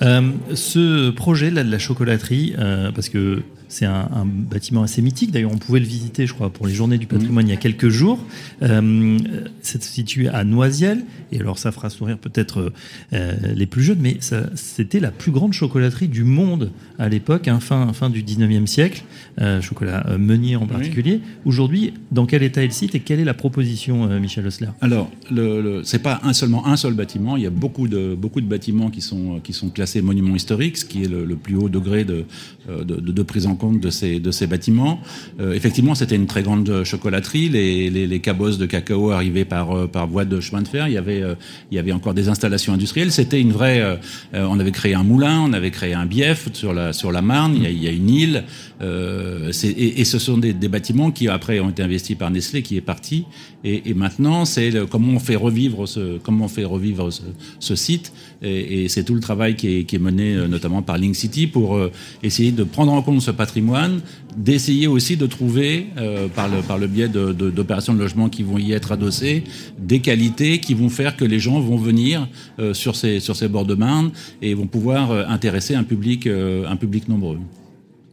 Euh, 0.00 0.30
ce 0.54 1.10
projet 1.10 1.50
là 1.50 1.64
de 1.64 1.70
la 1.70 1.78
chocolaterie, 1.78 2.54
euh, 2.58 2.90
parce 2.92 3.08
que 3.08 3.42
c'est 3.72 3.86
un, 3.86 4.26
bâtiment 4.26 4.82
assez 4.82 5.00
mythique. 5.00 5.30
D'ailleurs, 5.30 5.50
on 5.50 5.56
pouvait 5.56 5.80
le 5.80 5.86
visiter, 5.86 6.26
je 6.26 6.34
crois, 6.34 6.50
pour 6.50 6.66
les 6.66 6.74
Journées 6.74 6.98
du 6.98 7.06
patrimoine 7.06 7.48
il 7.48 7.52
y 7.52 7.54
a 7.54 7.58
quelques 7.58 7.88
jours. 7.88 8.18
Euh, 8.60 9.18
c'est 9.62 9.82
situé 9.82 10.28
à 10.28 10.44
Noisiel. 10.44 11.04
Et 11.32 11.40
alors, 11.40 11.58
ça 11.58 11.72
fera 11.72 11.88
sourire 11.88 12.18
peut-être 12.18 12.70
euh, 13.14 13.32
les 13.54 13.64
plus 13.64 13.82
jeunes, 13.82 14.00
mais 14.00 14.18
c'était 14.54 15.00
la 15.00 15.10
plus 15.10 15.32
grande 15.32 15.54
chocolaterie 15.54 16.08
du 16.08 16.22
monde 16.22 16.70
à 16.98 17.08
l'époque, 17.08 17.48
hein, 17.48 17.60
fin, 17.60 17.94
fin 17.94 18.10
du 18.10 18.22
19e 18.22 18.66
siècle. 18.66 19.04
Euh, 19.40 19.62
chocolat 19.62 20.04
euh, 20.08 20.18
Meunier 20.18 20.56
en 20.56 20.66
particulier. 20.66 21.22
Aujourd'hui, 21.46 21.94
dans 22.10 22.26
quel 22.26 22.42
état 22.42 22.62
est 22.62 22.66
le 22.66 22.72
site 22.72 22.94
et 22.94 23.00
quelle 23.00 23.20
est 23.20 23.24
la 23.24 23.32
proposition, 23.32 24.06
Michel 24.20 24.46
Osler? 24.46 24.68
Alors, 24.82 25.10
le 25.30 25.80
c'est 25.84 26.02
pas 26.02 26.20
un, 26.24 26.34
seulement 26.34 26.66
un 26.66 26.76
seul 26.76 26.92
bâtiment. 26.92 27.38
Il 27.38 27.42
y 27.42 27.46
a 27.46 27.50
beaucoup 27.50 27.88
de, 27.88 28.14
beaucoup 28.14 28.42
de 28.42 28.46
bâtiments 28.46 28.90
qui 28.90 29.00
sont, 29.00 29.40
qui 29.42 29.54
sont 29.54 29.70
classés 29.70 30.02
monuments 30.02 30.36
historiques, 30.36 30.76
ce 30.76 30.84
qui 30.84 31.04
est 31.04 31.08
le, 31.08 31.36
plus 31.36 31.56
haut 31.56 31.70
degré 31.70 32.04
de, 32.04 32.26
de, 32.68 33.00
de 33.00 33.22
prise 33.22 33.46
en 33.46 33.54
compte 33.54 33.61
de 33.70 33.90
ces, 33.90 34.46
bâtiments. 34.46 35.00
Euh, 35.40 35.54
effectivement, 35.54 35.94
c'était 35.94 36.16
une 36.16 36.26
très 36.26 36.42
grande 36.42 36.82
chocolaterie. 36.84 37.48
Les, 37.48 37.90
les, 37.90 38.20
cabosses 38.20 38.58
de 38.58 38.66
cacao 38.66 39.10
arrivaient 39.10 39.44
par, 39.44 39.76
euh, 39.76 39.86
par 39.86 40.06
voie 40.06 40.24
de 40.24 40.40
chemin 40.40 40.62
de 40.62 40.68
fer. 40.68 40.88
Il 40.88 40.94
y 40.94 40.98
avait, 40.98 41.22
euh, 41.22 41.34
il 41.70 41.76
y 41.76 41.78
avait 41.78 41.92
encore 41.92 42.14
des 42.14 42.28
installations 42.28 42.72
industrielles. 42.72 43.12
C'était 43.12 43.40
une 43.40 43.52
vraie. 43.52 43.98
on 44.32 44.58
avait 44.58 44.72
créé 44.72 44.94
un 44.94 45.04
moulin, 45.04 45.40
on 45.40 45.52
avait 45.52 45.70
créé 45.70 45.94
un 45.94 46.06
bief 46.06 46.48
sur 46.52 46.72
la, 46.72 47.22
Marne. 47.22 47.56
Il 47.56 47.82
y 47.82 47.88
a, 47.88 47.90
une 47.90 48.10
île. 48.10 48.44
Et, 48.80 50.04
ce 50.04 50.18
sont 50.18 50.38
des, 50.38 50.52
bâtiments 50.68 51.10
qui 51.10 51.28
après 51.28 51.60
ont 51.60 51.70
été 51.70 51.82
investis 51.82 52.16
par 52.16 52.30
Nestlé, 52.30 52.62
qui 52.62 52.76
est 52.76 52.80
parti. 52.80 53.24
Et, 53.64 53.94
maintenant, 53.94 54.44
c'est 54.44 54.72
comment 54.90 55.12
on 55.12 55.18
fait 55.20 55.36
revivre 55.36 55.86
ce, 55.86 57.76
site. 57.76 58.12
Et, 58.42 58.88
c'est 58.88 59.04
tout 59.04 59.14
le 59.14 59.20
travail 59.20 59.56
qui 59.56 59.86
est 59.90 59.98
mené 59.98 60.34
notamment 60.48 60.82
par 60.82 60.98
Link 60.98 61.14
City 61.14 61.46
pour 61.46 61.78
essayer 62.22 62.52
de 62.52 62.64
prendre 62.64 62.92
en 62.92 63.02
compte 63.02 63.22
ce 63.22 63.30
patrimoine 63.30 63.51
d'essayer 64.36 64.86
aussi 64.86 65.16
de 65.16 65.26
trouver, 65.26 65.88
euh, 65.98 66.28
par, 66.28 66.48
le, 66.48 66.86
biais 66.86 67.08
d'opérations 67.08 67.92
de, 67.92 67.98
de, 67.98 68.02
logement 68.02 68.28
qui 68.28 68.42
vont 68.42 68.58
y 68.58 68.72
être 68.72 68.92
adossées, 68.92 69.44
des 69.78 70.00
qualités 70.00 70.58
qui 70.58 70.74
vont 70.74 70.88
faire 70.88 71.16
que 71.16 71.24
les 71.24 71.38
gens 71.38 71.60
vont 71.60 71.76
venir 71.76 72.28
euh, 72.58 72.74
sur, 72.74 72.96
ces, 72.96 73.20
sur 73.20 73.36
ces 73.36 73.48
bords 73.48 73.66
de 73.66 73.74
Marne 73.74 74.10
et 74.40 74.54
vont 74.54 74.66
pouvoir 74.66 75.10
euh, 75.10 75.24
intéresser 75.28 75.74
un 75.74 75.84
public, 75.84 76.26
un 76.26 76.76
public 76.76 77.08
nombreux. 77.08 77.38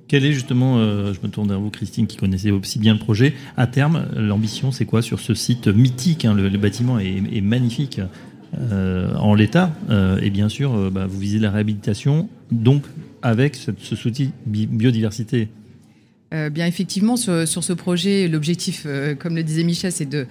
Quel 0.07 0.25
est 0.25 0.33
justement, 0.33 0.79
je 0.79 1.19
me 1.21 1.27
tourne 1.27 1.49
vers 1.49 1.59
vous 1.59 1.69
Christine 1.69 2.07
qui 2.07 2.17
connaissez 2.17 2.49
aussi 2.49 2.79
bien 2.79 2.93
le 2.93 2.99
projet, 2.99 3.35
à 3.57 3.67
terme, 3.67 4.07
l'ambition 4.15 4.71
c'est 4.71 4.85
quoi 4.85 5.03
sur 5.03 5.19
ce 5.19 5.35
site 5.35 5.67
mythique 5.67 6.25
hein, 6.25 6.33
le, 6.33 6.49
bâtiment 6.57 6.97
est, 6.97 7.41
magnifique 7.41 8.01
en 8.57 9.35
l'état 9.35 9.71
et 10.19 10.31
bien 10.31 10.49
sûr 10.49 10.89
bah, 10.89 11.05
vous 11.05 11.19
visez 11.19 11.37
la 11.37 11.51
réhabilitation, 11.51 12.27
donc 12.51 12.81
avec 13.21 13.55
ce, 13.55 13.95
souci 13.95 14.31
biodiversité 14.45 15.49
euh, 16.31 16.51
bien 16.51 16.67
effectivement, 16.67 17.17
sur, 17.17 17.47
ce 17.47 17.73
projet, 17.73 18.27
l'objectif, 18.27 18.83
euh, 18.85 19.15
comme 19.15 19.35
le 19.35 19.41
disait 19.41 19.63
Michel, 19.63 19.91
c'est 19.91 20.07
de, 20.07 20.27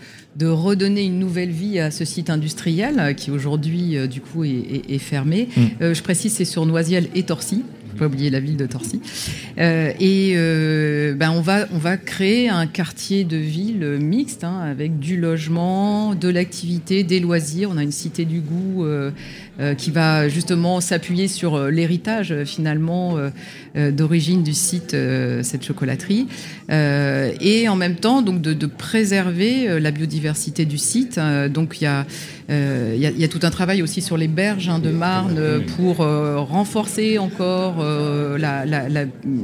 redonner 0.46 1.05
une 1.05 1.18
nouvelle 1.18 1.51
vie 1.51 1.81
à 1.81 1.90
ce 1.90 2.05
site 2.05 2.31
industriel 2.31 3.01
euh, 3.01 3.12
qui 3.14 3.33
aujourd'hui, 3.33 3.96
du 4.07 4.20
coup, 4.20 4.44
est, 4.44 4.98
fermé. 4.98 5.48
Mm. 5.57 5.92
je 5.94 6.03
précise, 6.03 6.33
c'est 6.33 6.44
sur 6.44 6.66
Noisiel 6.66 7.09
et 7.16 7.24
Torcy 7.24 7.64
pas 7.98 8.06
oublier 8.06 8.30
la 8.30 8.40
ville 8.40 8.56
de 8.56 8.66
Torcy. 8.66 9.00
Euh, 9.58 9.92
et 10.00 10.32
euh, 10.37 11.14
ben 11.14 11.30
on, 11.30 11.40
va, 11.40 11.66
on 11.72 11.78
va 11.78 11.96
créer 11.96 12.48
un 12.48 12.66
quartier 12.66 13.24
de 13.24 13.37
ville 13.37 13.98
mixte 14.00 14.44
hein, 14.44 14.61
avec 14.61 14.98
du 14.98 15.18
logement, 15.18 16.14
de 16.14 16.28
l'activité, 16.28 17.04
des 17.04 17.20
loisirs. 17.20 17.70
On 17.72 17.76
a 17.76 17.82
une 17.82 17.92
cité 17.92 18.24
du 18.24 18.40
goût 18.40 18.84
euh, 18.84 19.11
qui 19.76 19.90
va 19.90 20.28
justement 20.28 20.80
s'appuyer 20.80 21.26
sur 21.26 21.66
l'héritage 21.66 22.44
finalement 22.44 23.16
d'origine 23.74 24.44
du 24.44 24.54
site, 24.54 24.96
cette 25.42 25.64
chocolaterie. 25.64 26.28
et 26.70 27.68
en 27.68 27.74
même 27.74 27.96
temps, 27.96 28.22
donc 28.22 28.40
de, 28.40 28.66
préserver 28.66 29.80
la 29.80 29.90
biodiversité 29.90 30.64
du 30.64 30.78
site. 30.78 31.18
donc 31.52 31.80
il 31.80 31.84
y 31.84 31.87
a 31.88 32.06
il 32.48 32.98
y, 32.98 33.24
a 33.24 33.28
tout 33.28 33.40
un 33.42 33.50
travail 33.50 33.82
aussi 33.82 34.00
sur 34.00 34.16
les 34.16 34.28
berges 34.28 34.68
hein, 34.68 34.78
de 34.78 34.90
Marne 34.90 35.62
pour 35.76 35.98
renforcer 35.98 37.18
encore 37.18 37.76
euh, 38.38 38.38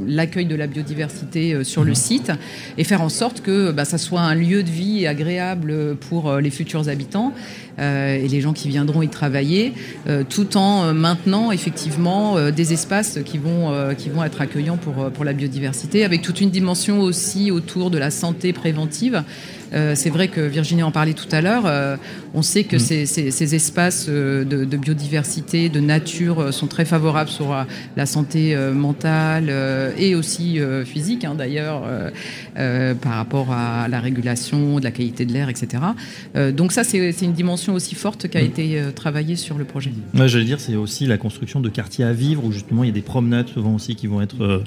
l'accueil 0.07 0.45
de 0.45 0.55
la 0.55 0.67
biodiversité 0.67 1.53
euh, 1.53 1.63
sur 1.63 1.83
le 1.83 1.89
mhm. 1.89 1.95
site 1.95 2.31
et 2.77 2.83
faire 2.83 3.01
en 3.01 3.09
sorte 3.09 3.41
que 3.41 3.71
bah, 3.71 3.85
ça 3.85 3.97
soit 3.97 4.21
un 4.21 4.35
lieu 4.35 4.63
de 4.63 4.69
vie 4.69 5.07
agréable 5.07 5.95
pour 6.09 6.29
euh, 6.29 6.41
les 6.41 6.49
futurs 6.49 6.89
habitants 6.89 7.33
et 7.77 8.29
les 8.29 8.39
gens 8.39 8.53
qui 8.53 8.69
viendront 8.69 9.01
y 9.01 9.09
travailler, 9.09 9.73
tout 10.29 10.55
en 10.55 10.93
maintenant 10.93 11.51
effectivement 11.51 12.49
des 12.49 12.71
espaces 12.71 13.19
qui 13.25 13.37
vont, 13.37 13.93
qui 13.97 14.07
vont 14.07 14.23
être 14.23 14.39
accueillants 14.39 14.77
pour, 14.77 15.11
pour 15.11 15.25
la 15.25 15.33
biodiversité, 15.33 16.05
avec 16.05 16.21
toute 16.21 16.39
une 16.39 16.51
dimension 16.51 17.01
aussi 17.01 17.51
autour 17.51 17.91
de 17.91 17.97
la 17.97 18.11
santé 18.11 18.53
préventive. 18.53 19.25
Euh, 19.75 19.93
c'est 19.95 20.09
vrai 20.09 20.27
que 20.27 20.41
Virginie 20.41 20.83
en 20.83 20.91
parlait 20.91 21.13
tout 21.13 21.27
à 21.31 21.41
l'heure. 21.41 21.63
Euh, 21.65 21.97
on 22.33 22.41
sait 22.41 22.63
que 22.63 22.77
mm. 22.77 23.05
ces, 23.05 23.55
espaces 23.55 24.07
euh, 24.09 24.43
de, 24.45 24.77
biodiversité, 24.77 25.69
de 25.69 25.79
nature 25.79 26.53
sont 26.53 26.67
très 26.67 26.85
favorables 26.85 27.29
sur 27.29 27.55
la 27.95 28.05
santé 28.05 28.55
mentale 28.73 29.51
et 29.97 30.15
aussi 30.15 30.59
physique, 30.85 31.23
hein, 31.23 31.35
d'ailleurs, 31.35 31.83
par 32.55 33.13
rapport 33.13 33.51
à 33.51 33.87
la 33.87 33.99
régulation 33.99 34.79
de 34.79 34.83
la 34.83 34.91
qualité 34.91 35.25
de 35.25 35.33
l'air, 35.33 35.49
etc. 35.49 35.83
donc 36.53 36.71
ça, 36.71 36.83
c'est 36.83 37.21
une 37.21 37.33
dimension 37.33 37.73
aussi 37.73 37.95
forte 37.95 38.27
qui 38.27 38.37
a 38.37 38.41
mm. 38.41 38.45
été 38.45 38.81
travaillée 38.95 39.35
sur 39.35 39.57
le 39.57 39.65
projet. 39.65 39.91
Ouais, 40.13 40.27
J'allais 40.27 40.45
dire, 40.45 40.59
c'est 40.59 40.75
aussi 40.75 41.05
la 41.05 41.17
construction 41.17 41.59
de 41.59 41.69
quartiers 41.69 42.05
à 42.05 42.13
vivre 42.13 42.43
où 42.43 42.51
justement 42.51 42.83
il 42.83 42.87
y 42.87 42.91
a 42.91 42.93
des 42.93 43.01
promenades 43.01 43.47
souvent 43.47 43.75
aussi 43.75 43.95
qui 43.95 44.07
vont 44.07 44.21
être, 44.21 44.63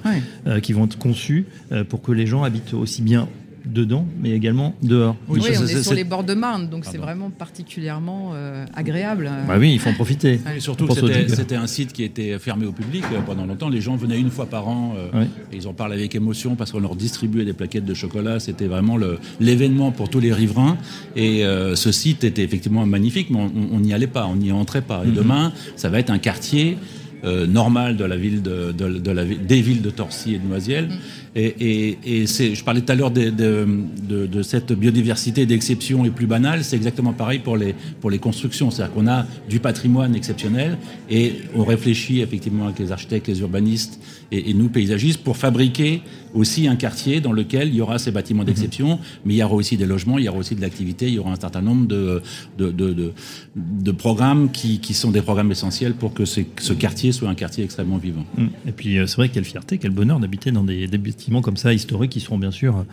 qui 0.63 0.73
vont 0.73 0.87
être 0.87 0.99
conçues 0.99 1.47
pour 1.89 2.03
que 2.03 2.13
les 2.13 2.27
gens 2.27 2.43
habitent 2.43 2.75
aussi 2.75 3.03
bien 3.03 3.29
dedans, 3.73 4.07
mais 4.21 4.31
également 4.31 4.75
dehors. 4.83 5.17
Oui, 5.29 5.41
on 5.43 5.67
est, 5.67 5.83
sur 5.83 5.95
les 5.95 6.05
bords 6.05 6.25
de 6.25 6.35
Marne, 6.35 6.69
donc 6.69 6.85
c'est 6.85 6.99
vraiment 6.99 7.31
particulièrement 7.31 8.33
agréable. 8.75 9.31
Bah 9.47 9.57
oui, 9.59 9.73
il 9.73 9.79
faut 9.79 9.91
en 9.91 9.95
profiter. 9.95 10.41
Et 10.57 10.61
surtout 10.61 10.89
c'était 11.29 11.57
un 11.57 11.67
site 11.67 11.93
qui 11.93 12.05
était 12.05 12.39
fermé 12.39 12.67
au 12.67 12.73
public 12.73 13.05
pendant 13.27 13.47
longtemps. 13.47 13.69
Les 13.69 13.81
gens 13.81 13.97
venaient 13.97 14.19
une 14.19 14.31
fois 14.31 14.47
par 14.47 14.69
an. 14.69 14.95
et 15.53 15.57
ils 15.57 15.69
en 15.69 15.75
parlent 15.75 15.93
avec 15.93 16.15
émotion 16.15 16.55
parce 16.57 16.73
qu'on 16.73 16.81
leur 16.81 16.97
distribuait 16.97 17.45
des 17.45 17.53
plaquettes 17.53 17.85
de 17.85 17.95
chocolat. 17.95 18.41
C'était 18.41 18.67
vraiment 18.67 18.99
l'événement 19.41 19.93
pour 19.93 20.09
tous 20.11 20.21
les 20.21 20.33
riverains. 20.33 20.77
Et 21.17 21.45
ce 21.75 21.93
site 21.93 22.25
était 22.25 22.43
effectivement 22.43 22.87
magnifique, 22.87 23.31
mais 23.31 23.39
on 23.73 23.81
n'y 23.81 23.93
allait 23.93 24.07
pas, 24.07 24.27
on 24.27 24.37
n'y 24.37 24.53
entrait 24.53 24.83
pas. 24.83 25.03
Et 25.05 25.09
mhm. 25.09 25.15
demain, 25.15 25.53
ça 25.77 25.89
va 25.89 25.99
être 25.99 26.11
un 26.11 26.19
quartier 26.19 26.79
euh, 27.25 27.47
normal 27.47 27.97
de 27.97 28.05
la 28.05 28.17
ville 28.17 28.43
de, 28.43 28.73
de, 28.73 29.11
la, 29.11 29.25
des 29.25 29.61
villes 29.61 29.83
de 29.83 29.91
Torcy 29.91 30.35
et 30.35 30.39
de 30.39 30.47
Noisiel. 30.47 30.89
Mhm. 30.89 30.97
Et, 31.37 31.99
et, 32.05 32.27
je 32.27 32.65
parlais 32.65 32.81
tout 32.81 32.91
à 32.91 32.97
l'heure 32.97 33.11
de, 33.11 33.31
de, 33.31 34.43
cette 34.43 34.73
biodiversité 34.73 35.47
d'exception 35.47 36.05
et 36.05 36.11
plus 36.11 36.27
banale. 36.27 36.65
C'est 36.65 36.77
exactement 36.77 37.13
pareil 37.13 37.39
pour 37.39 37.57
les, 37.57 37.75
pour 38.01 38.11
les 38.11 38.19
constructions. 38.19 38.71
C'est-à-dire 38.71 38.95
qu'on 38.95 39.07
a 39.07 39.27
du 39.49 39.61
patrimoine 39.61 40.17
exceptionnel 40.17 40.79
et 41.09 41.35
on 41.55 41.65
réfléchit 41.65 42.21
effectivement 42.21 42.65
avec 42.65 42.79
les 42.79 42.93
architectes, 42.93 43.29
les 43.29 43.41
urbanistes 43.41 44.01
et, 44.31 44.53
nous, 44.53 44.69
paysagistes, 44.69 45.23
pour 45.23 45.37
fabriquer 45.37 46.03
aussi 46.35 46.69
un 46.69 46.77
quartier 46.77 47.21
dans 47.21 47.33
lequel 47.33 47.69
il 47.69 47.77
y 47.77 47.81
aura 47.81 47.99
ces 47.99 48.11
bâtiments 48.11 48.45
d'exception, 48.45 48.99
mais 49.25 49.35
il 49.35 49.37
y 49.39 49.43
aura 49.43 49.55
aussi 49.55 49.77
des 49.79 49.87
logements, 49.87 50.19
il 50.19 50.25
y 50.25 50.29
aura 50.29 50.39
aussi 50.39 50.55
de 50.55 50.61
l'activité, 50.61 51.09
il 51.09 51.15
y 51.15 51.19
aura 51.19 51.33
un 51.33 51.41
certain 51.41 51.63
nombre 51.63 51.87
de, 51.87 52.21
de, 52.59 52.71
de, 52.71 53.13
de 53.57 53.93
programmes 53.93 54.51
qui, 54.51 54.81
qui, 54.81 54.93
sont 54.93 55.11
des 55.11 55.23
programmes 55.23 55.51
essentiels 55.51 55.95
pour 55.95 56.13
que 56.13 56.27
ce, 56.27 56.41
ce, 56.61 56.75
quartier 57.09 57.13
soit 57.13 57.29
un 57.29 57.35
quartier 57.35 57.65
extrêmement 57.65 57.99
vivant. 57.99 58.25
Et 58.67 58.73
puis 58.73 58.99
euh, 58.99 59.07
c'est 59.07 59.17
vrai 59.17 59.29
quelle 59.29 59.45
fierté, 59.45 59.79
quel 59.79 59.91
bonheur 59.91 60.21
d'habiter 60.21 60.53
dans 60.53 60.65
des, 60.65 60.87
bâtiments 60.87 61.43
comme 61.43 61.57
ça, 61.57 61.73
historiques, 61.73 62.13
qui 62.13 62.21
seront 62.21 62.39
bien 62.39 62.51
sûr 62.51 62.85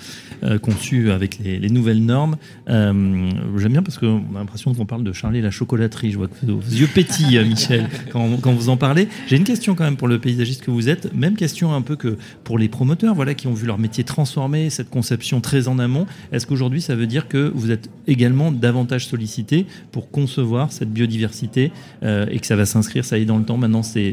euh, 0.44 0.58
conçus 0.60 1.12
avec 1.12 1.40
les, 1.40 1.60
les 1.60 1.70
nouvelles 1.70 2.04
normes. 2.04 2.38
Euh, 2.70 3.30
J'aime 3.58 3.72
bien 3.72 3.84
parce 3.84 3.98
qu'on 3.98 4.24
a 4.36 4.40
l'impression 4.40 4.74
qu'on 4.74 4.86
parle 4.86 5.04
de 5.04 5.14
Charlie 5.14 5.42
la 5.42 5.52
chocolaterie. 5.52 6.12
Je 6.12 6.18
vois 6.18 6.28
que 6.28 6.46
vos 6.46 6.60
yeux 6.60 6.88
pétillent, 6.88 7.44
Michel, 7.46 7.90
quand, 8.12 8.38
quand 8.42 8.54
vous 8.54 8.70
en 8.70 8.78
parlez. 8.78 9.08
J'ai 9.28 9.38
une 9.38 9.44
question 9.44 9.76
quand 9.76 9.84
même 9.84 9.98
pour 9.98 10.08
le 10.08 10.20
paysagiste 10.20 10.64
que 10.64 10.72
vous 10.72 10.90
êtes. 10.90 11.14
Même 11.14 11.36
question 11.36 11.74
un 11.74 11.82
peu 11.82 11.96
que 11.96 12.18
pour 12.44 12.58
les 12.58 12.70
promoteurs, 12.70 13.16
voilà, 13.16 13.34
qui 13.34 13.48
ont 13.48 13.54
vu 13.54 13.66
leur 13.66 13.78
métier 13.78 14.04
transformer, 14.04 14.70
cette 14.70 14.90
conception 14.90 15.42
très 15.42 15.68
en 15.68 15.80
amont. 15.80 16.06
Est-ce 16.32 16.46
qu'aujourd'hui, 16.46 16.82
ça 16.82 16.96
veut 16.96 17.08
dire 17.08 17.28
que 17.28 17.52
vous 17.56 17.72
êtes 17.72 17.90
également 18.08 18.52
davantage 18.52 19.08
sollicité 19.08 19.66
pour 19.92 20.10
concevoir 20.10 20.72
cette 20.72 20.92
biodiversité 20.92 21.72
euh, 22.04 22.26
et 22.30 22.40
que 22.40 22.46
ça 22.46 22.56
va 22.56 22.66
s'inscrire, 22.66 23.04
ça 23.04 23.18
y 23.18 23.24
est, 23.24 23.26
dans 23.26 23.38
le 23.38 23.46
temps 23.46 23.58
Maintenant, 23.58 23.84
c'est 23.84 24.05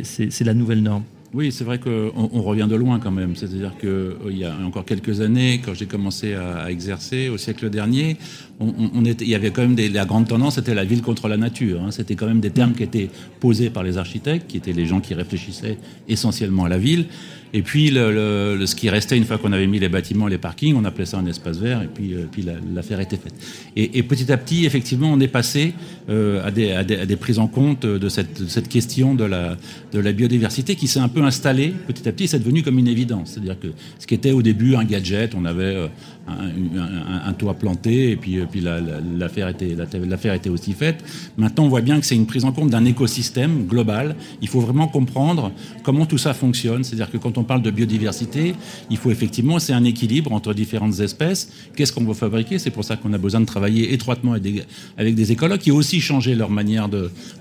la 0.45 0.55
nouvelle 0.55 0.82
norme. 0.82 1.05
Oui, 1.34 1.51
c'est 1.51 1.64
vrai 1.64 1.78
qu'on 1.78 2.12
on 2.14 2.43
revient 2.43 2.66
de 2.68 2.76
loin 2.76 2.99
quand 2.99 3.11
même. 3.11 3.36
C'est-à-dire 3.36 3.72
qu'il 3.80 3.88
euh, 3.88 4.30
y 4.30 4.45
a 4.45 4.55
encore 4.66 4.84
quelques 4.84 5.22
années, 5.22 5.62
quand 5.64 5.72
j'ai 5.72 5.86
commencé 5.86 6.34
à, 6.34 6.70
exercer 6.70 7.30
au 7.30 7.38
siècle 7.38 7.70
dernier, 7.70 8.18
on, 8.61 9.05
était, 9.07 9.24
il 9.24 9.30
y 9.30 9.34
avait 9.34 9.51
quand 9.51 9.66
même 9.66 9.76
la 9.93 10.05
grande 10.05 10.28
tendance, 10.28 10.57
c'était 10.57 10.74
la 10.74 10.84
ville 10.84 11.01
contre 11.01 11.28
la 11.28 11.38
nature. 11.38 11.82
Hein. 11.82 11.90
C'était 11.90 12.16
quand 12.16 12.26
même 12.26 12.40
des 12.40 12.51
termes 12.51 12.74
qui 12.74 12.82
étaient 12.82 13.09
posés 13.40 13.70
par 13.70 13.82
les 13.82 13.97
architectes, 13.97 14.47
qui 14.47 14.59
étaient 14.59 14.74
les 14.74 14.84
gens 14.84 15.01
qui 15.01 15.14
réfléchissaient 15.14 15.78
essentiellement 16.07 16.66
à 16.66 16.68
la 16.68 16.78
ville. 16.78 17.07
Et 17.55 17.62
puis, 17.62 17.90
le, 17.90 18.64
ce 18.64 18.74
qui 18.74 18.88
restait 18.88 19.16
une 19.16 19.24
fois 19.24 19.38
qu'on 19.38 19.53
avait 19.53 19.66
mis 19.66 19.78
les 19.78 19.88
bâtiments, 19.88 20.26
les 20.26 20.38
parkings, 20.38 20.74
on 20.74 20.84
appelait 20.84 21.07
ça 21.07 21.18
un 21.18 21.26
espace 21.26 21.59
vert, 21.59 21.82
et 21.82 21.86
puis, 21.86 22.14
euh, 22.14 22.26
puis 22.30 22.46
l'affaire 22.74 23.00
était 23.00 23.16
faite. 23.16 23.34
Et, 23.76 24.03
petit 24.03 24.32
à 24.32 24.36
petit, 24.36 24.64
effectivement, 24.64 25.12
on 25.12 25.20
est 25.20 25.28
passé 25.28 25.74
euh, 26.09 26.46
à, 26.46 26.50
des, 26.50 26.72
à, 26.72 26.82
des, 26.84 27.16
prises 27.16 27.38
en 27.38 27.48
compte 27.48 27.84
de 27.84 28.09
cette, 28.09 28.48
cette 28.48 28.68
question 28.68 29.14
de 29.14 29.24
la, 29.24 29.57
de 29.92 29.98
la 29.98 30.12
biodiversité 30.12 30.76
qui 30.76 30.88
s'est 30.88 31.00
un 31.00 31.09
peu 31.09 31.22
installée 31.22 31.74
petit 31.86 32.09
à 32.09 32.12
petit, 32.12 32.26
c'est 32.26 32.38
devenu 32.38 32.62
comme 32.62 32.78
une 32.78 32.88
évidence. 32.88 33.32
C'est-à-dire 33.32 33.59
que 33.59 33.68
ce 33.98 34.07
qui 34.07 34.14
était 34.14 34.32
au 34.32 34.42
début 34.42 34.74
un 34.74 34.84
gadget, 34.84 35.34
on 35.34 35.44
avait 35.44 35.90
euh, 36.29 37.27
un, 37.27 37.33
toit 37.33 37.55
planté, 37.55 38.11
et 38.11 38.16
puis, 38.16 38.39
puis 38.51 38.61
l'affaire 38.61 39.49
était, 39.49 39.77
l'affaire 40.07 40.35
était 40.35 40.51
aussi 40.51 40.73
faite. 40.73 41.03
Maintenant, 41.37 41.64
on 41.64 41.68
voit 41.68 41.81
bien 41.81 41.99
que 41.99 42.07
c'est 42.07 42.14
une 42.14 42.27
prise 42.27 42.45
en 42.45 42.53
compte 42.53 42.70
d'un 42.70 42.85
écosystème 42.85 43.66
global. 43.66 44.14
Il 44.41 44.49
faut 44.49 44.61
vraiment 44.61 44.87
comprendre 44.87 45.51
comment 45.83 46.07
tout 46.07 46.18
ça 46.18 46.35
fonctionne. 46.35 46.85
C'est-à-dire 46.85 47.11
que 47.11 47.16
quand 47.16 47.39
on 47.39 47.45
parle 47.45 47.62
de 47.62 47.70
biodiversité, 47.70 48.55
il 48.91 48.97
faut 48.99 49.11
effectivement, 49.11 49.59
c'est 49.59 49.73
un 49.73 49.85
équilibre 49.85 50.33
entre 50.33 50.55
différentes 50.55 51.01
espèces. 51.01 51.51
Qu'est-ce 51.75 51.93
qu'on 51.93 52.05
veut 52.05 52.14
fabriquer? 52.14 52.59
C'est 52.59 52.70
pour 52.70 52.85
ça 52.85 52.97
qu'on 52.97 53.12
a 53.12 53.18
besoin 53.18 53.41
de 53.41 53.47
travailler 53.47 53.93
étroitement 53.93 54.33
avec 54.33 55.14
des, 55.14 55.33
écologues 55.33 55.61
qui 55.61 55.73
ont 55.73 55.77
aussi 55.77 56.01
changé 56.01 56.35
leur 56.35 56.51
manière 56.51 56.89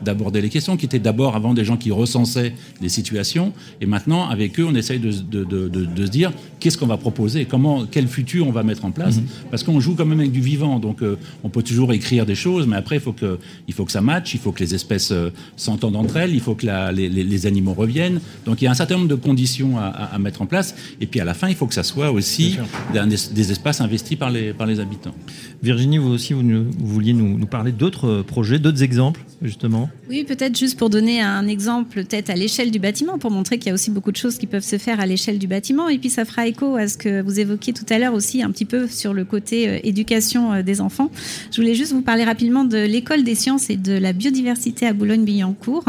d'aborder 0.01 0.41
les 0.41 0.49
questions, 0.49 0.77
qui 0.77 0.85
étaient 0.85 0.99
d'abord 0.99 1.35
avant 1.35 1.53
des 1.53 1.65
gens 1.65 1.77
qui 1.77 1.91
recensaient 1.91 2.53
les 2.81 2.89
situations, 2.89 3.53
et 3.79 3.85
maintenant 3.85 4.29
avec 4.29 4.59
eux, 4.59 4.65
on 4.65 4.75
essaye 4.75 4.99
de, 4.99 5.11
se 5.11 6.09
dire 6.09 6.31
qu'est-ce 6.59 6.77
qu'on 6.77 6.87
va 6.87 6.97
proposer, 6.97 7.45
comment, 7.45 7.85
quel 7.85 8.07
futur 8.07 8.47
on 8.47 8.51
va 8.51 8.63
mettre 8.63 8.70
en 8.83 8.91
place, 8.91 9.17
mhm. 9.17 9.25
parce 9.49 9.63
qu'on 9.63 9.79
joue 9.79 9.95
quand 9.95 10.05
même 10.05 10.19
avec 10.19 10.31
du 10.31 10.41
vivant, 10.41 10.79
donc 10.79 11.01
euh, 11.01 11.17
on 11.43 11.49
peut 11.49 11.63
toujours 11.63 11.93
écrire 11.93 12.25
des 12.25 12.35
choses, 12.35 12.67
mais 12.67 12.75
après 12.75 12.97
il 12.97 13.01
faut 13.01 13.13
que, 13.13 13.37
il 13.67 13.73
faut 13.73 13.85
que 13.85 13.91
ça 13.91 14.01
matche, 14.01 14.33
il 14.33 14.39
faut 14.39 14.51
que 14.51 14.59
les 14.59 14.73
espèces 14.73 15.11
euh, 15.11 15.29
s'entendent 15.55 15.95
entre 15.95 16.17
elles, 16.17 16.33
il 16.33 16.39
faut 16.39 16.55
que 16.55 16.65
les, 16.93 17.09
les 17.09 17.45
animaux 17.45 17.73
reviennent. 17.73 18.19
Donc 18.45 18.61
il 18.61 18.65
y 18.65 18.67
a 18.67 18.71
un 18.71 18.75
certain 18.75 18.95
nombre 18.95 19.07
de 19.07 19.15
conditions 19.15 19.77
à, 19.77 19.87
à, 19.87 20.19
mettre 20.19 20.41
en 20.41 20.45
place. 20.45 20.75
Et 20.99 21.07
puis 21.07 21.19
à 21.19 21.25
la 21.25 21.33
fin, 21.33 21.49
il 21.49 21.55
faut 21.55 21.67
que 21.67 21.73
ça 21.73 21.83
soit 21.83 22.11
aussi 22.11 22.57
des, 22.93 23.51
espaces 23.51 23.81
investis 23.81 24.17
par 24.17 24.29
les, 24.29 24.53
par 24.53 24.67
les 24.67 24.79
habitants. 24.79 25.13
Virginie, 25.61 25.97
vous 25.97 26.09
aussi, 26.09 26.33
vous, 26.33 26.43
vouliez 26.79 27.13
nous, 27.13 27.37
nous 27.37 27.45
parler 27.45 27.71
d'autres 27.71 28.23
projets, 28.23 28.59
d'autres 28.59 28.83
exemples, 28.83 29.21
justement? 29.41 29.89
Oui, 30.09 30.23
peut-être 30.23 30.57
juste 30.57 30.77
pour 30.77 30.89
donner 30.89 31.21
un 31.21 31.47
exemple, 31.47 32.03
peut-être 32.03 32.29
à 32.29 32.35
l'échelle 32.35 32.71
du 32.71 32.79
bâtiment, 32.79 33.17
pour 33.19 33.31
montrer 33.31 33.57
qu'il 33.57 33.67
y 33.67 33.71
a 33.71 33.73
aussi 33.73 33.91
beaucoup 33.91 34.11
de 34.11 34.17
choses 34.17 34.37
qui 34.37 34.47
peuvent 34.47 34.63
se 34.63 34.77
faire 34.77 34.99
à 34.99 35.05
l'échelle 35.05 35.39
du 35.39 35.47
bâtiment. 35.47 35.89
Et 35.89 35.97
puis 35.97 36.09
ça 36.09 36.25
fera 36.25 36.47
écho 36.47 36.75
à 36.75 36.87
ce 36.87 36.97
que 36.97 37.21
vous 37.21 37.39
évoquiez 37.39 37.73
tout 37.73 37.85
à 37.89 37.99
l'heure 37.99 38.13
aussi, 38.13 38.41
un 38.41 38.51
petit 38.51 38.60
peu 38.65 38.87
sur 38.87 39.13
le 39.13 39.25
côté 39.25 39.67
euh, 39.67 39.79
éducation 39.83 40.53
euh, 40.53 40.61
des 40.61 40.81
enfants. 40.81 41.09
Je 41.51 41.61
voulais 41.61 41.75
juste 41.75 41.93
vous 41.93 42.01
parler 42.01 42.23
rapidement 42.23 42.65
de 42.65 42.77
l'école 42.77 43.23
des 43.23 43.35
sciences 43.35 43.69
et 43.69 43.77
de 43.77 43.93
la 43.93 44.13
biodiversité 44.13 44.87
à 44.87 44.93
Boulogne-Billancourt, 44.93 45.85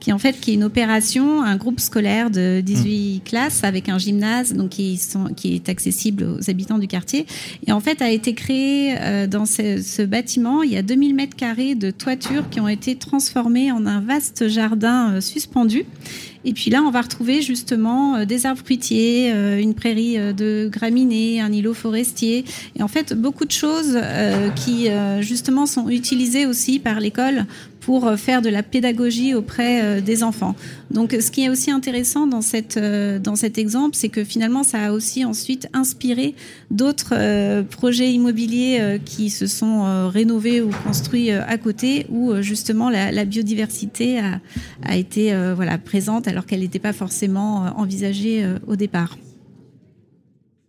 qui 0.00 0.12
en 0.12 0.18
fait 0.18 0.40
qui 0.40 0.52
est 0.52 0.54
une 0.54 0.64
opération, 0.64 1.42
un 1.42 1.56
groupe 1.56 1.80
scolaire 1.80 2.30
de 2.30 2.60
18 2.60 3.16
mmh. 3.16 3.28
classes 3.28 3.64
avec 3.64 3.88
un 3.88 3.98
gymnase 3.98 4.54
donc 4.54 4.70
qui, 4.70 4.96
sont, 4.96 5.26
qui 5.34 5.54
est 5.54 5.68
accessible 5.68 6.24
aux 6.24 6.50
habitants 6.50 6.78
du 6.78 6.86
quartier. 6.86 7.26
Et 7.66 7.72
en 7.72 7.80
fait, 7.80 8.02
a 8.02 8.10
été 8.10 8.34
créé 8.34 8.96
euh, 8.98 9.26
dans 9.26 9.46
ce, 9.46 10.02
bâtiment, 10.04 10.62
il 10.62 10.72
y 10.72 10.76
a 10.76 10.82
2000 10.82 11.14
mètres 11.14 11.36
carrés 11.36 11.74
de 11.74 11.90
toiture 11.90 12.48
qui 12.50 12.60
ont 12.60 12.68
été 12.68 12.96
transformés 12.96 13.70
en 13.72 13.86
un 13.86 14.00
vaste 14.00 14.48
jardin 14.48 15.14
euh, 15.14 15.20
suspendu. 15.20 15.84
Et 16.44 16.52
puis 16.52 16.70
là, 16.70 16.82
on 16.82 16.90
va 16.90 17.00
retrouver 17.00 17.42
justement 17.42 18.16
euh, 18.16 18.24
des 18.24 18.46
arbres 18.46 18.60
fruitiers, 18.64 19.30
une 19.32 19.74
prairie 19.74 20.16
de 20.34 20.68
graminées, 20.70 21.40
un 21.40 21.52
îlot 21.52 21.74
forestier. 21.74 22.44
Et 22.76 22.82
en 22.82 22.88
fait, 22.88 23.14
beaucoup 23.14 23.44
de 23.44 23.50
choses 23.50 23.98
qui 24.56 24.88
justement 25.20 25.66
sont 25.66 25.88
utilisées 25.88 26.46
aussi 26.46 26.78
par 26.78 27.00
l'école 27.00 27.46
pour 27.82 28.06
euh, 28.06 28.16
faire 28.16 28.40
de 28.40 28.48
la 28.48 28.62
pédagogie 28.62 29.34
auprès 29.34 29.82
euh, 29.82 30.00
des 30.00 30.22
enfants. 30.22 30.54
Donc, 30.90 31.14
ce 31.20 31.30
qui 31.30 31.44
est 31.44 31.48
aussi 31.48 31.70
intéressant 31.70 32.26
dans, 32.26 32.40
cette, 32.40 32.76
euh, 32.76 33.18
dans 33.18 33.36
cet 33.36 33.58
exemple, 33.58 33.96
c'est 33.96 34.08
que 34.08 34.24
finalement, 34.24 34.62
ça 34.62 34.86
a 34.86 34.92
aussi 34.92 35.24
ensuite 35.24 35.68
inspiré 35.74 36.34
d'autres 36.70 37.14
projets 37.70 38.12
immobiliers 38.12 39.00
qui 39.04 39.30
se 39.30 39.46
sont 39.46 40.08
rénovés 40.08 40.60
ou 40.62 40.70
construits 40.84 41.30
à 41.30 41.58
côté, 41.58 42.06
où 42.10 42.40
justement 42.40 42.88
la, 42.88 43.24
biodiversité 43.24 44.18
a, 44.18 44.40
a 44.84 44.96
été 44.96 45.34
voilà, 45.54 45.78
présente 45.78 46.28
alors 46.28 46.46
qu'elle 46.46 46.60
n'était 46.60 46.78
pas 46.78 46.92
forcément 46.92 47.72
envisagée 47.76 48.46
au 48.66 48.76
départ. 48.76 49.16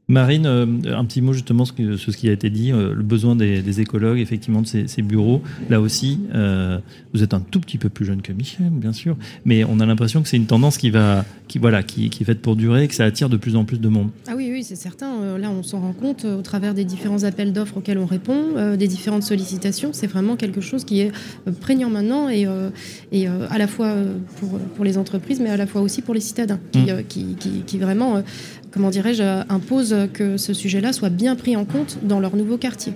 Marine, 0.10 0.46
euh, 0.46 0.66
un 0.94 1.06
petit 1.06 1.22
mot 1.22 1.32
justement 1.32 1.64
sur 1.64 1.78
ce, 1.98 2.18
qui 2.18 2.28
a 2.28 2.34
été 2.34 2.50
dit, 2.50 2.74
euh, 2.74 2.94
le 2.94 3.04
besoin 3.04 3.38
des, 3.38 3.80
écologues, 3.80 4.20
effectivement, 4.20 4.62
de 4.62 4.68
ces, 4.68 5.02
bureaux. 5.02 5.42
Là 5.70 5.80
aussi, 5.80 6.20
euh, 6.36 6.80
vous 7.14 7.24
êtes 7.24 7.34
un 7.34 7.40
tout 7.40 7.62
petit 7.62 7.78
peu 7.78 7.88
plus 7.88 8.06
jeune 8.06 8.22
que 8.22 8.34
Michel, 8.34 8.70
bien 8.70 8.92
sûr, 8.92 9.16
mais 9.46 9.64
on 9.64 9.80
a 9.80 9.86
l'impression 9.86 10.22
que 10.22 10.28
c'est 10.28 10.38
une 10.38 10.46
tendance 10.46 10.78
qui 10.78 10.90
va, 10.90 11.24
qui 11.48 11.58
voilà, 11.58 11.84
qui, 11.84 12.08
est 12.08 12.24
faite 12.24 12.42
pour 12.42 12.58
durer, 12.58 12.84
et 12.84 12.88
que 12.90 12.96
ça 12.96 13.06
attire 13.06 13.30
de 13.30 13.38
plus 13.38 13.56
en 13.56 13.64
plus 13.64 13.80
de 13.80 13.88
monde. 13.88 14.10
Ah 14.28 14.34
oui, 14.36 14.50
oui, 14.52 14.64
c'est 14.64 14.76
certain. 14.76 15.38
là, 15.38 15.50
on 15.50 15.64
s'en 15.64 15.80
rend 15.80 15.94
compte 15.94 16.26
au 16.26 16.42
travers 16.42 16.74
des 16.74 16.84
différents 16.84 17.24
appels 17.24 17.54
d'offres 17.54 17.78
auxquels 17.78 17.98
on 17.98 18.06
répond, 18.06 18.76
des 18.78 18.88
différentes 18.88 19.24
sollicitations. 19.24 19.92
C'est 19.94 20.08
vraiment 20.08 20.36
quelque 20.36 20.60
chose 20.60 20.84
qui 20.84 21.00
est 21.00 21.12
prégnant 21.62 21.90
maintenant 21.90 22.30
et, 22.30 22.46
et 23.14 23.28
à 23.28 23.58
la 23.58 23.68
fois 23.68 23.96
pour, 24.40 24.60
pour 24.60 24.84
les 24.84 24.98
entreprises, 24.98 25.40
mais 25.40 25.50
à 25.50 25.58
la 25.58 25.66
fois 25.66 25.82
aussi 25.82 26.02
pour 26.02 26.14
les 26.14 26.20
citadins, 26.20 26.60
qui, 26.72 26.80
mmh. 26.80 27.04
qui, 27.08 27.64
qui 27.66 27.78
vraiment 27.78 28.22
comment 28.74 28.90
dirais-je, 28.90 29.24
impose 29.50 29.96
que 30.14 30.38
ce 30.38 30.54
sujet-là 30.54 30.94
soit 30.94 31.10
bien 31.10 31.36
pris 31.36 31.56
en 31.56 31.66
compte 31.66 32.00
dans 32.02 32.20
leur 32.20 32.36
nouveau 32.36 32.58
quartier. 32.58 32.94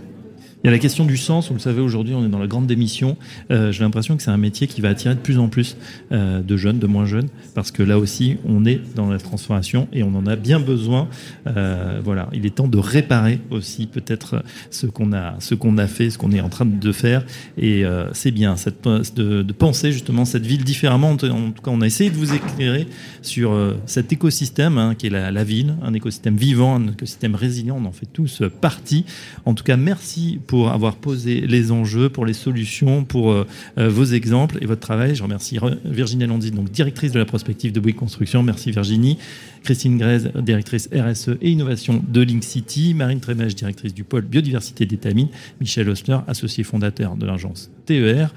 Y 0.68 0.70
a 0.70 0.74
la 0.74 0.80
question 0.80 1.06
du 1.06 1.16
sens. 1.16 1.48
Vous 1.48 1.54
le 1.54 1.62
savez, 1.62 1.80
aujourd'hui, 1.80 2.14
on 2.14 2.26
est 2.26 2.30
dans 2.30 2.40
la 2.40 2.48
grande 2.48 2.68
démission. 2.68 3.16
Euh, 3.52 3.72
J'ai 3.72 3.84
l'impression 3.84 4.18
que 4.18 4.24
c'est 4.24 4.32
un 4.32 4.38
métier 4.38 4.68
qui 4.68 4.82
va 4.82 4.90
attirer 4.90 5.16
de 5.16 5.20
plus 5.20 5.40
en 5.40 5.48
plus 5.48 5.78
euh, 6.12 6.42
de 6.42 6.58
jeunes, 6.58 6.78
de 6.78 6.88
moins 6.88 7.06
jeunes, 7.06 7.30
parce 7.56 7.72
que 7.72 7.84
là 7.84 7.98
aussi, 7.98 8.36
on 8.46 8.66
est 8.66 8.82
dans 8.94 9.10
la 9.10 9.18
transformation 9.18 9.88
et 9.94 10.04
on 10.04 10.14
en 10.14 10.28
a 10.28 10.36
bien 10.36 10.60
besoin. 10.60 11.08
Euh, 11.48 12.02
voilà, 12.04 12.28
il 12.34 12.46
est 12.46 12.56
temps 12.56 12.68
de 12.68 12.78
réparer 12.78 13.40
aussi 13.50 13.88
peut-être 13.88 14.44
ce 14.70 14.88
qu'on 14.88 15.14
a, 15.14 15.36
ce 15.40 15.56
qu'on 15.56 15.78
a 15.78 15.88
fait, 15.88 16.10
ce 16.10 16.18
qu'on 16.18 16.34
est 16.34 16.42
en 16.42 16.50
train 16.50 16.66
de 16.66 16.92
faire. 16.92 17.24
Et 17.58 17.86
c'est 18.12 18.32
bien 18.32 18.58
cette, 18.58 18.84
de, 19.16 19.54
penser 19.54 19.94
justement 19.94 20.26
cette 20.26 20.46
ville 20.46 20.66
différemment. 20.66 21.12
En 21.12 21.18
tout 21.18 21.28
cas, 21.28 21.72
on 21.72 21.82
a 21.82 21.86
essayé 21.86 22.10
de 22.10 22.16
vous 22.16 22.34
éclairer 22.34 22.88
sur 23.22 23.58
cet 23.86 24.12
écosystème 24.12 24.78
hein, 24.78 24.96
qui 24.96 25.08
est 25.08 25.10
la, 25.10 25.44
ville, 25.44 25.76
un 25.82 25.94
écosystème 25.94 26.36
vivant, 26.36 26.76
un 26.76 26.90
écosystème 26.90 27.36
résilient. 27.36 27.78
On 27.82 27.86
en 27.86 27.92
fait 27.92 28.08
tous 28.12 28.44
partie. 28.60 29.06
En 29.46 29.54
tout 29.54 29.64
cas, 29.64 29.78
merci 29.78 30.40
pour 30.46 30.57
avoir 30.66 30.96
posé 30.96 31.42
les 31.42 31.72
enjeux, 31.72 32.10
pour 32.10 32.26
les 32.26 32.34
solutions, 32.34 33.04
pour 33.04 33.32
euh, 33.32 33.46
vos 33.78 34.06
exemples 34.06 34.58
et 34.62 34.66
votre 34.66 34.82
travail. 34.82 35.16
Je 35.16 35.24
remercie 35.24 35.60
Virginie 35.86 36.26
Landy, 36.26 36.52
donc 36.52 36.72
directrice 36.72 37.12
de 37.12 37.20
la 37.20 37.26
prospective 37.26 37.72
de 37.72 37.80
Bouygues 37.80 37.96
Construction. 37.96 38.44
Merci 38.44 38.72
Virginie. 38.72 39.18
Christine 39.64 39.98
Grèze, 39.98 40.32
directrice 40.36 40.90
RSE 40.94 41.38
et 41.42 41.52
innovation 41.52 42.02
de 42.08 42.22
Link 42.22 42.44
City. 42.44 42.94
Marine 42.94 43.20
Trémèche, 43.20 43.56
directrice 43.56 43.94
du 43.94 44.04
pôle 44.04 44.24
biodiversité 44.24 44.86
d'Étamine. 44.86 45.28
Michel 45.60 45.90
Osler, 45.90 46.18
associé 46.28 46.64
fondateur 46.64 47.16
de 47.16 47.26
l'agence 47.26 47.70
TER. 47.86 48.34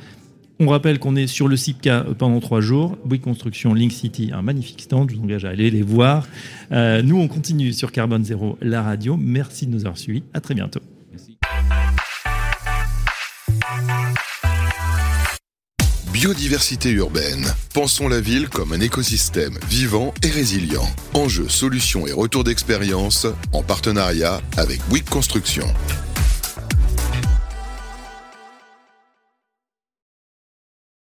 On 0.63 0.69
rappelle 0.69 0.99
qu'on 0.99 1.17
est 1.17 1.27
sur 1.27 1.49
le 1.49 1.57
CIPCA 1.57 2.05
pendant 2.19 2.39
trois 2.39 2.61
jours. 2.61 2.99
Bouygues 3.07 3.23
Construction, 3.23 3.73
Link 3.73 3.93
City, 3.93 4.31
un 4.35 4.43
magnifique 4.43 4.83
stand. 4.83 5.11
Je 5.11 5.17
vous 5.17 5.23
engage 5.23 5.47
à 5.47 5.49
aller 5.49 5.71
les 5.71 5.83
voir. 5.83 6.29
Euh, 6.71 7.01
nous, 7.01 7.19
on 7.19 7.29
continue 7.29 7.73
sur 7.73 7.93
Carbone 7.93 8.25
Zéro, 8.25 8.59
la 8.61 8.83
radio. 8.83 9.17
Merci 9.17 9.67
de 9.67 9.73
nous 9.73 9.81
avoir 9.81 9.97
suivis. 9.97 10.23
À 10.35 10.41
très 10.41 10.55
bientôt. 10.55 10.81
Biodiversité 16.21 16.91
urbaine. 16.91 17.47
Pensons 17.73 18.07
la 18.07 18.21
ville 18.21 18.51
comme 18.51 18.75
un 18.75 18.81
écosystème 18.81 19.59
vivant 19.71 20.13
et 20.23 20.29
résilient. 20.29 20.87
Enjeux, 21.15 21.49
solutions 21.49 22.07
et 22.07 22.13
retours 22.13 22.45
d'expérience 22.45 23.27
en 23.55 23.63
partenariat 23.63 24.43
avec 24.59 24.87
Bouygues 24.91 25.09
Construction. 25.09 25.65